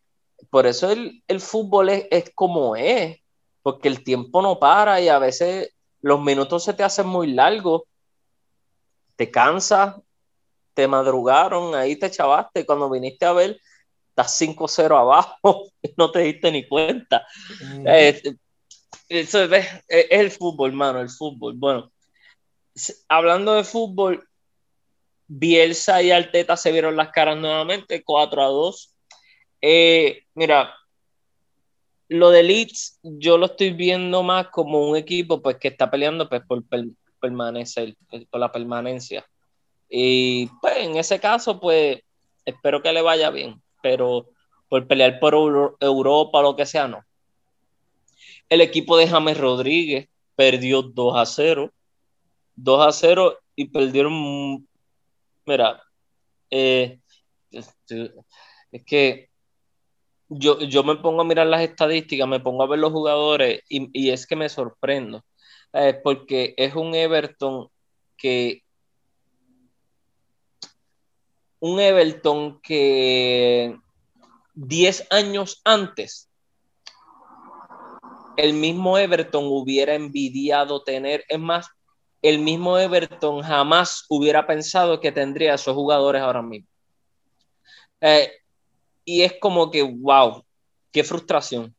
por 0.52 0.68
eso 0.68 0.92
el, 0.92 1.42
fútbol 1.42 1.90
es, 1.90 2.08
es, 2.12 2.32
como 2.36 2.76
es, 2.76 3.18
porque 3.64 3.88
el 3.88 4.04
tiempo 4.04 4.42
no 4.44 4.60
para 4.60 5.02
y 5.02 5.10
a 5.10 5.18
veces 5.18 5.74
los 6.02 6.22
minutos 6.22 6.64
se 6.64 6.74
te 6.74 6.84
hacen 6.84 7.08
muy 7.08 7.34
largos, 7.34 7.82
te 9.16 9.32
cansas 9.32 9.96
te 10.78 10.88
madrugaron, 10.88 11.74
ahí 11.74 11.96
te 11.96 12.12
chavaste, 12.12 12.64
cuando 12.64 12.88
viniste 12.88 13.26
a 13.26 13.34
ver, 13.34 13.60
estás 14.10 14.40
5-0 14.40 14.96
abajo 14.96 15.72
no 15.98 16.12
te 16.12 16.20
diste 16.20 16.52
ni 16.52 16.68
cuenta. 16.68 17.26
Eh, 17.84 18.22
eso 19.10 19.44
es, 19.46 19.66
el 19.88 20.30
fútbol, 20.30 20.70
hermano, 20.70 21.02
el 21.02 21.10
fútbol. 21.10 21.56
Bueno, 21.56 21.92
hablando 23.10 23.56
de 23.56 23.64
fútbol, 23.64 24.30
Bielsa 25.26 26.04
y 26.04 26.12
Alteta 26.12 26.56
se 26.56 26.72
vieron 26.72 26.96
las 26.96 27.10
caras 27.10 27.38
nuevamente, 27.38 28.04
4 28.04 28.44
a 28.44 28.46
2. 28.46 28.94
Eh, 29.64 30.26
mira, 30.36 30.76
lo 32.08 32.30
de 32.30 32.44
Leeds 32.44 33.00
yo 33.02 33.40
lo 33.40 33.48
estoy 33.48 33.72
viendo 33.72 34.22
más 34.22 34.50
como 34.50 34.88
un 34.88 34.96
equipo 34.96 35.42
pues 35.42 35.58
que 35.58 35.70
está 35.70 35.90
peleando 35.90 36.30
pues, 36.30 36.44
por 36.48 36.64
permanecer, 37.20 37.96
por 38.30 38.40
la 38.40 38.52
permanencia. 38.52 39.26
Y 39.90 40.48
pues 40.62 40.78
en 40.78 40.98
ese 40.98 41.20
caso, 41.20 41.60
pues 41.60 42.02
espero 42.46 42.82
que 42.82 42.92
le 42.92 43.02
vaya 43.02 43.30
bien, 43.30 43.62
pero 43.82 44.30
por 44.70 44.88
pelear 44.88 45.20
por 45.20 45.34
Europa 45.80 46.42
lo 46.42 46.56
que 46.56 46.66
sea, 46.66 46.88
no. 46.88 47.04
El 48.50 48.62
equipo 48.62 48.98
de 48.98 49.08
James 49.08 49.38
Rodríguez 49.38 50.10
perdió 50.36 50.82
2 50.82 51.18
a 51.18 51.26
0. 51.26 51.72
2 52.56 52.88
a 52.88 52.92
0 52.92 53.40
y 53.56 53.66
perdieron. 53.66 54.68
Mira, 55.46 55.82
eh, 56.50 57.00
es 57.52 58.84
que 58.86 59.30
yo, 60.30 60.60
yo, 60.60 60.84
me 60.84 60.96
pongo 60.98 61.22
a 61.22 61.26
mirar 61.26 61.48
las 61.48 61.62
estadísticas, 61.62 62.28
me 62.28 62.40
pongo 62.40 62.64
a 62.64 62.68
ver 62.68 62.80
los 62.80 62.92
jugadores 62.92 63.64
y, 63.70 63.90
y 63.94 64.12
es 64.12 64.28
que 64.28 64.36
me 64.36 64.50
sorprendo. 64.50 65.24
Eh, 65.74 66.00
porque 66.04 66.54
es 66.58 66.76
un 66.76 66.96
Everton 66.96 67.70
que 68.18 68.64
un 71.60 71.80
Everton 71.80 72.60
que 72.62 73.78
10 74.54 75.08
años 75.10 75.62
antes 75.64 76.28
el 78.38 78.54
mismo 78.54 78.98
Everton 78.98 79.46
hubiera 79.48 79.96
envidiado 79.96 80.84
tener, 80.84 81.26
es 81.28 81.40
más, 81.40 81.68
el 82.22 82.40
mismo 82.40 82.78
Everton 82.78 83.42
jamás 83.42 84.06
hubiera 84.10 84.46
pensado 84.46 85.02
que 85.02 85.12
tendría 85.12 85.56
esos 85.56 85.76
jugadores 85.76 86.22
ahora 86.22 86.42
mismo. 86.42 86.68
Eh, 88.00 88.32
y 89.04 89.24
es 89.24 89.34
como 89.40 89.72
que, 89.72 89.82
wow, 89.82 90.44
qué 90.92 91.04
frustración, 91.04 91.76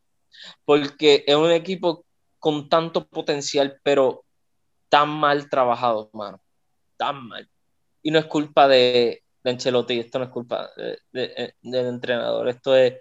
porque 0.65 1.25
es 1.27 1.37
un 1.37 1.53
equipo 1.53 2.05
con 2.41 2.69
tanto 2.69 3.07
potencial, 3.07 3.79
pero 3.85 4.25
tan 4.89 5.09
mal 5.09 5.49
trabajado, 5.49 6.11
mano, 6.13 6.41
tan 6.97 7.29
mal. 7.29 7.49
Y 8.03 8.11
no 8.11 8.19
es 8.19 8.27
culpa 8.27 8.67
de, 8.67 9.23
de 9.43 9.51
Ancelotti, 9.51 9.99
esto 9.99 10.19
no 10.19 10.25
es 10.27 10.31
culpa 10.31 10.71
del 11.13 11.55
entrenador, 11.63 12.49
esto 12.49 12.77
es, 12.77 12.95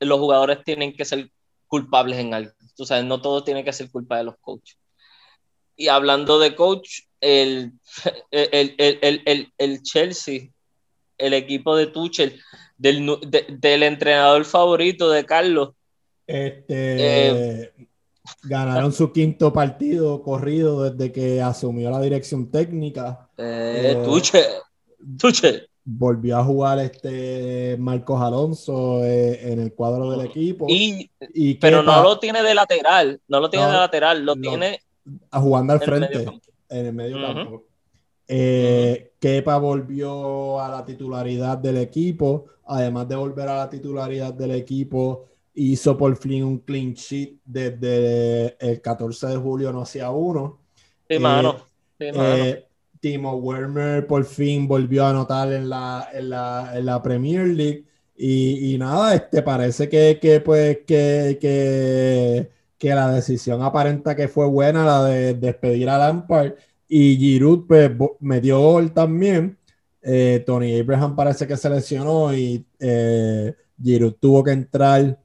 los 0.00 0.18
jugadores 0.18 0.64
tienen 0.64 0.94
que 0.94 1.04
ser 1.04 1.30
culpables 1.66 2.18
en 2.18 2.34
algo. 2.34 2.52
Tú 2.76 2.84
sabes, 2.84 3.04
no 3.04 3.20
todo 3.20 3.44
tiene 3.44 3.64
que 3.64 3.72
ser 3.72 3.90
culpa 3.90 4.18
de 4.18 4.24
los 4.24 4.36
coaches. 4.38 4.78
Y 5.76 5.88
hablando 5.88 6.40
de 6.40 6.56
coach, 6.56 7.02
el, 7.20 7.72
el, 8.30 9.82
Chelsea, 9.82 10.50
el 11.18 11.34
equipo 11.34 11.76
de 11.76 11.86
Tuchel, 11.86 12.40
del, 12.76 13.18
del 13.48 13.82
entrenador 13.82 14.44
favorito 14.44 15.10
de 15.10 15.24
Carlos. 15.24 15.70
Este, 16.26 17.28
eh, 17.28 17.72
ganaron 18.42 18.92
su 18.92 19.12
quinto 19.12 19.52
partido 19.52 20.22
corrido 20.22 20.90
desde 20.90 21.12
que 21.12 21.40
asumió 21.40 21.90
la 21.90 22.00
dirección 22.00 22.50
técnica. 22.50 23.27
Eh, 23.38 23.92
eh 23.92 24.02
Tuchel, 24.04 24.44
Tuchel 25.18 25.68
volvió 25.90 26.36
a 26.36 26.44
jugar 26.44 26.78
este 26.80 27.76
Marcos 27.78 28.20
Alonso 28.20 29.02
eh, 29.04 29.52
en 29.52 29.60
el 29.60 29.72
cuadro 29.72 30.10
del 30.10 30.26
equipo. 30.26 30.66
Y, 30.68 31.08
pero 31.54 31.82
no 31.82 32.02
lo 32.02 32.18
tiene 32.18 32.42
de 32.42 32.54
lateral, 32.54 33.20
no 33.26 33.40
lo 33.40 33.48
tiene 33.48 33.66
de 33.66 33.72
lateral, 33.72 34.24
lo 34.24 34.36
tiene 34.36 34.82
jugando 35.32 35.72
al 35.72 35.80
frente, 35.80 36.26
en 36.68 36.86
el 36.86 36.92
medio 36.92 37.16
campo. 37.20 37.64
Eh, 38.26 39.12
Kepa 39.18 39.56
volvió 39.56 40.60
a 40.60 40.68
la 40.68 40.84
titularidad 40.84 41.56
del 41.56 41.78
equipo, 41.78 42.44
además 42.66 43.08
de 43.08 43.16
volver 43.16 43.48
a 43.48 43.56
la 43.56 43.70
titularidad 43.70 44.34
del 44.34 44.50
equipo, 44.50 45.24
hizo 45.54 45.96
por 45.96 46.14
fin 46.16 46.44
un 46.44 46.58
clean 46.58 46.92
sheet 46.92 47.38
desde 47.46 48.58
el 48.60 48.82
14 48.82 49.28
de 49.28 49.36
julio, 49.38 49.72
no 49.72 49.80
hacía 49.80 50.10
uno. 50.10 50.60
Sí, 51.08 51.18
mano. 51.18 51.56
Sí, 51.98 52.12
mano. 52.12 52.67
Timo 53.00 53.34
Werner 53.36 54.06
por 54.06 54.24
fin 54.24 54.66
volvió 54.68 55.04
a 55.04 55.10
anotar 55.10 55.52
en 55.52 55.68
la, 55.68 56.08
en 56.12 56.30
la, 56.86 57.02
Premier 57.02 57.46
League. 57.46 57.84
Y, 58.16 58.76
nada, 58.78 59.14
este, 59.14 59.42
parece 59.42 59.88
que, 59.88 60.18
que 60.20 60.40
pues, 60.40 60.78
que, 60.86 61.38
que, 62.78 62.94
la 62.94 63.12
decisión 63.12 63.62
aparenta 63.62 64.16
que 64.16 64.28
fue 64.28 64.46
buena, 64.46 64.84
la 64.84 65.04
de 65.04 65.34
despedir 65.34 65.88
a 65.88 65.98
Lampard. 65.98 66.54
Y 66.88 67.16
Giroud 67.16 67.66
pues, 67.66 67.90
metió 68.20 68.60
gol 68.60 68.92
también. 68.92 69.56
Eh, 70.02 70.42
Tony 70.46 70.78
Abraham 70.80 71.14
parece 71.16 71.46
que 71.46 71.56
se 71.56 71.68
lesionó 71.70 72.32
y 72.34 72.64
eh, 72.78 73.54
Giroud 73.82 74.14
tuvo 74.14 74.42
que 74.44 74.52
entrar 74.52 75.18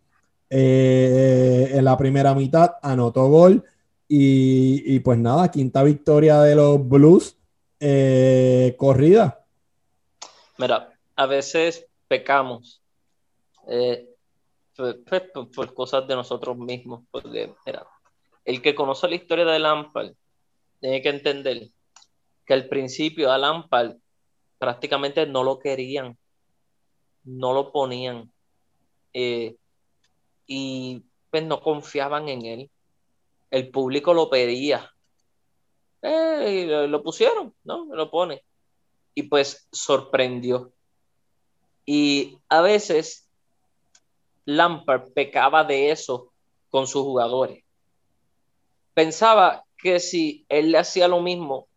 eh, 0.50 1.72
en 1.74 1.86
la 1.86 1.98
primera 1.98 2.36
mitad, 2.36 2.74
anotó 2.82 3.28
gol. 3.30 3.64
Y, 4.08 4.96
y 4.96 5.00
pues 5.00 5.18
nada, 5.18 5.50
quinta 5.50 5.82
victoria 5.84 6.42
de 6.42 6.56
los 6.56 6.88
Blues 6.88 7.38
eh, 7.86 8.76
corrida? 8.78 9.46
Mira, 10.58 10.98
a 11.18 11.26
veces 11.26 11.86
pecamos 12.08 12.82
eh, 13.68 14.08
por, 15.54 15.74
cosas 15.74 16.08
de 16.08 16.16
nosotros 16.16 16.58
mismos, 16.58 17.04
porque 17.12 17.54
mira, 17.66 17.86
el 18.46 18.62
que 18.62 18.74
conoce 18.74 19.10
la 19.10 19.16
historia 19.16 19.44
de 19.44 19.60
Lampard 19.60 20.14
tiene 20.80 21.02
que 21.02 21.10
entender 21.10 21.68
que 22.46 22.54
al 22.54 22.70
principio 22.70 23.30
a 23.30 23.38
Lampard 23.38 23.98
prácticamente 24.58 25.26
no 25.26 25.44
lo 25.44 25.60
querían, 25.60 26.18
no 27.26 27.52
lo 27.52 27.74
ponían 27.74 28.32
eh, 29.12 29.58
y 30.48 31.04
pues 31.30 31.44
no 31.44 31.60
confiaban 31.60 32.30
en 32.30 32.46
él. 32.46 32.72
El 33.52 33.72
público 33.72 34.14
lo 34.14 34.30
pedía, 34.30 34.93
eh, 36.04 36.88
lo, 36.88 37.02
pusieron, 37.02 37.54
¿no? 37.64 37.86
Lo 37.86 38.12
pone. 38.12 38.44
Y 39.16 39.24
pues 39.24 39.68
sorprendió. 39.72 40.74
Y 41.86 42.38
a 42.50 42.62
veces 42.62 43.30
Lampard 44.46 45.14
pecaba 45.14 45.64
de 45.64 45.92
eso 45.92 46.32
con 46.70 46.88
sus 46.88 47.04
jugadores. 47.04 47.64
Pensaba 48.94 49.64
que 49.78 50.00
si 50.00 50.46
él 50.50 50.72
le 50.72 50.78
hacía 50.78 51.08
lo 51.08 51.22
mismo 51.22 51.68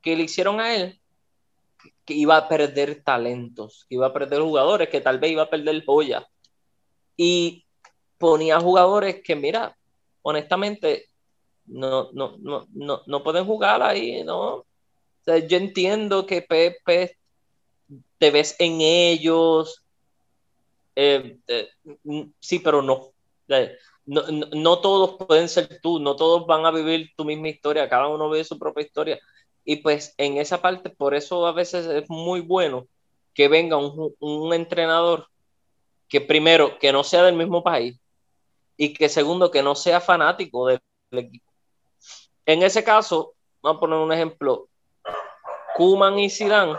que 0.00 0.16
le 0.16 0.24
hicieron 0.24 0.60
a 0.60 0.74
él, 0.74 1.00
que 2.04 2.14
iba 2.14 2.36
a 2.36 2.48
perder 2.48 3.02
talentos, 3.02 3.86
que 3.88 3.94
iba 3.94 4.06
a 4.06 4.12
perder 4.12 4.40
jugadores, 4.42 4.88
que 4.88 5.00
tal 5.00 5.18
vez 5.18 5.32
iba 5.32 5.42
a 5.42 5.50
perder 5.50 5.84
joya. 5.84 6.26
Y 7.16 7.64
ponía 8.18 8.60
jugadores 8.60 9.22
que, 9.22 9.36
mira, 9.36 9.76
honestamente, 10.22 11.08
no, 11.66 12.10
no, 12.12 12.36
no, 12.38 12.66
no, 12.72 13.02
no 13.06 13.22
pueden 13.22 13.44
jugar 13.44 13.82
ahí, 13.82 14.22
¿no? 14.24 14.64
yo 15.26 15.56
entiendo 15.56 16.26
que 16.26 16.42
Pepe 16.42 17.16
te 18.18 18.30
ves 18.30 18.56
en 18.58 18.80
ellos, 18.80 19.82
eh, 20.96 21.38
eh, 21.48 21.70
sí, 22.40 22.58
pero 22.58 22.82
no. 22.82 23.12
no, 24.06 24.22
no. 24.28 24.78
todos 24.80 25.16
pueden 25.26 25.48
ser 25.48 25.80
tú, 25.80 25.98
no 25.98 26.14
todos 26.16 26.46
van 26.46 26.66
a 26.66 26.70
vivir 26.70 27.10
tu 27.16 27.24
misma 27.24 27.48
historia, 27.48 27.88
cada 27.88 28.08
uno 28.08 28.30
vive 28.30 28.44
su 28.44 28.58
propia 28.58 28.84
historia. 28.84 29.18
Y 29.64 29.76
pues 29.76 30.14
en 30.18 30.36
esa 30.36 30.60
parte, 30.60 30.90
por 30.90 31.14
eso 31.14 31.46
a 31.46 31.52
veces 31.52 31.86
es 31.86 32.08
muy 32.10 32.40
bueno 32.40 32.86
que 33.32 33.48
venga 33.48 33.76
un, 33.78 34.14
un 34.20 34.54
entrenador 34.54 35.28
que 36.08 36.20
primero, 36.20 36.78
que 36.78 36.92
no 36.92 37.02
sea 37.02 37.24
del 37.24 37.34
mismo 37.34 37.62
país 37.62 37.98
y 38.76 38.92
que 38.92 39.08
segundo, 39.08 39.50
que 39.50 39.62
no 39.62 39.74
sea 39.74 40.00
fanático 40.00 40.66
del 40.68 40.80
equipo. 41.12 41.53
En 42.46 42.62
ese 42.62 42.84
caso, 42.84 43.34
vamos 43.62 43.78
a 43.78 43.80
poner 43.80 43.98
un 43.98 44.12
ejemplo, 44.12 44.68
Kuman 45.74 46.18
y 46.18 46.28
Zidane, 46.28 46.76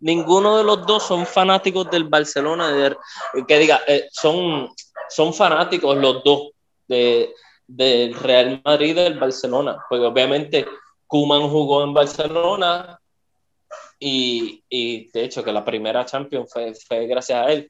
ninguno 0.00 0.56
de 0.58 0.64
los 0.64 0.86
dos 0.86 1.02
son 1.02 1.26
fanáticos 1.26 1.90
del 1.90 2.04
Barcelona, 2.04 2.96
que 3.46 3.58
diga, 3.58 3.80
eh, 3.86 4.08
son, 4.12 4.70
son 5.08 5.34
fanáticos 5.34 5.96
los 5.96 6.22
dos 6.22 6.50
del 6.86 8.14
Real 8.14 8.62
Madrid 8.64 8.90
y 8.90 8.94
del 8.94 9.18
Barcelona, 9.18 9.84
porque 9.88 10.06
obviamente 10.06 10.66
Kuman 11.06 11.48
jugó 11.50 11.82
en 11.82 11.92
Barcelona 11.92 12.98
y, 13.98 14.62
de 15.12 15.24
hecho 15.24 15.42
que 15.42 15.52
la 15.52 15.64
primera 15.64 16.06
Champions 16.06 16.50
fue, 16.52 16.74
fue 16.74 17.06
gracias 17.06 17.44
a 17.44 17.50
él. 17.50 17.68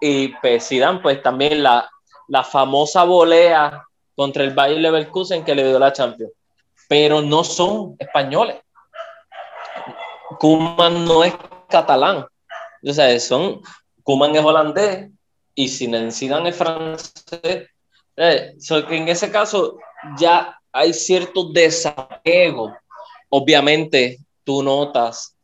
Y 0.00 0.28
pues, 0.40 0.68
Zidane, 0.68 0.98
pues 1.00 1.22
también 1.22 1.62
la, 1.62 1.88
la 2.26 2.42
famosa 2.42 3.04
volea 3.04 3.84
contra 4.16 4.42
el 4.42 4.52
Bayer 4.52 4.80
Leverkusen 4.80 5.44
que 5.44 5.54
le 5.54 5.68
dio 5.68 5.78
la 5.78 5.92
Champions 5.92 6.32
pero 6.88 7.20
no 7.20 7.44
son 7.44 7.94
españoles. 7.98 8.56
Kuman 10.40 11.04
no 11.04 11.22
es 11.22 11.34
catalán. 11.68 12.26
O 12.82 12.92
sea, 12.92 13.18
son, 13.20 13.60
Kuman 14.02 14.34
es 14.34 14.42
holandés 14.42 15.10
y 15.54 15.68
Zidane 15.68 16.48
es 16.48 16.56
francés. 16.56 17.68
Eh, 18.16 18.54
en 18.90 19.08
ese 19.08 19.30
caso 19.30 19.78
ya 20.18 20.58
hay 20.72 20.92
cierto 20.94 21.50
desapego. 21.52 22.74
Obviamente, 23.28 24.18
tú 24.42 24.62
notas 24.62 25.36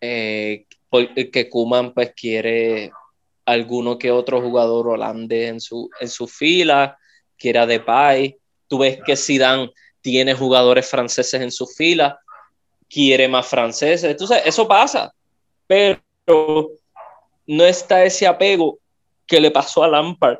eh, 0.00 0.66
que 1.32 1.48
Kuman 1.50 1.92
pues 1.92 2.12
quiere 2.14 2.92
alguno 3.44 3.98
que 3.98 4.10
otro 4.10 4.40
jugador 4.40 4.88
holandés 4.88 5.50
en 5.50 5.60
su, 5.60 5.90
en 6.00 6.08
su 6.08 6.26
fila, 6.26 6.96
quiere 7.36 7.58
a 7.58 7.66
Depay. 7.66 8.38
Tú 8.68 8.78
ves 8.78 9.00
que 9.04 9.16
Zidane 9.16 9.70
tiene 10.02 10.34
jugadores 10.34 10.86
franceses 10.88 11.40
en 11.40 11.50
su 11.50 11.66
fila, 11.66 12.20
quiere 12.88 13.28
más 13.28 13.46
franceses. 13.46 14.10
Entonces, 14.10 14.42
eso 14.44 14.68
pasa, 14.68 15.14
pero 15.66 16.02
no 17.46 17.64
está 17.64 18.04
ese 18.04 18.26
apego 18.26 18.78
que 19.26 19.40
le 19.40 19.50
pasó 19.50 19.82
a 19.82 19.88
Lampard. 19.88 20.38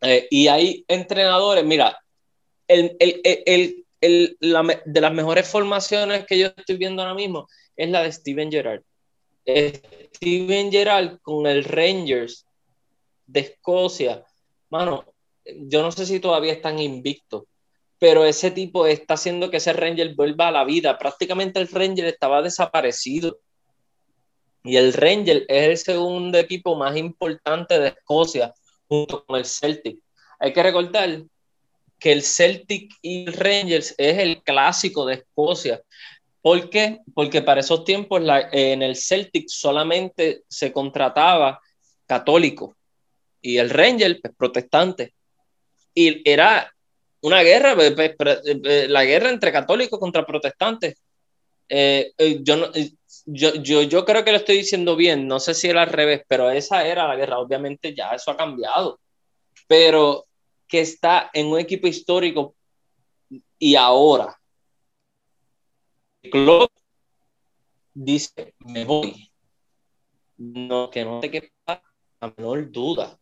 Eh, 0.00 0.26
y 0.30 0.48
hay 0.48 0.84
entrenadores, 0.88 1.64
mira, 1.64 1.98
el, 2.68 2.96
de 4.00 5.00
las 5.00 5.12
mejores 5.12 5.48
formaciones 5.48 6.24
que 6.26 6.38
yo 6.38 6.46
estoy 6.56 6.76
viendo 6.76 7.02
ahora 7.02 7.14
mismo 7.14 7.48
es 7.76 7.90
la 7.90 8.02
de 8.02 8.12
Steven 8.12 8.50
Gerrard. 8.50 8.82
Steven 10.16 10.70
Gerrard 10.70 11.18
con 11.20 11.46
el 11.46 11.64
Rangers 11.64 12.46
de 13.26 13.40
Escocia, 13.40 14.24
mano, 14.70 15.04
yo 15.44 15.82
no 15.82 15.90
sé 15.90 16.06
si 16.06 16.20
todavía 16.20 16.52
están 16.52 16.78
invictos, 16.78 17.44
pero 17.98 18.24
ese 18.24 18.50
tipo 18.50 18.86
está 18.86 19.14
haciendo 19.14 19.50
que 19.50 19.56
ese 19.56 19.72
Ranger 19.72 20.14
vuelva 20.14 20.48
a 20.48 20.52
la 20.52 20.64
vida. 20.64 20.98
Prácticamente 20.98 21.60
el 21.60 21.68
Ranger 21.68 22.06
estaba 22.06 22.42
desaparecido. 22.42 23.38
Y 24.62 24.76
el 24.76 24.92
Ranger 24.92 25.44
es 25.48 25.68
el 25.68 25.76
segundo 25.78 26.38
equipo 26.38 26.76
más 26.76 26.96
importante 26.96 27.78
de 27.78 27.88
Escocia, 27.88 28.54
junto 28.86 29.24
con 29.24 29.38
el 29.38 29.44
Celtic. 29.44 29.98
Hay 30.38 30.52
que 30.52 30.62
recordar 30.62 31.22
que 31.98 32.12
el 32.12 32.22
Celtic 32.22 32.92
y 33.02 33.24
el 33.26 33.32
Rangers 33.32 33.94
es 33.98 34.18
el 34.18 34.42
clásico 34.42 35.04
de 35.04 35.14
Escocia. 35.14 35.82
¿Por 36.40 36.70
qué? 36.70 37.00
Porque 37.14 37.42
para 37.42 37.60
esos 37.60 37.84
tiempos 37.84 38.22
en 38.52 38.82
el 38.82 38.94
Celtic 38.94 39.48
solamente 39.48 40.42
se 40.48 40.72
contrataba 40.72 41.60
católico 42.06 42.76
y 43.42 43.58
el 43.58 43.70
Ranger 43.70 44.20
pues, 44.20 44.34
protestante. 44.36 45.14
Y 45.94 46.28
era 46.28 46.72
una 47.22 47.42
guerra, 47.42 47.74
pues, 47.74 47.92
pues, 47.94 48.40
eh, 48.44 48.86
la 48.88 49.04
guerra 49.04 49.30
entre 49.30 49.52
católicos 49.52 49.98
contra 49.98 50.26
protestantes. 50.26 51.02
Eh, 51.68 52.12
eh, 52.16 52.38
yo, 52.42 52.70
yo, 53.26 53.54
yo, 53.56 53.82
yo 53.82 54.04
creo 54.04 54.24
que 54.24 54.30
lo 54.32 54.38
estoy 54.38 54.58
diciendo 54.58 54.96
bien, 54.96 55.26
no 55.26 55.40
sé 55.40 55.54
si 55.54 55.68
era 55.68 55.82
al 55.82 55.90
revés, 55.90 56.22
pero 56.28 56.50
esa 56.50 56.86
era 56.86 57.06
la 57.06 57.16
guerra. 57.16 57.38
Obviamente 57.38 57.94
ya 57.94 58.10
eso 58.12 58.30
ha 58.30 58.36
cambiado. 58.36 59.00
Pero 59.66 60.26
que 60.66 60.80
está 60.80 61.30
en 61.32 61.46
un 61.46 61.58
equipo 61.58 61.86
histórico 61.86 62.54
y 63.58 63.74
ahora 63.74 64.38
club 66.30 66.70
dice, 67.94 68.54
me 68.58 68.84
voy. 68.84 69.30
No, 70.36 70.90
que 70.90 71.04
no 71.04 71.20
te 71.20 71.30
quepa 71.30 71.82
la 72.20 72.34
menor 72.36 72.70
duda 72.70 73.18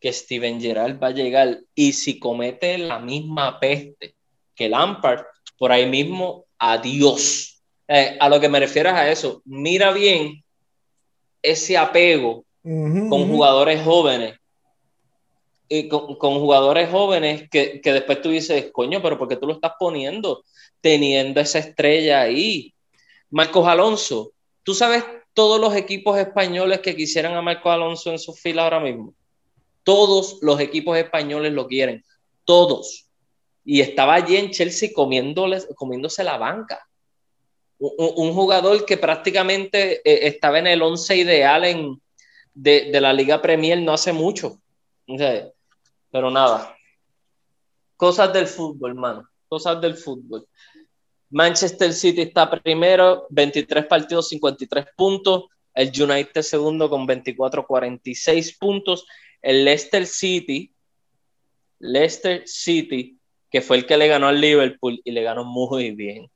que 0.00 0.12
Steven 0.12 0.60
Gerrard 0.60 1.02
va 1.02 1.08
a 1.08 1.12
llegar 1.12 1.60
y 1.74 1.92
si 1.92 2.18
comete 2.18 2.78
la 2.78 2.98
misma 2.98 3.58
peste 3.58 4.14
que 4.54 4.68
Lampard, 4.68 5.24
por 5.56 5.72
ahí 5.72 5.86
mismo, 5.86 6.46
adiós. 6.58 7.62
Eh, 7.86 8.16
a 8.20 8.28
lo 8.28 8.40
que 8.40 8.48
me 8.48 8.60
refiero 8.60 8.90
a 8.90 9.08
eso, 9.08 9.40
mira 9.44 9.92
bien 9.92 10.44
ese 11.42 11.78
apego 11.78 12.44
con 12.62 13.28
jugadores 13.28 13.82
jóvenes 13.82 14.38
y 15.68 15.88
con, 15.88 16.16
jugadores 16.16 16.90
jóvenes 16.90 17.48
que, 17.50 17.80
que, 17.80 17.92
después 17.92 18.20
tú 18.20 18.30
dices, 18.30 18.70
coño, 18.72 19.00
pero 19.00 19.18
¿por 19.18 19.28
qué 19.28 19.36
tú 19.36 19.46
lo 19.46 19.54
estás 19.54 19.72
poniendo 19.78 20.44
teniendo 20.80 21.40
esa 21.40 21.58
estrella 21.58 22.20
ahí? 22.20 22.74
Marcos 23.30 23.66
Alonso, 23.66 24.32
¿tú 24.62 24.74
sabes 24.74 25.04
todos 25.34 25.60
los 25.60 25.74
equipos 25.74 26.18
españoles 26.18 26.80
que 26.80 26.96
quisieran 26.96 27.34
a 27.34 27.42
Marcos 27.42 27.72
Alonso 27.72 28.10
en 28.10 28.18
su 28.18 28.34
fila 28.34 28.64
ahora 28.64 28.80
mismo? 28.80 29.14
Todos 29.88 30.36
los 30.42 30.60
equipos 30.60 30.98
españoles 30.98 31.54
lo 31.54 31.66
quieren, 31.66 32.04
todos. 32.44 33.08
Y 33.64 33.80
estaba 33.80 34.16
allí 34.16 34.36
en 34.36 34.50
Chelsea 34.50 34.90
comiéndose 34.92 36.24
la 36.24 36.36
banca. 36.36 36.86
Un, 37.78 38.34
jugador 38.34 38.84
que 38.84 38.98
prácticamente 38.98 40.02
eh, 40.04 40.26
estaba 40.26 40.58
en 40.58 40.66
el 40.66 40.82
once 40.82 41.16
ideal 41.16 41.64
en, 41.64 42.02
de, 42.52 42.90
de, 42.92 43.00
la 43.00 43.14
Liga 43.14 43.40
Premier 43.40 43.80
no 43.80 43.94
hace 43.94 44.12
mucho. 44.12 44.60
Pero 45.06 46.30
nada. 46.30 46.76
Cosas 47.96 48.30
del 48.30 48.46
fútbol, 48.46 48.90
hermano. 48.90 49.26
Cosas 49.48 49.80
del 49.80 49.96
fútbol. 49.96 50.46
Manchester 51.30 51.94
City 51.94 52.20
está 52.20 52.50
primero, 52.50 53.26
23 53.30 53.86
partidos, 53.86 54.28
53 54.28 54.84
puntos. 54.94 55.44
El 55.72 55.90
United 55.98 56.42
segundo 56.42 56.90
con 56.90 57.06
24, 57.06 57.66
46 57.66 58.58
puntos. 58.58 59.06
El 59.42 59.64
Leicester 59.64 60.06
City, 60.06 60.72
Leicester 61.78 62.42
City, 62.46 63.18
que 63.50 63.60
fue 63.60 63.78
el 63.78 63.86
que 63.86 63.96
le 63.96 64.08
ganó 64.08 64.28
al 64.28 64.40
Liverpool 64.40 65.00
y 65.04 65.10
le 65.10 65.22
ganó 65.22 65.44
muy 65.44 65.92
bien. 65.92 66.30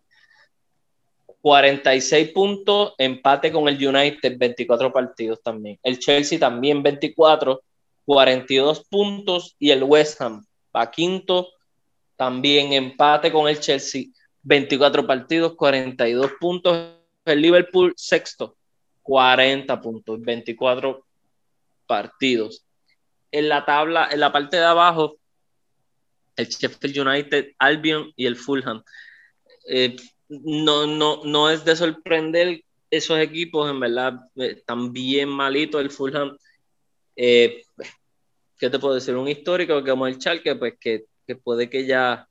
46 1.42 2.30
puntos, 2.30 2.94
empate 2.98 3.50
con 3.50 3.68
el 3.68 3.74
United, 3.86 4.38
24 4.38 4.92
partidos 4.92 5.42
también. 5.42 5.78
El 5.82 5.98
Chelsea 5.98 6.38
también 6.38 6.82
24, 6.82 7.62
42 8.05 8.84
puntos 8.88 9.57
y 9.59 9.70
el 9.70 9.82
West 9.82 10.20
Ham 10.20 10.44
va 10.74 10.90
quinto, 10.90 11.48
también 12.16 12.72
empate 12.72 13.32
con 13.32 13.48
el 13.48 13.59
Chelsea, 13.59 14.05
24 14.42 15.07
partidos, 15.07 15.55
42 15.57 16.32
puntos. 16.40 16.96
El 17.24 17.40
Liverpool 17.40 17.92
sexto, 17.96 18.57
40 19.03 19.80
puntos, 19.80 20.20
24 20.20 21.05
partidos. 21.86 22.64
En 23.32 23.48
la 23.48 23.64
tabla, 23.64 24.08
en 24.12 24.20
la 24.20 24.30
parte 24.30 24.58
de 24.58 24.64
abajo, 24.64 25.18
el 26.36 26.46
Sheffield 26.46 26.98
United, 26.98 27.52
Albion 27.58 28.12
y 28.14 28.26
el 28.26 28.36
Fulham. 28.36 28.82
Eh, 29.68 29.96
no, 30.28 30.86
no, 30.86 31.22
no 31.24 31.50
es 31.50 31.64
de 31.64 31.74
sorprender 31.74 32.62
esos 32.90 33.18
equipos, 33.18 33.70
en 33.70 33.80
verdad, 33.80 34.20
eh, 34.36 34.54
están 34.58 34.92
bien 34.92 35.28
malitos. 35.28 35.80
El 35.80 35.90
Fulham 35.90 36.36
eh, 37.16 37.62
¿qué 38.58 38.70
te 38.70 38.78
puedo 38.78 38.94
decir? 38.94 39.16
Un 39.16 39.28
histórico 39.28 39.82
como 39.84 40.06
el 40.06 40.18
Chalke, 40.18 40.56
pues 40.56 40.74
que, 40.78 41.06
puede 41.42 41.68
que 41.70 41.86
ya 41.86 42.28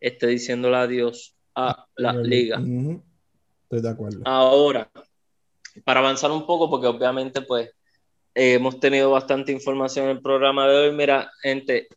esté 0.00 0.26
diciéndole 0.26 0.76
adiós 0.76 1.34
a 1.54 1.86
la 1.96 2.12
liga. 2.12 2.58
Estoy 2.58 3.80
de 3.80 3.88
acuerdo. 3.88 4.20
Ahora, 4.24 4.90
para 5.84 6.00
avanzar 6.00 6.30
un 6.32 6.46
poco, 6.46 6.68
porque 6.68 6.86
obviamente 6.86 7.42
pues 7.42 7.70
hemos 8.34 8.80
tenido 8.80 9.10
bastante 9.10 9.52
información 9.52 10.06
en 10.06 10.16
el 10.16 10.22
programa 10.22 10.68
de 10.68 10.76
hoy. 10.76 10.94
Mira, 10.94 11.30
gente, 11.42 11.88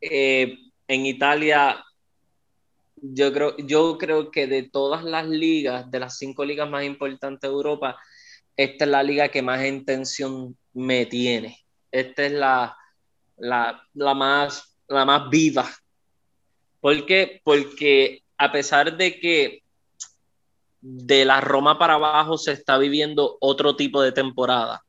eh, 0.00 0.58
en 0.88 1.06
Italia, 1.06 1.84
yo 2.96 3.32
creo, 3.32 3.56
yo 3.58 3.98
creo 3.98 4.30
que 4.30 4.46
de 4.46 4.64
todas 4.64 5.04
las 5.04 5.26
ligas, 5.26 5.90
de 5.90 6.00
las 6.00 6.18
cinco 6.18 6.44
ligas 6.44 6.68
más 6.68 6.84
importantes 6.84 7.48
de 7.48 7.54
Europa, 7.54 7.98
esta 8.56 8.84
es 8.84 8.90
la 8.90 9.02
liga 9.02 9.28
que 9.28 9.42
más 9.42 9.64
intención 9.64 10.56
me 10.72 11.06
tiene. 11.06 11.58
Esta 11.90 12.24
es 12.24 12.32
la, 12.32 12.76
la, 13.36 14.14
más, 14.14 14.76
la 14.88 15.04
más 15.04 15.28
viva. 15.30 15.68
¿Por 16.80 17.06
qué? 17.06 17.40
Porque 17.44 18.22
a 18.38 18.52
pesar 18.52 18.96
de 18.96 19.18
que 19.18 19.62
de 20.80 21.24
la 21.24 21.40
Roma 21.40 21.78
para 21.78 21.94
abajo 21.94 22.36
se 22.36 22.52
está 22.52 22.76
viviendo 22.78 23.36
otro 23.40 23.76
tipo 23.76 24.02
de 24.02 24.12
temporada, 24.12 24.82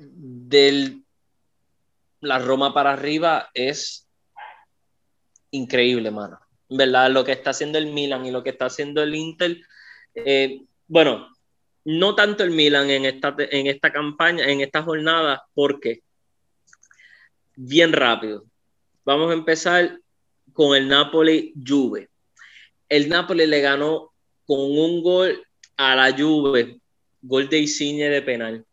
del 0.00 1.04
la 2.20 2.38
Roma 2.38 2.72
para 2.74 2.92
arriba 2.92 3.50
es 3.54 4.06
increíble, 5.50 6.10
mano. 6.10 6.38
¿Verdad? 6.68 7.10
Lo 7.10 7.24
que 7.24 7.32
está 7.32 7.50
haciendo 7.50 7.78
el 7.78 7.86
Milan 7.86 8.24
y 8.26 8.30
lo 8.30 8.42
que 8.42 8.50
está 8.50 8.66
haciendo 8.66 9.02
el 9.02 9.14
Inter, 9.14 9.60
eh, 10.14 10.60
bueno, 10.86 11.28
no 11.84 12.14
tanto 12.14 12.44
el 12.44 12.50
Milan 12.50 12.90
en 12.90 13.06
esta, 13.06 13.34
en 13.38 13.66
esta 13.66 13.92
campaña, 13.92 14.44
en 14.44 14.60
esta 14.60 14.82
jornada, 14.82 15.42
porque 15.54 16.02
bien 17.56 17.92
rápido. 17.92 18.44
Vamos 19.04 19.30
a 19.30 19.34
empezar 19.34 19.98
con 20.52 20.76
el 20.76 20.88
Napoli 20.88 21.52
Juve. 21.66 22.08
El 22.88 23.08
Napoli 23.08 23.46
le 23.46 23.60
ganó 23.60 24.12
con 24.44 24.60
un 24.60 25.02
gol 25.02 25.44
a 25.76 25.96
la 25.96 26.16
Juve, 26.16 26.80
gol 27.22 27.48
de 27.48 27.58
Insigne 27.58 28.08
de 28.08 28.22
penal. 28.22 28.64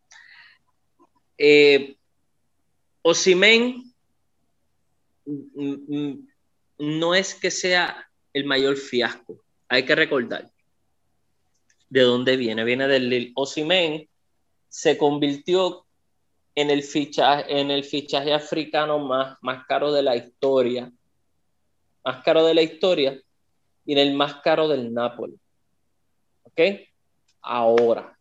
Eh, 1.38 1.96
Osimen 3.02 3.94
mm, 5.26 5.74
mm, 5.88 6.28
no 6.80 7.16
es 7.16 7.36
que 7.36 7.52
sea 7.52 8.10
el 8.34 8.46
mayor 8.46 8.78
fiasco, 8.78 9.40
hay 9.68 9.84
que 9.84 9.96
recordar 9.96 10.52
de 11.90 12.02
dónde 12.02 12.38
viene. 12.38 12.64
Viene 12.64 12.88
del 12.88 13.10
Lille. 13.10 13.32
Osimen 13.36 14.08
se 14.70 14.98
convirtió 14.98 15.86
en 16.56 16.70
el 16.70 16.84
fichaje, 16.84 17.60
en 17.60 17.72
el 17.72 17.84
fichaje 17.84 18.34
africano 18.34 19.00
más, 19.00 19.38
más 19.42 19.66
caro 19.66 19.92
de 19.92 20.04
la 20.04 20.16
historia. 20.16 20.92
Más 22.04 22.24
caro 22.24 22.46
de 22.46 22.54
la 22.54 22.62
historia 22.62 23.22
y 23.86 23.94
en 23.94 24.00
el 24.00 24.14
más 24.14 24.36
caro 24.42 24.68
del 24.68 24.94
Napoli. 24.94 25.38
¿Ok? 26.44 26.62
Ahora, 27.42 28.17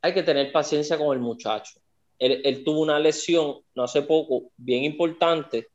hay 0.00 0.14
que 0.14 0.22
tener 0.22 0.52
paciencia 0.52 0.96
con 0.96 1.16
el 1.16 1.20
muchacho. 1.20 1.80
Él, 2.18 2.40
él, 2.44 2.64
tuvo 2.64 2.80
una 2.80 2.98
lesión 2.98 3.58
no 3.74 3.84
hace 3.84 4.02
poco, 4.02 4.50
bien 4.56 4.84
importante. 4.84 5.68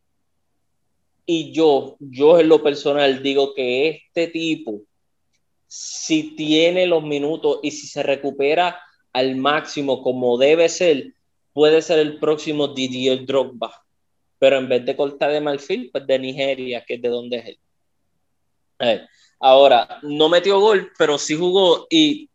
Y 1.25 1.53
yo, 1.53 1.95
yo 1.99 2.39
en 2.39 2.49
lo 2.49 2.61
personal 2.61 3.23
digo 3.23 3.53
que 3.53 3.89
este 3.89 4.27
tipo, 4.27 4.81
si 5.67 6.35
tiene 6.35 6.85
los 6.85 7.01
minutos 7.01 7.59
y 7.63 7.71
si 7.71 7.87
se 7.87 8.03
recupera 8.03 8.77
al 9.13 9.35
máximo 9.35 10.01
como 10.03 10.37
debe 10.37 10.67
ser, 10.67 11.13
puede 11.53 11.81
ser 11.81 11.99
el 11.99 12.19
próximo 12.19 12.67
Didier 12.67 13.25
Drogba, 13.25 13.83
pero 14.39 14.57
en 14.57 14.67
vez 14.67 14.85
de 14.85 14.95
cortar 14.95 15.31
de 15.31 15.39
Marfil, 15.39 15.89
pues 15.91 16.05
de 16.05 16.19
Nigeria, 16.19 16.83
que 16.85 16.95
es 16.95 17.01
de 17.01 17.09
donde 17.09 17.37
es 17.37 17.57
él. 18.79 19.07
ahora, 19.39 19.99
no 20.01 20.27
metió 20.29 20.59
gol, 20.59 20.91
pero 20.97 21.17
sí 21.17 21.35
jugó 21.35 21.87
y 21.89 22.29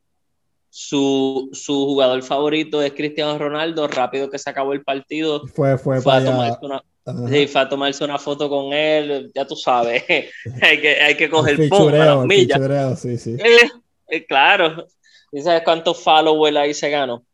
su, 0.70 1.48
su, 1.52 1.86
jugador 1.86 2.22
favorito 2.22 2.82
es 2.82 2.92
Cristiano 2.92 3.38
Ronaldo, 3.38 3.88
rápido 3.88 4.30
que 4.30 4.38
se 4.38 4.50
acabó 4.50 4.72
el 4.72 4.82
partido. 4.82 5.46
Fue, 5.48 5.78
fue, 5.78 6.02
para 6.02 6.28
a, 6.28 6.82
Sí, 7.30 7.46
fue 7.46 7.60
a 7.62 7.68
tomarse 7.68 8.04
una 8.04 8.18
foto 8.18 8.50
con 8.50 8.72
él, 8.72 9.32
ya 9.34 9.46
tú 9.46 9.56
sabes, 9.56 10.04
hay, 10.62 10.80
que, 10.80 11.00
hay 11.00 11.16
que 11.16 11.30
coger 11.30 11.54
el 11.54 11.64
fichureo, 11.64 12.24
el 12.24 12.96
sí, 12.96 13.16
sí. 13.16 13.36
Eh, 13.38 13.70
eh, 14.08 14.26
claro, 14.26 14.86
¿y 15.32 15.40
sabes 15.40 15.62
cuántos 15.62 16.02
followers 16.02 16.56
ahí 16.56 16.74
se 16.74 16.90
ganó? 16.90 17.24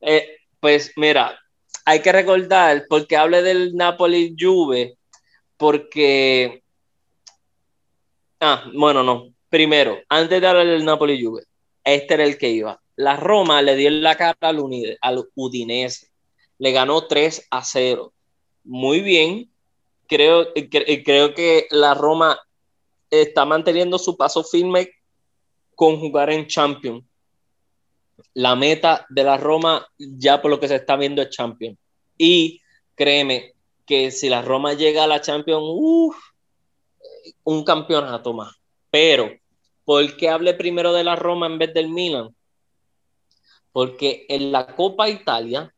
Eh, 0.00 0.26
pues 0.58 0.92
mira, 0.96 1.38
hay 1.84 2.00
que 2.00 2.12
recordar, 2.12 2.86
porque 2.88 3.16
hable 3.16 3.42
del 3.42 3.74
Napoli 3.74 4.34
Juve, 4.38 4.96
porque. 5.56 6.62
Ah, 8.40 8.64
bueno, 8.74 9.02
no. 9.02 9.28
Primero, 9.48 9.98
antes 10.08 10.40
de 10.40 10.46
hablar 10.46 10.66
del 10.66 10.84
Napoli 10.84 11.22
Juve, 11.22 11.44
este 11.84 12.14
era 12.14 12.24
el 12.24 12.38
que 12.38 12.50
iba. 12.50 12.80
La 12.96 13.16
Roma 13.16 13.62
le 13.62 13.76
dio 13.76 13.90
la 13.90 14.16
cara 14.16 14.36
al, 14.40 14.60
Udinese. 15.34 16.08
Le 16.58 16.72
ganó 16.72 17.06
3 17.06 17.48
a 17.50 17.64
0. 17.64 18.12
Muy 18.64 19.00
bien. 19.00 19.50
Creo, 20.06 20.48
creo 21.04 21.34
que 21.34 21.66
la 21.70 21.94
Roma 21.94 22.38
está 23.10 23.44
manteniendo 23.44 23.98
su 23.98 24.16
paso 24.16 24.44
firme 24.44 24.90
con 25.74 25.98
jugar 25.98 26.30
en 26.30 26.46
Champions 26.46 27.04
la 28.34 28.56
meta 28.56 29.06
de 29.08 29.24
la 29.24 29.36
Roma 29.36 29.86
ya 29.98 30.40
por 30.40 30.50
lo 30.50 30.60
que 30.60 30.68
se 30.68 30.76
está 30.76 30.96
viendo 30.96 31.22
es 31.22 31.30
Champions. 31.30 31.78
Y 32.16 32.60
créeme 32.94 33.54
que 33.86 34.10
si 34.10 34.28
la 34.28 34.42
Roma 34.42 34.74
llega 34.74 35.04
a 35.04 35.06
la 35.06 35.20
Champions, 35.20 35.62
un 37.44 37.64
campeonato 37.64 38.32
más. 38.32 38.54
Pero, 38.90 39.30
¿por 39.92 40.16
qué 40.16 40.30
hable 40.30 40.54
primero 40.54 40.94
de 40.94 41.04
la 41.04 41.16
Roma 41.16 41.44
en 41.44 41.58
vez 41.58 41.74
del 41.74 41.90
Milan? 41.90 42.34
Porque 43.72 44.24
en 44.30 44.50
la 44.50 44.74
Copa 44.74 45.10
Italia, 45.10 45.70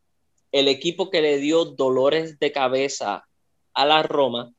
el 0.52 0.68
equipo 0.68 1.10
que 1.10 1.20
le 1.20 1.38
dio 1.38 1.64
dolores 1.64 2.38
de 2.38 2.52
cabeza 2.52 3.26
a 3.72 3.84
la 3.84 4.04
Roma, 4.04 4.52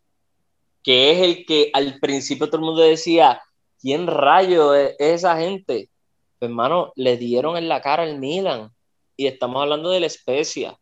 que 0.83 1.11
es 1.11 1.19
el 1.19 1.45
que 1.45 1.69
al 1.71 2.01
principio 2.01 2.47
todo 2.47 2.57
el 2.57 2.65
mundo 2.65 2.81
decía, 2.81 3.41
¿quién 3.79 4.07
rayo 4.07 4.73
es 4.73 4.97
esa 4.99 5.37
gente? 5.37 5.89
hermano, 6.41 6.91
le 6.97 7.15
dieron 7.15 7.55
en 7.55 7.69
la 7.69 7.79
cara 7.79 8.03
al 8.03 8.19
Milan. 8.19 8.73
Y 9.15 9.25
estamos 9.27 9.61
hablando 9.61 9.89
de 9.89 10.01
la 10.01 10.07
Especia. 10.07 10.77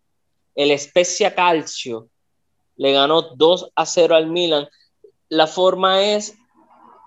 El 0.55 0.71
Especia 0.71 1.35
Calcio 1.35 2.09
le 2.75 2.91
ganó 2.91 3.21
2 3.21 3.71
a 3.75 3.85
0 3.85 4.15
al 4.15 4.31
Milan. 4.31 4.67
La 5.29 5.45
forma 5.45 6.03
es 6.03 6.35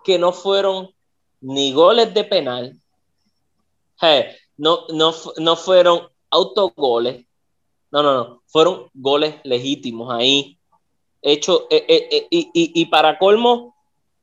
que 0.05 0.17
no 0.17 0.33
fueron 0.33 0.95
ni 1.41 1.73
goles 1.73 2.13
de 2.15 2.25
penal, 2.25 2.81
no, 4.57 4.87
no, 4.93 5.15
no 5.39 5.57
fueron 5.57 6.09
autogoles, 6.31 7.25
no, 7.91 8.03
no, 8.03 8.15
no, 8.15 8.43
fueron 8.47 8.91
goles 8.95 9.37
legítimos 9.45 10.13
ahí. 10.13 10.59
Hecho, 11.23 11.67
eh, 11.71 11.85
eh, 11.89 12.09
eh, 12.11 12.27
y, 12.31 12.51
y 12.53 12.87
para 12.87 13.19
colmo, 13.19 13.75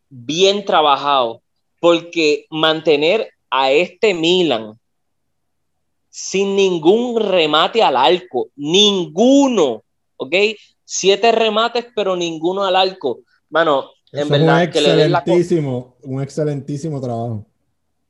bien 0.09 0.63
trabajado, 0.63 1.41
porque 1.79 2.45
mantener 2.49 3.29
a 3.49 3.71
este 3.71 4.13
Milan 4.13 4.79
sin 6.09 6.55
ningún 6.55 7.19
remate 7.19 7.81
al 7.81 7.97
arco, 7.97 8.49
ninguno, 8.55 9.83
¿ok? 10.15 10.35
Siete 10.85 11.31
remates, 11.31 11.87
pero 11.95 12.15
ninguno 12.15 12.63
al 12.63 12.75
arco. 12.75 13.21
Mano, 13.49 13.89
en 14.13 14.29
verdad, 14.29 14.71
que 14.71 14.81
le 14.81 14.95
den 14.95 15.11
la 15.11 15.23
un 16.03 16.21
excelentísimo 16.21 17.01
trabajo. 17.01 17.45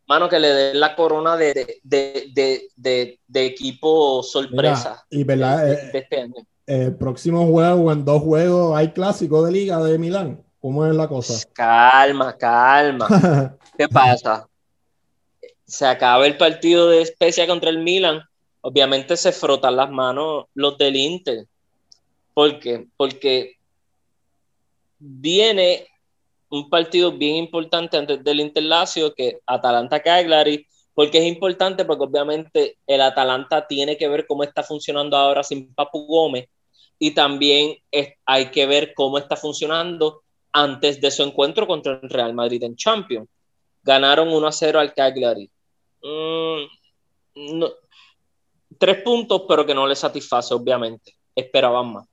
Mano, 0.08 0.30
que 0.30 0.40
le 0.40 0.50
den 0.50 0.80
la 0.80 0.96
corona 0.96 1.38
de, 1.38 1.80
de, 1.84 3.20
equipo 3.34 4.22
sorpresa. 4.22 5.06
y 5.10 5.24
verdad, 5.24 5.72
eh, 5.72 5.92
este 5.94 6.22
año. 6.22 6.36
El 6.66 6.96
próximo 6.96 7.48
juego, 7.48 7.92
en 7.92 8.06
dos 8.06 8.22
juegos, 8.22 8.78
hay 8.78 8.92
clásico 8.92 9.44
de 9.44 9.52
liga 9.52 9.82
de 9.82 9.98
Milán. 9.98 10.44
¿Cómo 10.62 10.86
es 10.86 10.96
la 10.96 11.08
cosa? 11.08 11.50
Calma, 11.54 12.38
calma. 12.38 13.58
¿Qué 13.78 13.88
pasa? 13.90 14.48
se 15.66 15.88
acaba 15.88 16.28
el 16.28 16.38
partido 16.38 16.90
de 16.90 17.02
Especia 17.02 17.48
contra 17.48 17.72
el 17.72 17.80
Milan, 17.80 18.22
obviamente 18.62 19.18
se 19.18 19.32
frotan 19.32 19.76
las 19.76 19.90
manos 19.90 20.46
los 20.54 20.78
del 20.78 20.96
Inter. 20.96 21.48
¿Por 22.34 22.60
qué? 22.60 22.88
Porque 22.96 23.58
viene 25.00 25.88
un 26.54 26.70
partido 26.70 27.12
bien 27.12 27.38
importante 27.38 27.98
antes 27.98 28.24
del 28.24 28.40
Inter 28.40 28.64
Lazio 28.64 29.16
que 29.16 29.40
Atalanta 29.48 30.04
Cagliari, 30.04 30.68
porque 30.94 31.18
es 31.18 31.26
importante 31.26 31.84
porque 31.84 32.04
obviamente 32.04 32.78
el 32.86 33.02
Atalanta 33.02 33.66
tiene 33.66 33.98
que 33.98 34.08
ver 34.08 34.28
cómo 34.28 34.44
está 34.44 34.62
funcionando 34.62 35.18
ahora 35.18 35.42
sin 35.42 35.74
Papu 35.74 36.06
Gómez 36.06 36.48
y 37.00 37.10
también 37.12 37.76
hay 38.24 38.52
que 38.52 38.68
ver 38.68 38.94
cómo 38.94 39.18
está 39.18 39.36
funcionando 39.36 40.22
antes 40.52 41.02
de 41.02 41.10
su 41.10 41.24
encuentro 41.24 41.66
contra 41.66 41.94
el 41.94 42.08
Real 42.08 42.36
Madrid 42.36 42.62
en 42.62 42.76
Champions. 42.76 43.28
Ganaron 43.82 44.32
1 44.32 44.48
a 44.48 44.52
0 44.52 44.80
al 44.80 44.94
Cagliari. 44.94 45.50
Mm, 46.04 47.64
tres 48.78 49.02
puntos, 49.02 49.42
pero 49.48 49.66
que 49.66 49.74
no 49.74 49.88
le 49.88 49.96
satisface, 49.96 50.54
obviamente. 50.54 51.16
Esperaban 51.36 51.94
más. 51.94 52.08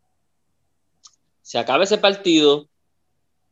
Se 1.42 1.58
acaba 1.58 1.84
ese 1.84 1.98
partido, 1.98 2.69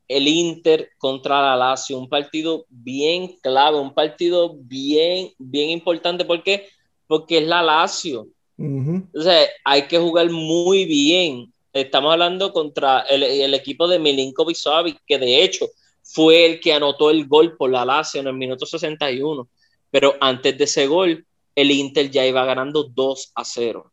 el 0.09 0.27
Inter 0.27 0.91
contra 0.97 1.43
la 1.43 1.57
Lazio, 1.57 1.99
un 1.99 2.09
partido 2.09 2.65
bien 2.71 3.37
clave, 3.43 3.79
un 3.79 3.93
partido 3.93 4.57
bien, 4.59 5.31
bien 5.39 5.69
importante. 5.69 6.25
¿Por 6.25 6.43
qué? 6.43 6.67
Porque 7.07 7.39
es 7.39 7.47
la 7.47 7.63
Lazio. 7.63 8.27
Entonces, 8.57 9.49
hay 9.65 9.83
que 9.87 9.99
jugar 9.99 10.31
muy 10.31 10.87
bien. 10.87 11.53
Estamos 11.73 12.13
hablando 12.13 12.53
contra 12.53 13.01
el, 13.03 13.55
equipo 13.55 13.87
de 13.87 13.99
Milinkovic 13.99 14.57
Savic, 14.57 14.99
que 15.07 15.19
de 15.19 15.45
hecho 15.45 15.69
fue 16.03 16.47
el 16.47 16.59
que 16.59 16.73
anotó 16.73 17.11
el 17.11 17.29
gol 17.29 17.57
por 17.57 17.71
la 17.71 17.85
Lazio 17.85 18.21
en 18.21 18.27
el 18.27 18.35
minuto 18.35 18.67
61. 18.67 19.47
Pero 19.91 20.15
antes 20.21 20.57
de 20.57 20.65
ese 20.65 20.87
gol, 20.87 21.25
el 21.55 21.71
Inter 21.71 22.11
ya 22.11 22.27
iba 22.27 22.45
ganando 22.45 22.85
2 22.85 23.33
a 23.35 23.45
0. 23.45 23.93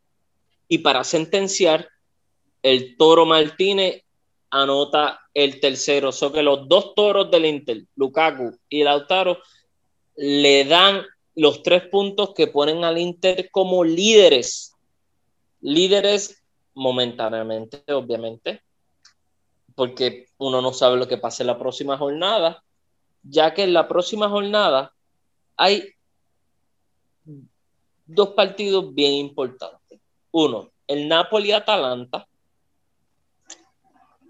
Y 0.67 0.79
para 0.79 1.03
sentenciar, 1.03 1.87
el 2.63 2.97
Toro 2.97 3.25
Martínez 3.25 4.04
anota 4.61 5.19
el 5.33 5.59
tercero. 5.59 6.11
So 6.11 6.31
que 6.31 6.41
los 6.41 6.67
dos 6.67 6.95
toros 6.95 7.29
del 7.29 7.45
Inter, 7.45 7.83
Lukaku 7.95 8.57
y 8.69 8.83
Lautaro, 8.83 9.39
le 10.15 10.63
dan 10.65 11.03
los 11.35 11.61
tres 11.61 11.83
puntos 11.89 12.33
que 12.33 12.47
ponen 12.47 12.83
al 12.83 12.97
Inter 12.97 13.49
como 13.51 13.83
líderes. 13.83 14.73
Líderes 15.61 16.41
momentáneamente, 16.73 17.83
obviamente, 17.91 18.61
porque 19.75 20.27
uno 20.37 20.61
no 20.61 20.71
sabe 20.73 20.97
lo 20.97 21.07
que 21.07 21.17
pase 21.17 21.43
en 21.43 21.47
la 21.47 21.59
próxima 21.59 21.97
jornada, 21.97 22.63
ya 23.23 23.53
que 23.53 23.63
en 23.63 23.73
la 23.73 23.87
próxima 23.87 24.29
jornada 24.29 24.93
hay 25.57 25.83
dos 28.05 28.29
partidos 28.29 28.93
bien 28.93 29.13
importantes. 29.13 29.99
Uno, 30.31 30.69
el 30.87 31.07
Napoli-Atalanta, 31.07 32.27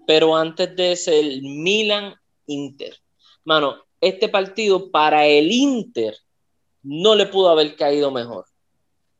pero 0.06 0.36
antes 0.36 0.74
de 0.76 0.92
ese, 0.92 1.18
el 1.20 1.42
Milan-Inter. 1.42 2.96
Mano, 3.44 3.76
este 4.00 4.28
partido 4.28 4.90
para 4.90 5.26
el 5.26 5.50
Inter 5.50 6.16
no 6.82 7.14
le 7.14 7.26
pudo 7.26 7.50
haber 7.50 7.76
caído 7.76 8.10
mejor. 8.10 8.46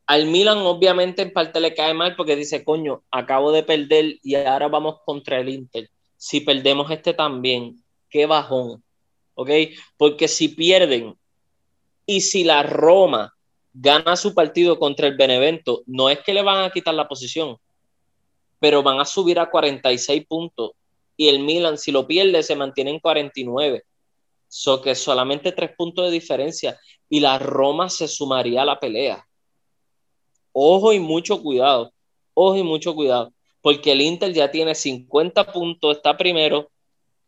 Al 0.07 0.27
Milan 0.27 0.59
obviamente 0.59 1.23
en 1.23 1.33
parte 1.33 1.61
le 1.61 1.75
cae 1.75 1.93
mal 1.93 2.15
porque 2.15 2.37
dice, 2.37 2.65
coño, 2.65 3.03
acabo 3.11 3.51
de 3.51 3.65
perder 3.65 4.19
y 4.23 4.37
ahora 4.37 4.69
vamos 4.69 5.01
contra 5.05 5.41
el 5.41 5.49
Inter. 5.49 5.91
Si 6.17 6.41
perdemos 6.41 6.91
este 6.91 7.13
también, 7.13 7.83
qué 8.09 8.27
bajón. 8.27 8.83
¿Ok? 9.35 9.51
Porque 9.97 10.29
si 10.29 10.49
pierden 10.49 11.17
y 12.07 12.21
si 12.21 12.45
la 12.45 12.63
Roma 12.63 13.35
gana 13.75 14.17
su 14.17 14.35
partido 14.35 14.79
contra 14.79 15.09
el 15.09 15.17
Benevento, 15.17 15.83
no 15.87 16.09
es 16.09 16.21
que 16.21 16.33
le 16.33 16.43
van 16.43 16.65
a 16.65 16.71
quitar 16.71 16.95
la 16.95 17.09
posición, 17.09 17.59
pero 18.59 18.83
van 18.83 19.01
a 19.01 19.05
subir 19.05 19.39
a 19.39 19.51
46 19.51 20.27
puntos. 20.27 20.73
Y 21.17 21.29
el 21.29 21.41
Milan, 21.41 21.79
si 21.79 21.93
lo 21.93 22.07
pierde, 22.07 22.43
se 22.43 22.57
mantiene 22.57 22.91
en 22.91 23.01
49. 23.01 23.85
So 24.49 24.81
que 24.81 24.95
solamente 24.95 25.53
tres 25.53 25.71
puntos 25.77 26.07
de 26.07 26.13
diferencia. 26.13 26.79
Y 27.09 27.21
la 27.21 27.39
Roma 27.39 27.89
se 27.89 28.09
sumaría 28.09 28.63
a 28.63 28.67
la 28.67 28.81
pelea. 28.81 29.27
Ojo 30.53 30.93
y 30.93 31.01
mucho 31.01 31.43
cuidado. 31.43 31.93
Ojo 32.35 32.57
y 32.57 32.63
mucho 32.63 32.95
cuidado. 32.95 33.33
Porque 33.61 33.93
el 33.93 34.01
Inter 34.01 34.33
ya 34.33 34.51
tiene 34.51 34.75
50 34.75 35.53
puntos, 35.53 35.97
está 35.97 36.17
primero. 36.17 36.71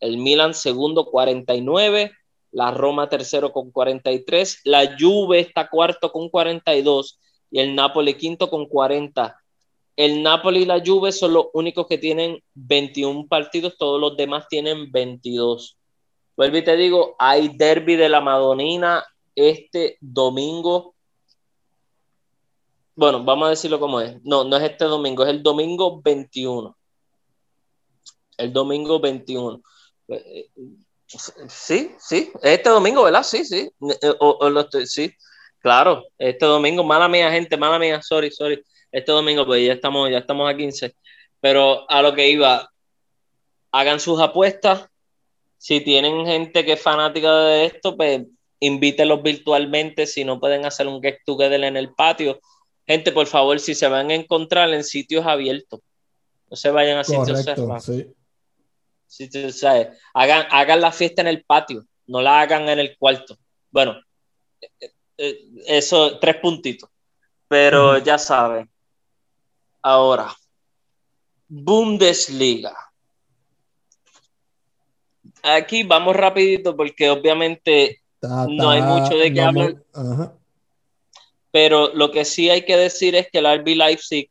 El 0.01 0.19
Milan 0.19 0.55
segundo, 0.55 1.07
49 1.07 2.13
la 2.51 2.71
Roma 2.71 3.09
tercero 3.09 3.53
con 3.53 3.71
43, 3.71 4.61
la 4.65 4.97
Juve 4.99 5.41
está 5.41 5.69
cuarto 5.69 6.11
con 6.11 6.29
42 6.29 7.19
y 7.51 7.61
el 7.61 7.75
Napoli 7.75 8.15
quinto 8.15 8.49
con 8.51 8.67
40. 8.67 9.37
El 9.99 10.23
Napoli 10.23 10.61
y 10.61 10.65
la 10.65 10.81
Juve 10.81 11.11
son 11.11 11.33
los 11.33 11.47
únicos 11.55 11.89
que 11.89 11.99
tienen 11.99 12.41
21 12.55 13.27
partidos, 13.27 13.77
todos 13.77 14.01
los 14.01 14.17
demás 14.17 14.47
tienen 14.49 14.93
22. 14.93 15.77
Vuelvo 16.37 16.57
y 16.57 16.63
te 16.63 16.77
digo, 16.77 17.17
hay 17.19 17.49
derby 17.49 17.97
de 17.97 18.09
la 18.09 18.21
Madonina 18.21 19.05
este 19.35 19.99
domingo. 20.01 20.95
Bueno, 22.95 23.25
vamos 23.25 23.49
a 23.49 23.51
decirlo 23.51 23.81
como 23.81 24.01
es. 24.01 24.23
No, 24.23 24.45
no 24.45 24.57
es 24.57 24.63
este 24.63 24.85
domingo, 24.85 25.25
es 25.25 25.31
el 25.31 25.43
domingo 25.43 26.01
21. 26.01 26.77
El 28.37 28.53
domingo 28.53 29.01
21. 29.01 29.61
Sí, 31.49 31.91
sí, 31.99 32.31
este 32.41 32.71
domingo, 32.71 33.03
¿verdad? 33.03 33.25
Sí, 33.25 33.45
sí. 33.45 33.69
sí, 34.85 35.13
claro, 35.59 36.05
este 36.19 36.47
domingo, 36.47 36.85
mala 36.85 37.09
mía, 37.09 37.33
gente, 37.33 37.57
mala 37.57 37.81
mía, 37.81 38.01
sorry, 38.01 38.31
sorry. 38.31 38.63
Este 38.91 39.13
domingo, 39.13 39.45
pues 39.45 39.67
ya 39.67 39.75
estamos, 39.75 40.11
ya 40.11 40.19
estamos 40.19 40.51
a 40.51 40.57
15. 40.57 40.95
Pero 41.41 41.89
a 41.91 42.03
lo 42.03 42.15
que 42.15 42.29
iba, 42.29 42.71
hagan 43.73 44.01
sus 44.01 44.21
apuestas. 44.21 44.89
Si 45.59 45.81
tienen 45.81 46.25
gente 46.25 46.65
que 46.65 46.73
es 46.73 46.83
fanática 46.83 47.33
de 47.33 47.67
esto, 47.67 47.97
pues 47.97 48.23
invítelos 48.61 49.23
virtualmente. 49.23 50.07
Si 50.07 50.25
no 50.25 50.41
pueden 50.41 50.65
hacer 50.65 50.87
un 50.87 51.03
get 51.03 51.19
together 51.25 51.63
en 51.65 51.77
el 51.77 51.93
patio, 51.95 52.41
gente, 52.87 53.13
por 53.13 53.27
favor, 53.27 53.61
si 53.61 53.75
se 53.75 53.89
van 53.89 54.11
a 54.11 54.15
encontrar 54.15 54.71
en 54.71 54.85
sitios 54.85 55.27
abiertos, 55.27 55.81
no 56.49 56.57
se 56.57 56.71
vayan 56.71 56.99
a 56.99 57.05
sitios 57.05 57.45
cerrados. 57.45 57.91
Si, 59.07 59.29
hagan, 60.15 60.47
hagan 60.51 60.81
la 60.81 60.93
fiesta 60.93 61.23
en 61.23 61.29
el 61.29 61.43
patio, 61.45 61.87
no 62.07 62.21
la 62.21 62.41
hagan 62.41 62.69
en 62.69 62.79
el 62.79 62.97
cuarto. 62.99 63.37
Bueno, 63.71 63.97
eh, 64.61 64.93
eh, 65.17 65.41
eso, 65.67 66.19
tres 66.19 66.37
puntitos. 66.37 66.89
Pero 67.49 67.99
ya 67.99 68.19
saben. 68.19 68.71
Ahora, 69.83 70.35
Bundesliga. 71.49 72.77
Aquí 75.43 75.83
vamos 75.83 76.17
rapidito 76.17 76.77
porque 76.77 77.09
obviamente 77.11 78.03
no 78.23 78.71
hay 78.71 78.83
mucho 78.83 79.17
de 79.17 79.33
qué 79.33 79.41
hablar. 79.41 79.85
Pero 81.51 81.95
lo 81.95 82.11
que 82.11 82.25
sí 82.25 82.51
hay 82.51 82.65
que 82.65 82.77
decir 82.77 83.15
es 83.15 83.31
que 83.31 83.39
el 83.39 83.47
RB 83.47 83.77
Leipzig 83.77 84.31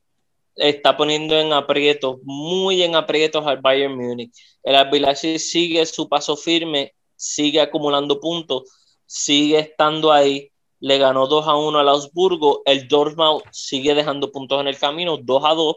está 0.56 0.98
poniendo 0.98 1.40
en 1.40 1.54
aprietos, 1.54 2.18
muy 2.24 2.84
en 2.84 2.96
aprietos 2.96 3.46
al 3.46 3.62
Bayern 3.62 3.96
Múnich. 3.96 4.34
El 4.64 4.76
RB 4.76 5.00
Leipzig 5.02 5.40
sigue 5.40 5.86
su 5.86 6.08
paso 6.10 6.36
firme, 6.36 6.94
sigue 7.16 7.62
acumulando 7.62 8.20
puntos, 8.20 8.64
sigue 9.06 9.60
estando 9.60 10.12
ahí. 10.12 10.52
Le 10.80 10.98
ganó 10.98 11.28
2 11.28 11.48
a 11.48 11.56
1 11.56 11.80
al 11.80 11.90
Augsburgo. 11.90 12.62
El 12.66 12.88
Dortmund 12.88 13.44
sigue 13.52 13.96
dejando 13.96 14.32
puntos 14.32 14.62
en 14.62 14.68
el 14.68 14.78
camino, 14.78 15.18
2 15.18 15.46
a 15.46 15.54
2 15.54 15.76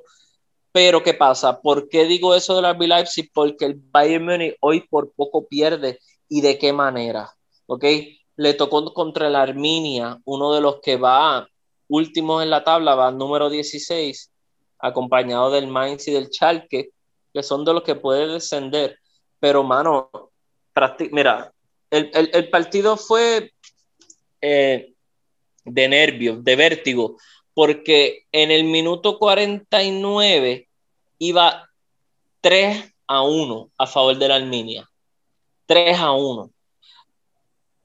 pero, 0.72 1.02
¿qué 1.02 1.14
pasa? 1.14 1.60
¿Por 1.60 1.88
qué 1.88 2.04
digo 2.04 2.34
eso 2.34 2.54
de 2.54 2.62
la 2.62 2.72
RB 2.72 2.86
Leipzig? 2.86 3.30
Porque 3.32 3.64
el 3.64 3.74
Bayern 3.74 4.24
Munich 4.24 4.56
hoy 4.60 4.82
por 4.88 5.12
poco 5.12 5.46
pierde. 5.46 5.98
¿Y 6.28 6.42
de 6.42 6.58
qué 6.58 6.72
manera? 6.72 7.34
¿Ok? 7.66 7.84
Le 8.36 8.54
tocó 8.54 8.92
contra 8.94 9.26
el 9.26 9.34
Arminia, 9.34 10.18
uno 10.24 10.54
de 10.54 10.60
los 10.60 10.80
que 10.80 10.96
va 10.96 11.46
últimos 11.88 12.42
en 12.42 12.50
la 12.50 12.62
tabla, 12.62 12.94
va 12.94 13.10
número 13.10 13.50
16, 13.50 14.30
acompañado 14.78 15.50
del 15.50 15.66
Mainz 15.66 16.06
y 16.06 16.12
del 16.12 16.28
Schalke, 16.28 16.90
que 17.34 17.42
son 17.42 17.64
de 17.64 17.74
los 17.74 17.82
que 17.82 17.96
puede 17.96 18.28
descender. 18.28 18.96
Pero, 19.40 19.64
mano, 19.64 20.10
mira, 21.10 21.52
el, 21.90 22.48
partido 22.50 22.96
fue 22.96 23.52
eh, 24.40 24.92
de 25.64 25.88
nervios, 25.88 26.42
de 26.42 26.56
vértigo, 26.56 27.16
porque 27.54 28.24
en 28.32 28.50
el 28.50 28.64
minuto 28.64 29.18
49 29.18 30.68
iba 31.18 31.68
3 32.40 32.94
a 33.06 33.22
1 33.22 33.70
a 33.76 33.86
favor 33.86 34.16
de 34.18 34.28
la 34.28 34.36
Arminia. 34.36 34.88
3 35.66 35.98
a 35.98 36.12
1. 36.12 36.50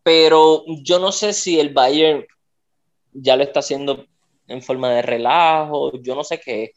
Pero 0.04 0.64
yo 0.68 1.00
no 1.00 1.12
sé 1.12 1.34
si 1.34 1.60
el 1.60 1.74
Bayern 1.74 2.26
ya 3.12 3.36
lo 3.36 3.44
está 3.44 3.60
haciendo 3.60 4.06
en 4.48 4.62
forma 4.62 4.92
de 4.92 5.02
relajo, 5.02 5.92
yo 6.02 6.16
no 6.16 6.24
sé 6.24 6.40
qué. 6.40 6.72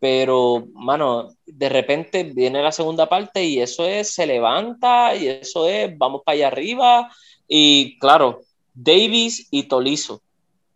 Pero, 0.00 0.66
mano, 0.74 1.34
de 1.46 1.68
repente 1.68 2.24
viene 2.24 2.62
la 2.62 2.72
segunda 2.72 3.08
parte 3.08 3.44
y 3.44 3.60
eso 3.60 3.86
es, 3.86 4.14
se 4.14 4.26
levanta 4.26 5.14
y 5.14 5.28
eso 5.28 5.68
es, 5.68 5.96
vamos 5.96 6.22
para 6.24 6.34
allá 6.36 6.46
arriba. 6.48 7.10
Y 7.48 7.98
claro, 7.98 8.42
Davis 8.80 9.48
y 9.50 9.64
Tolizo. 9.64 10.22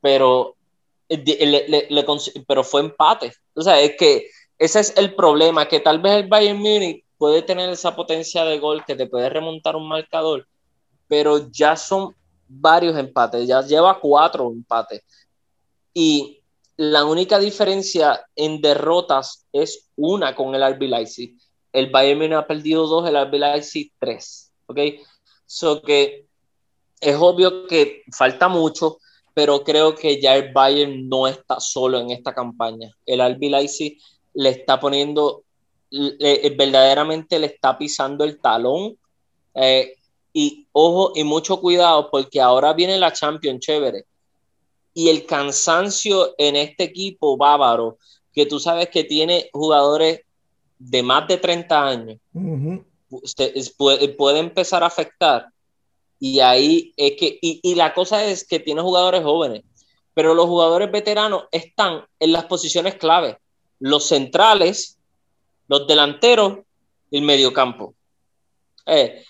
Pero 0.01 0.57
le, 1.09 1.99
pero 2.47 2.65
fue 2.65 2.81
empate. 2.81 3.33
O 3.55 3.63
sea, 3.63 3.81
es 3.81 3.97
que 3.97 4.27
ese 4.59 4.81
es 4.81 4.97
el 4.97 5.15
problema, 5.15 5.69
que 5.69 5.81
tal 5.81 6.01
vez 6.01 6.13
el 6.15 6.29
Bayern 6.29 6.59
Munich 6.59 7.05
puede 7.17 7.43
tener 7.43 7.71
esa 7.71 7.95
potencia 7.95 8.45
de 8.45 8.59
gol 8.59 8.85
que 8.85 8.97
te 8.97 9.07
puede 9.07 9.29
remontar 9.29 9.77
un 9.77 9.89
marcador, 9.89 10.47
pero 11.07 11.51
ya 11.51 11.77
son 11.77 12.15
varios 12.49 12.97
empates, 12.97 13.47
ya 13.47 13.63
lleva 13.63 14.01
cuatro 14.01 14.51
empates. 14.51 15.03
Y 15.95 16.41
la 16.77 17.05
única 17.05 17.39
diferencia 17.39 18.25
en 18.35 18.61
derrotas 18.61 19.47
es 19.53 19.89
una 19.95 20.35
con 20.35 20.55
el 20.55 20.63
RB. 20.63 20.83
El 21.73 21.91
Bayern 21.91 22.19
Munich 22.19 22.35
ha 22.35 22.47
perdido 22.47 22.87
dos, 22.87 23.09
el 23.09 23.17
RB 23.17 23.63
tres. 23.99 24.53
¿Ok? 24.67 24.79
So 25.47 25.83
que 25.83 26.27
es 27.03 27.17
obvio 27.19 27.67
que 27.67 28.05
falta 28.17 28.49
mucho, 28.49 28.99
pero 29.35 29.65
creo 29.65 29.95
que 29.95 30.21
ya 30.21 30.37
el 30.37 30.53
Bayern 30.53 31.09
no 31.09 31.27
está 31.27 31.59
solo 31.59 31.99
en 31.99 32.11
esta 32.11 32.33
campaña. 32.33 32.91
El 33.05 33.19
Leipzig 33.41 33.99
le 34.35 34.51
está 34.51 34.79
poniendo, 34.79 35.43
verdaderamente 35.91 37.39
le 37.39 37.47
está 37.49 37.77
pisando 37.77 38.25
el 38.25 38.41
talón. 38.41 38.97
Eh, 39.55 39.97
y 40.33 40.67
ojo 40.73 41.13
y 41.15 41.25
mucho 41.25 41.61
cuidado 41.61 42.09
porque 42.11 42.41
ahora 42.41 42.73
viene 42.73 42.99
la 42.99 43.13
Champions 43.13 43.61
chévere. 43.61 44.05
Y 44.95 45.09
el 45.09 45.27
cansancio 45.27 46.35
en 46.39 46.55
este 46.55 46.85
equipo 46.85 47.37
bávaro, 47.37 47.99
que 48.33 48.47
tú 48.47 48.61
sabes 48.61 48.89
que 48.91 49.05
tiene 49.05 49.51
jugadores 49.53 50.21
de 50.79 51.03
más 51.03 51.27
de 51.27 51.39
30 51.39 51.87
años, 51.87 52.19
puede, 53.77 54.09
puede 54.11 54.39
empezar 54.39 54.83
a 54.83 54.87
afectar 54.87 55.49
y 56.25 56.39
ahí 56.39 56.95
es 56.97 57.17
que, 57.19 57.37
y, 57.43 57.75
la 57.75 57.93
cosa 57.93 58.25
es 58.25 58.47
que 58.47 58.61
tiene 58.61 58.81
jugadores 58.81 59.25
jóvenes, 59.25 59.65
pero 60.15 60.37
los 60.37 60.47
jugadores 60.47 60.93
veteranos 60.93 61.47
están 61.51 62.07
en 62.21 62.31
las 62.31 62.45
posiciones 62.45 62.95
clave. 62.95 63.39
Los 63.81 64.07
centrales, 64.07 65.01
los 65.67 65.85
delanteros 65.89 66.61
y 67.11 67.19
el 67.19 67.25
mediocampo. 67.25 67.97
Eh, 68.87 69.25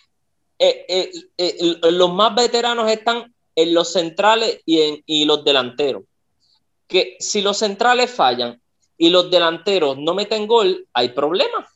eh, 0.59 1.11
eh, 1.39 1.79
los 1.93 2.13
más 2.13 2.35
veteranos 2.35 2.91
están 2.91 3.35
en 3.57 3.73
los 3.73 3.91
centrales 3.91 4.61
y, 4.67 4.83
en, 4.83 5.03
y 5.07 5.25
los 5.25 5.43
delanteros. 5.47 6.03
Que 6.87 7.17
si 7.21 7.41
los 7.41 7.57
centrales 7.57 8.11
fallan 8.11 8.61
y 8.99 9.09
los 9.09 9.31
delanteros 9.31 9.97
no 9.97 10.13
meten 10.13 10.47
gol, 10.47 10.87
hay 10.93 11.09
problemas. 11.09 11.71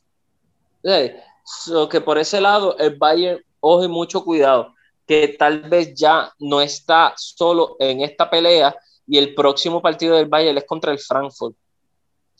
que 0.83 2.01
por 2.01 2.19
ese 2.19 2.39
lado 2.39 2.77
el 2.77 2.95
Bayern, 2.97 3.43
ojo 3.61 3.83
y 3.83 3.87
mucho 3.87 4.23
cuidado 4.23 4.76
que 5.07 5.29
tal 5.39 5.61
vez 5.61 5.93
ya 5.95 6.31
no 6.39 6.61
está 6.61 7.13
solo 7.15 7.77
en 7.79 8.01
esta 8.01 8.29
pelea 8.29 8.75
y 9.07 9.17
el 9.17 9.33
próximo 9.33 9.81
partido 9.81 10.17
del 10.17 10.27
Bayern 10.27 10.57
es 10.57 10.65
contra 10.65 10.91
el 10.91 10.99
Frankfurt, 10.99 11.55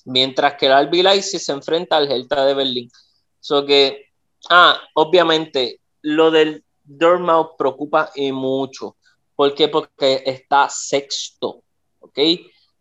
mientras 0.05 0.55
que 0.55 0.65
el 0.65 0.87
RB 0.87 1.21
se 1.21 1.51
enfrenta 1.51 1.95
al 1.95 2.11
Hertha 2.11 2.45
de 2.45 2.53
Berlín. 2.53 2.91
So 3.39 3.65
que, 3.65 4.07
ah, 4.49 4.77
obviamente, 4.95 5.79
lo 6.01 6.29
del 6.29 6.63
Dortmund 6.83 7.55
preocupa 7.57 8.11
y 8.15 8.31
mucho. 8.33 8.97
¿Por 9.35 9.55
qué? 9.55 9.69
Porque 9.69 10.23
está 10.25 10.67
sexto, 10.67 11.63
¿ok? 11.99 12.19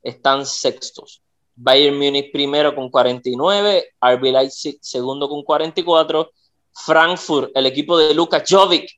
Están 0.02 0.44
sextos. 0.46 1.22
Bayern 1.54 1.96
Múnich 1.96 2.32
primero 2.32 2.74
con 2.74 2.90
49, 2.90 3.94
RB 4.00 4.22
Leipzig 4.24 4.78
segundo 4.80 5.28
con 5.28 5.42
44, 5.42 6.30
Frankfurt, 6.74 7.50
el 7.54 7.66
equipo 7.66 7.96
de 7.96 8.14
Luka 8.14 8.42
Jovic, 8.46 8.90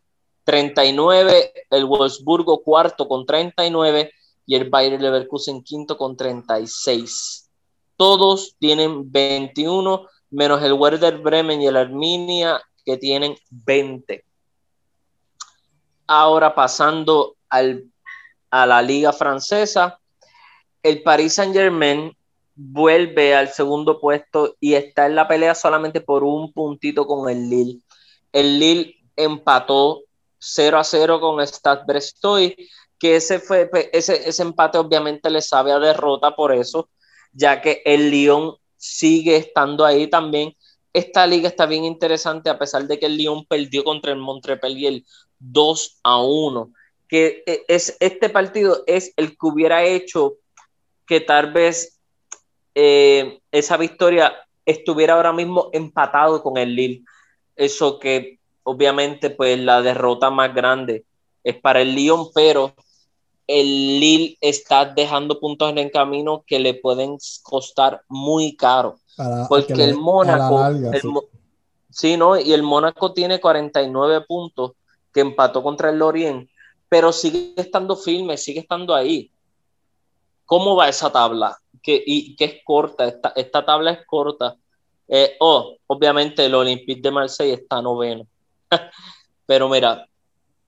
39, 0.48 1.52
el 1.68 1.84
Wolfsburgo 1.84 2.62
cuarto 2.62 3.06
con 3.06 3.26
39 3.26 4.10
y 4.46 4.54
el 4.54 4.70
Bayer 4.70 4.98
Leverkusen 4.98 5.62
quinto 5.62 5.98
con 5.98 6.16
36. 6.16 7.50
Todos 7.98 8.56
tienen 8.58 9.12
21, 9.12 10.06
menos 10.30 10.62
el 10.62 10.72
Werder 10.72 11.18
Bremen 11.18 11.60
y 11.60 11.66
el 11.66 11.76
Arminia 11.76 12.62
que 12.82 12.96
tienen 12.96 13.36
20. 13.50 14.24
Ahora 16.06 16.54
pasando 16.54 17.36
al, 17.50 17.84
a 18.50 18.64
la 18.64 18.80
liga 18.80 19.12
francesa, 19.12 20.00
el 20.82 21.02
Paris 21.02 21.34
Saint 21.34 21.52
Germain 21.52 22.16
vuelve 22.54 23.34
al 23.34 23.50
segundo 23.50 24.00
puesto 24.00 24.56
y 24.60 24.72
está 24.72 25.04
en 25.04 25.14
la 25.14 25.28
pelea 25.28 25.54
solamente 25.54 26.00
por 26.00 26.24
un 26.24 26.54
puntito 26.54 27.06
con 27.06 27.28
el 27.28 27.50
Lille. 27.50 27.82
El 28.32 28.58
Lille 28.58 28.94
empató 29.14 30.04
0 30.38 30.78
a 30.78 30.84
0 30.84 31.20
con 31.20 31.40
Stade 31.46 31.82
Brestoy, 31.86 32.56
que 32.98 33.16
ese, 33.16 33.38
fue, 33.38 33.66
pues, 33.66 33.88
ese, 33.92 34.28
ese 34.28 34.42
empate 34.42 34.78
obviamente 34.78 35.30
le 35.30 35.42
sabe 35.42 35.72
a 35.72 35.78
derrota 35.78 36.34
por 36.34 36.52
eso, 36.52 36.88
ya 37.32 37.60
que 37.60 37.82
el 37.84 38.10
Lyon 38.10 38.56
sigue 38.76 39.36
estando 39.36 39.84
ahí 39.84 40.08
también. 40.08 40.54
Esta 40.92 41.26
liga 41.26 41.48
está 41.48 41.66
bien 41.66 41.84
interesante 41.84 42.50
a 42.50 42.58
pesar 42.58 42.86
de 42.86 42.98
que 42.98 43.06
el 43.06 43.16
Lyon 43.16 43.46
perdió 43.46 43.84
contra 43.84 44.12
el 44.12 44.18
Montpellier 44.18 45.02
2 45.38 46.00
a 46.02 46.22
1, 46.22 46.72
que 47.08 47.42
e, 47.46 47.64
es, 47.68 47.96
este 48.00 48.28
partido 48.28 48.82
es 48.86 49.12
el 49.16 49.30
que 49.30 49.46
hubiera 49.46 49.84
hecho 49.84 50.34
que 51.06 51.20
tal 51.20 51.52
vez 51.52 51.98
eh, 52.74 53.40
esa 53.50 53.76
victoria 53.76 54.34
estuviera 54.64 55.14
ahora 55.14 55.32
mismo 55.32 55.70
empatado 55.72 56.42
con 56.42 56.58
el 56.58 56.74
Lille. 56.74 57.04
Eso 57.56 57.98
que 57.98 58.37
obviamente 58.68 59.30
pues 59.30 59.58
la 59.58 59.80
derrota 59.80 60.30
más 60.30 60.54
grande 60.54 61.04
es 61.42 61.56
para 61.56 61.80
el 61.80 61.94
Lyon, 61.94 62.28
pero 62.34 62.74
el 63.46 63.66
Lille 63.98 64.36
está 64.42 64.84
dejando 64.84 65.40
puntos 65.40 65.70
en 65.70 65.78
el 65.78 65.90
camino 65.90 66.44
que 66.46 66.58
le 66.58 66.74
pueden 66.74 67.16
costar 67.42 68.02
muy 68.08 68.54
caro. 68.56 68.98
porque 69.48 69.72
el 69.72 69.96
Mónaco, 69.96 70.62
sí. 71.90 72.16
¿no? 72.18 72.38
Y 72.38 72.52
el 72.52 72.62
Mónaco 72.62 73.14
tiene 73.14 73.40
49 73.40 74.20
puntos 74.28 74.72
que 75.12 75.20
empató 75.20 75.62
contra 75.62 75.88
el 75.88 75.98
Lorient, 75.98 76.48
pero 76.90 77.10
sigue 77.10 77.54
estando 77.56 77.96
firme, 77.96 78.36
sigue 78.36 78.60
estando 78.60 78.94
ahí. 78.94 79.30
¿Cómo 80.44 80.76
va 80.76 80.90
esa 80.90 81.10
tabla? 81.10 81.58
Que, 81.82 82.02
y 82.06 82.36
que 82.36 82.44
es 82.44 82.54
corta, 82.64 83.06
esta, 83.06 83.32
esta 83.34 83.64
tabla 83.64 83.92
es 83.92 84.06
corta. 84.06 84.56
Eh, 85.08 85.36
oh, 85.40 85.74
obviamente 85.86 86.44
el 86.44 86.54
Olympique 86.54 87.00
de 87.00 87.10
Marseille 87.10 87.54
está 87.54 87.80
noveno. 87.80 88.26
pero 89.46 89.68
mira, 89.68 90.08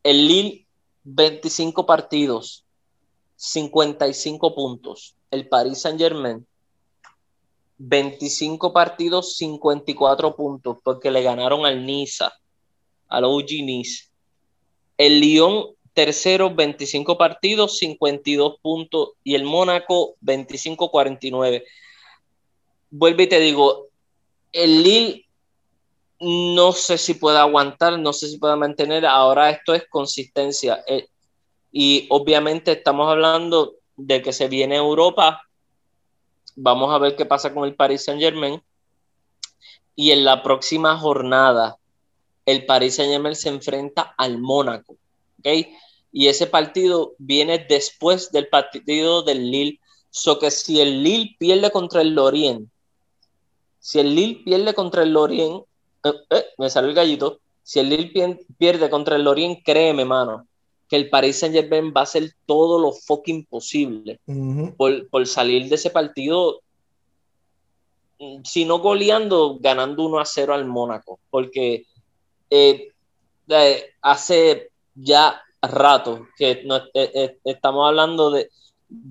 el 0.02 0.26
Lille 0.26 0.66
25 1.04 1.86
partidos, 1.86 2.64
55 3.36 4.54
puntos. 4.54 5.16
El 5.30 5.48
Paris 5.48 5.80
Saint 5.80 5.98
Germain, 5.98 6.46
25 7.78 8.72
partidos, 8.72 9.36
54 9.36 10.36
puntos, 10.36 10.78
porque 10.82 11.10
le 11.10 11.22
ganaron 11.22 11.64
al 11.64 11.86
Niza, 11.86 12.32
al 13.08 13.24
OG 13.24 13.64
Nice. 13.64 14.08
El 14.98 15.20
Lyon, 15.20 15.66
tercero, 15.94 16.54
25 16.54 17.16
partidos, 17.16 17.78
52 17.78 18.58
puntos. 18.60 19.10
Y 19.24 19.34
el 19.34 19.44
Mónaco, 19.44 20.16
25-49. 20.22 21.64
Vuelve 22.90 23.22
y 23.22 23.28
te 23.28 23.40
digo, 23.40 23.86
el 24.52 24.82
Lille 24.82 25.26
no 26.20 26.72
sé 26.72 26.98
si 26.98 27.14
puede 27.14 27.38
aguantar, 27.38 27.98
no 27.98 28.12
sé 28.12 28.28
si 28.28 28.38
puede 28.38 28.56
mantener. 28.56 29.06
Ahora 29.06 29.50
esto 29.50 29.74
es 29.74 29.84
consistencia. 29.88 30.84
Eh, 30.86 31.08
y 31.72 32.06
obviamente 32.10 32.72
estamos 32.72 33.08
hablando 33.08 33.76
de 33.96 34.20
que 34.20 34.32
se 34.32 34.48
viene 34.48 34.76
Europa. 34.76 35.42
Vamos 36.56 36.92
a 36.92 36.98
ver 36.98 37.16
qué 37.16 37.24
pasa 37.24 37.54
con 37.54 37.64
el 37.64 37.74
Paris 37.74 38.04
Saint 38.04 38.20
Germain. 38.20 38.62
Y 39.96 40.10
en 40.10 40.24
la 40.24 40.42
próxima 40.42 40.98
jornada, 40.98 41.78
el 42.44 42.66
Paris 42.66 42.96
Saint 42.96 43.12
Germain 43.12 43.34
se 43.34 43.48
enfrenta 43.48 44.14
al 44.18 44.38
Mónaco. 44.38 44.96
¿okay? 45.38 45.74
Y 46.12 46.28
ese 46.28 46.46
partido 46.46 47.14
viene 47.16 47.64
después 47.66 48.30
del 48.30 48.48
partido 48.48 49.22
del 49.22 49.50
Lille. 49.50 49.80
So 50.10 50.38
que 50.38 50.50
si 50.50 50.80
el 50.80 51.02
Lille 51.02 51.36
pierde 51.38 51.70
contra 51.70 52.02
el 52.02 52.14
Lorient, 52.14 52.68
si 53.78 54.00
el 54.00 54.14
Lille 54.14 54.42
pierde 54.44 54.74
contra 54.74 55.04
el 55.04 55.12
Lorient, 55.12 55.64
eh, 56.04 56.12
eh, 56.30 56.44
me 56.58 56.70
salió 56.70 56.90
el 56.90 56.96
gallito. 56.96 57.40
Si 57.62 57.78
el 57.78 57.88
Lille 57.88 58.38
pierde 58.58 58.90
contra 58.90 59.16
el 59.16 59.24
Lorient, 59.24 59.60
créeme, 59.64 60.04
mano, 60.04 60.46
que 60.88 60.96
el 60.96 61.08
Paris 61.08 61.38
Saint 61.38 61.54
Germain 61.54 61.92
va 61.96 62.00
a 62.00 62.04
hacer 62.04 62.32
todo 62.46 62.80
lo 62.80 62.92
fucking 62.92 63.44
posible 63.46 64.18
por, 64.76 65.26
salir 65.26 65.68
de 65.68 65.76
ese 65.76 65.90
partido, 65.90 66.62
mm, 68.18 68.42
si 68.44 68.64
no 68.64 68.80
goleando, 68.80 69.58
ganando 69.60 70.04
1 70.04 70.18
a 70.18 70.24
0 70.24 70.52
al 70.52 70.64
Mónaco, 70.64 71.20
porque 71.30 71.84
eh, 72.50 72.92
hace 74.02 74.70
ya 74.94 75.40
rato 75.62 76.26
que 76.36 76.66
eh, 76.94 77.38
estamos 77.44 77.86
hablando 77.86 78.32
de, 78.32 78.50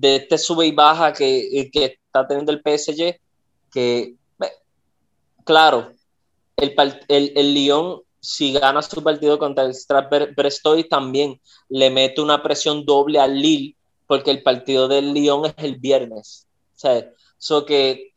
este 0.02 0.36
sube 0.36 0.66
y 0.66 0.72
baja 0.72 1.14
que, 1.14 1.70
que 1.72 1.84
está 2.04 2.26
teniendo 2.26 2.52
el 2.52 2.60
PSG, 2.60 3.18
que, 3.72 4.16
claro, 5.44 5.92
el, 6.60 6.74
el, 7.08 7.32
el 7.36 7.54
Lyon 7.54 8.02
si 8.20 8.52
gana 8.52 8.82
su 8.82 9.02
partido 9.02 9.38
contra 9.38 9.64
el 9.64 9.74
Strasbourg 9.74 10.34
también 10.88 11.40
le 11.68 11.90
mete 11.90 12.20
una 12.20 12.42
presión 12.42 12.84
doble 12.84 13.18
al 13.18 13.40
Lille, 13.40 13.76
porque 14.06 14.30
el 14.30 14.42
partido 14.42 14.88
del 14.88 15.12
Lyon 15.14 15.46
es 15.46 15.54
el 15.56 15.76
viernes. 15.76 16.46
O 16.76 16.78
sea, 16.78 17.10
que 17.66 18.12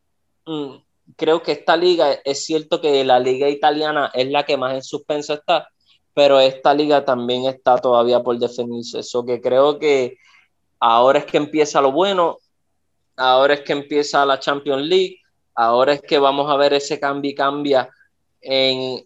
mm, 0.46 0.76
creo 1.16 1.42
que 1.42 1.54
esta 1.54 1.78
liga, 1.78 2.14
es 2.26 2.46
cierto 2.46 2.82
que 2.82 3.04
la 3.06 3.20
liga 3.20 3.50
italiana 3.50 4.12
es 4.14 4.30
la 4.30 4.46
que 4.46 4.58
más 4.58 4.74
en 4.74 4.84
suspenso 4.84 5.34
está, 5.34 5.70
pero 6.14 6.40
esta 6.40 6.74
liga 6.74 7.06
también 7.06 7.46
está 7.46 7.78
todavía 7.78 8.22
por 8.22 8.38
definirse. 8.38 9.00
Eso 9.00 9.26
que 9.26 9.42
creo 9.42 9.80
que 9.80 10.18
ahora 10.80 11.20
es 11.20 11.26
que 11.26 11.38
empieza 11.38 11.82
lo 11.82 11.92
bueno, 11.92 12.40
ahora 13.16 13.54
es 13.54 13.62
que 13.62 13.74
empieza 13.74 14.26
la 14.26 14.40
Champions 14.40 14.84
League, 14.84 15.20
ahora 15.56 15.94
es 15.94 16.02
que 16.02 16.20
vamos 16.20 16.52
a 16.52 16.58
ver 16.58 16.74
ese 16.74 17.00
cambio 17.00 17.32
y 17.32 17.36
cambia 17.36 17.90
en, 18.44 19.06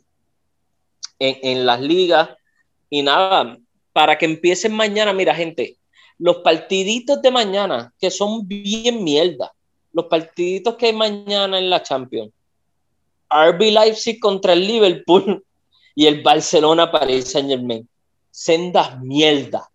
en, 1.19 1.65
las 1.65 1.81
ligas. 1.81 2.29
Y 2.89 3.03
nada, 3.03 3.57
para 3.93 4.17
que 4.17 4.25
empiecen 4.25 4.73
mañana, 4.73 5.13
mira, 5.13 5.33
gente, 5.35 5.77
los 6.17 6.37
partiditos 6.37 7.21
de 7.21 7.31
mañana, 7.31 7.93
que 7.99 8.09
son 8.09 8.47
bien 8.47 9.03
mierda, 9.03 9.53
los 9.93 10.05
partiditos 10.05 10.75
que 10.75 10.87
hay 10.87 10.93
mañana 10.93 11.57
en 11.59 11.69
la 11.69 11.83
Champions. 11.83 12.31
RB 13.29 13.71
Leipzig 13.71 14.19
contra 14.19 14.53
el 14.53 14.65
Liverpool 14.65 15.43
y 15.95 16.05
el 16.05 16.21
Barcelona 16.21 16.91
Paris 16.91 17.31
Saint 17.31 17.49
Germain. 17.49 17.87
Sendas 18.31 18.99
mierda, 19.01 19.69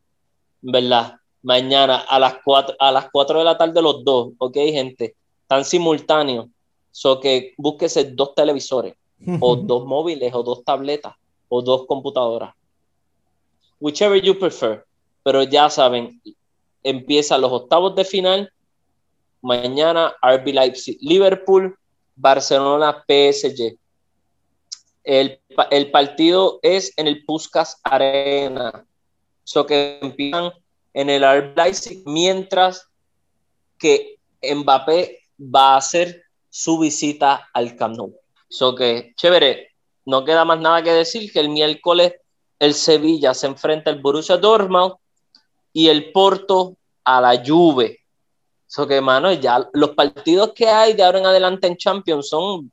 ¿verdad? 0.60 1.16
Mañana 1.42 1.96
a 2.08 2.18
las 2.18 2.36
4, 2.44 2.76
a 2.78 2.92
las 2.92 3.10
4 3.10 3.40
de 3.40 3.44
la 3.44 3.58
tarde 3.58 3.82
los 3.82 4.04
dos, 4.04 4.32
¿ok, 4.38 4.54
gente? 4.54 5.16
Están 5.42 5.64
simultáneos. 5.64 6.46
So 6.92 7.18
que 7.18 7.54
búsquese 7.56 8.04
dos 8.12 8.34
televisores, 8.34 8.94
o 9.40 9.56
dos 9.56 9.86
móviles, 9.86 10.34
o 10.34 10.42
dos 10.42 10.64
tabletas, 10.64 11.14
o 11.48 11.62
dos 11.62 11.86
computadoras. 11.86 12.54
Whichever 13.80 14.20
you 14.20 14.38
prefer. 14.38 14.84
Pero 15.24 15.42
ya 15.42 15.70
saben, 15.70 16.20
empiezan 16.82 17.40
los 17.40 17.52
octavos 17.52 17.94
de 17.94 18.04
final. 18.04 18.52
Mañana 19.40 20.14
RB 20.22 20.52
Leipzig, 20.52 20.98
Liverpool, 21.00 21.76
Barcelona, 22.16 23.04
PSG. 23.06 23.76
El, 25.04 25.40
el, 25.70 25.90
partido 25.90 26.60
es 26.62 26.96
en 26.96 27.08
el 27.08 27.24
Puskas 27.24 27.80
Arena. 27.82 28.86
So 29.44 29.66
que 29.66 29.98
empiezan 30.00 30.52
en 30.94 31.10
el 31.10 31.22
RB 31.22 31.56
Leipzig 31.56 32.02
mientras 32.06 32.88
que 33.78 34.18
Mbappé 34.42 35.18
va 35.38 35.74
a 35.74 35.78
hacer 35.78 36.22
su 36.48 36.78
visita 36.78 37.48
al 37.52 37.74
Camp 37.76 37.96
Nou. 37.96 38.21
So 38.52 38.74
que 38.74 39.14
chévere, 39.16 39.68
no 40.04 40.26
queda 40.26 40.44
más 40.44 40.60
nada 40.60 40.82
que 40.82 40.92
decir 40.92 41.32
que 41.32 41.40
el 41.40 41.48
miércoles 41.48 42.12
el 42.58 42.74
Sevilla 42.74 43.32
se 43.32 43.46
enfrenta 43.46 43.90
al 43.90 44.02
Borussia 44.02 44.36
Dortmund 44.36 44.92
y 45.72 45.88
el 45.88 46.12
Porto 46.12 46.76
a 47.02 47.22
la 47.22 47.42
Juve. 47.42 48.00
Eso 48.68 48.86
que, 48.86 49.00
mano, 49.00 49.32
ya 49.32 49.66
los 49.72 49.90
partidos 49.90 50.52
que 50.52 50.68
hay 50.68 50.92
de 50.92 51.02
ahora 51.02 51.20
en 51.20 51.26
adelante 51.26 51.66
en 51.66 51.78
Champions 51.78 52.28
son 52.28 52.70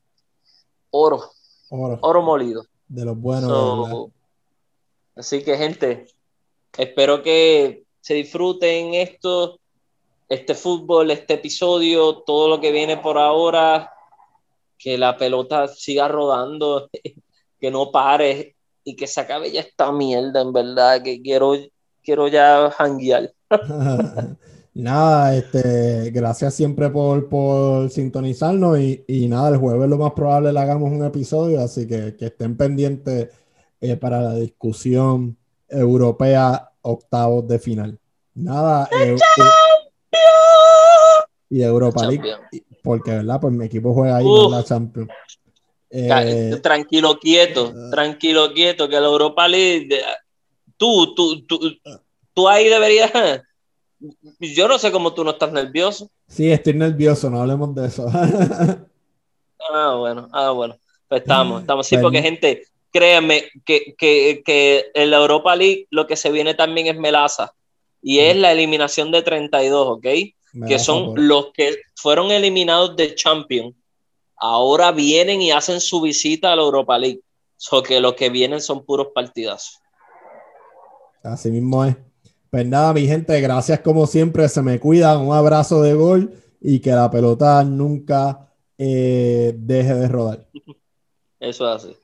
oro. 0.89 1.31
Oro, 1.69 2.21
molido. 2.23 2.65
De 2.89 3.05
los 3.05 3.17
buenos. 3.17 4.09
así 5.15 5.45
que, 5.45 5.55
gente, 5.55 6.07
espero 6.77 7.23
que 7.23 7.85
se 8.01 8.15
disfruten 8.15 8.95
esto, 8.95 9.61
este 10.27 10.55
fútbol, 10.55 11.09
este 11.09 11.35
episodio, 11.35 12.17
todo 12.17 12.49
lo 12.49 12.59
que 12.59 12.73
viene 12.73 12.97
por 12.97 13.17
ahora 13.17 13.93
que 14.79 14.97
la 14.97 15.17
pelota 15.17 15.67
siga 15.67 16.07
rodando, 16.07 16.89
que 17.59 17.69
no 17.69 17.91
pare 17.91 18.55
y 18.83 18.95
que 18.95 19.05
se 19.05 19.21
acabe 19.21 19.51
ya 19.51 19.59
esta 19.59 19.91
mierda, 19.91 20.41
en 20.41 20.53
verdad, 20.53 21.03
que 21.03 21.21
quiero, 21.21 21.53
quiero 22.01 22.29
ya 22.29 22.71
janguear. 22.71 23.31
nada, 24.73 25.35
este, 25.35 26.09
gracias 26.11 26.55
siempre 26.55 26.89
por, 26.89 27.27
por 27.27 27.89
sintonizarnos 27.89 28.79
y, 28.79 29.27
nada, 29.27 29.49
el 29.49 29.57
jueves 29.57 29.89
lo 29.89 29.97
más 29.97 30.13
probable 30.13 30.53
le 30.53 30.59
hagamos 30.59 30.91
un 30.91 31.03
episodio, 31.03 31.59
así 31.59 31.85
que, 31.85 32.15
que 32.15 32.27
estén 32.27 32.55
pendientes 32.55 33.27
eh, 33.81 33.97
para 33.97 34.21
la 34.21 34.35
discusión 34.35 35.37
europea 35.67 36.71
octavos 36.81 37.47
de 37.47 37.59
final. 37.59 37.99
Nada, 38.33 38.89
eh, 38.91 39.17
y 41.49 41.61
Europa 41.61 42.05
League 42.05 42.31
porque, 42.83 43.11
¿verdad? 43.11 43.39
Pues 43.41 43.53
mi 43.53 43.65
equipo 43.65 43.93
juega 43.93 44.17
ahí 44.17 44.25
en 44.25 44.51
la 44.51 44.63
Champions. 44.63 45.09
Eh, 45.91 46.59
tranquilo, 46.61 47.17
quieto, 47.19 47.73
ah. 47.75 47.89
tranquilo, 47.89 48.53
quieto, 48.53 48.87
que 48.87 48.99
la 48.99 49.07
Europa 49.07 49.47
League, 49.47 49.89
tú, 50.77 51.15
tú, 51.15 51.45
tú, 51.47 51.59
tú 52.33 52.47
ahí 52.47 52.67
deberías, 52.67 53.11
yo 54.39 54.67
no 54.67 54.77
sé 54.77 54.91
cómo 54.91 55.13
tú 55.13 55.23
no 55.23 55.31
estás 55.31 55.51
nervioso. 55.51 56.09
Sí, 56.27 56.51
estoy 56.51 56.75
nervioso, 56.75 57.29
no 57.29 57.41
hablemos 57.41 57.73
de 57.73 57.87
eso. 57.87 58.05
ah, 59.73 59.95
bueno, 59.97 60.29
ah, 60.31 60.51
bueno, 60.51 60.77
pues 61.07 61.21
estamos, 61.21 61.61
estamos, 61.61 61.87
sí, 61.87 61.97
porque 61.97 62.21
gente, 62.21 62.65
créanme 62.91 63.45
que, 63.65 63.95
que, 63.97 64.43
que 64.45 64.91
en 64.93 65.09
la 65.09 65.17
Europa 65.17 65.55
League 65.55 65.87
lo 65.89 66.05
que 66.05 66.15
se 66.15 66.31
viene 66.31 66.53
también 66.53 66.85
es 66.85 66.97
melaza 66.97 67.53
y 68.01 68.19
es 68.19 68.35
la 68.35 68.51
eliminación 68.51 69.11
de 69.11 69.23
32, 69.23 69.87
¿ok? 69.87 70.05
Que 70.67 70.79
son 70.79 71.13
los 71.27 71.51
que 71.53 71.77
fueron 71.95 72.31
eliminados 72.31 72.95
de 72.95 73.15
Champions 73.15 73.75
ahora 74.39 74.91
vienen 74.91 75.41
y 75.41 75.51
hacen 75.51 75.79
su 75.81 76.01
visita 76.01 76.53
a 76.53 76.55
la 76.55 76.63
Europa 76.63 76.97
League. 76.97 77.21
So 77.57 77.83
que 77.83 77.99
los 77.99 78.13
que 78.13 78.29
vienen 78.29 78.61
son 78.61 78.85
puros 78.85 79.07
partidazos. 79.13 79.79
Así 81.21 81.51
mismo 81.51 81.83
es. 81.83 81.97
Pues 82.49 82.65
nada, 82.65 82.93
mi 82.93 83.05
gente, 83.05 83.39
gracias 83.41 83.81
como 83.81 84.07
siempre. 84.07 84.47
Se 84.47 84.61
me 84.61 84.79
cuidan. 84.79 85.19
Un 85.19 85.35
abrazo 85.35 85.81
de 85.81 85.93
gol 85.93 86.33
y 86.61 86.79
que 86.79 86.91
la 86.91 87.11
pelota 87.11 87.63
nunca 87.63 88.49
eh, 88.77 89.53
deje 89.57 89.93
de 89.93 90.07
rodar. 90.07 90.47
Eso 91.39 91.75
es 91.75 91.83
así. 91.83 91.97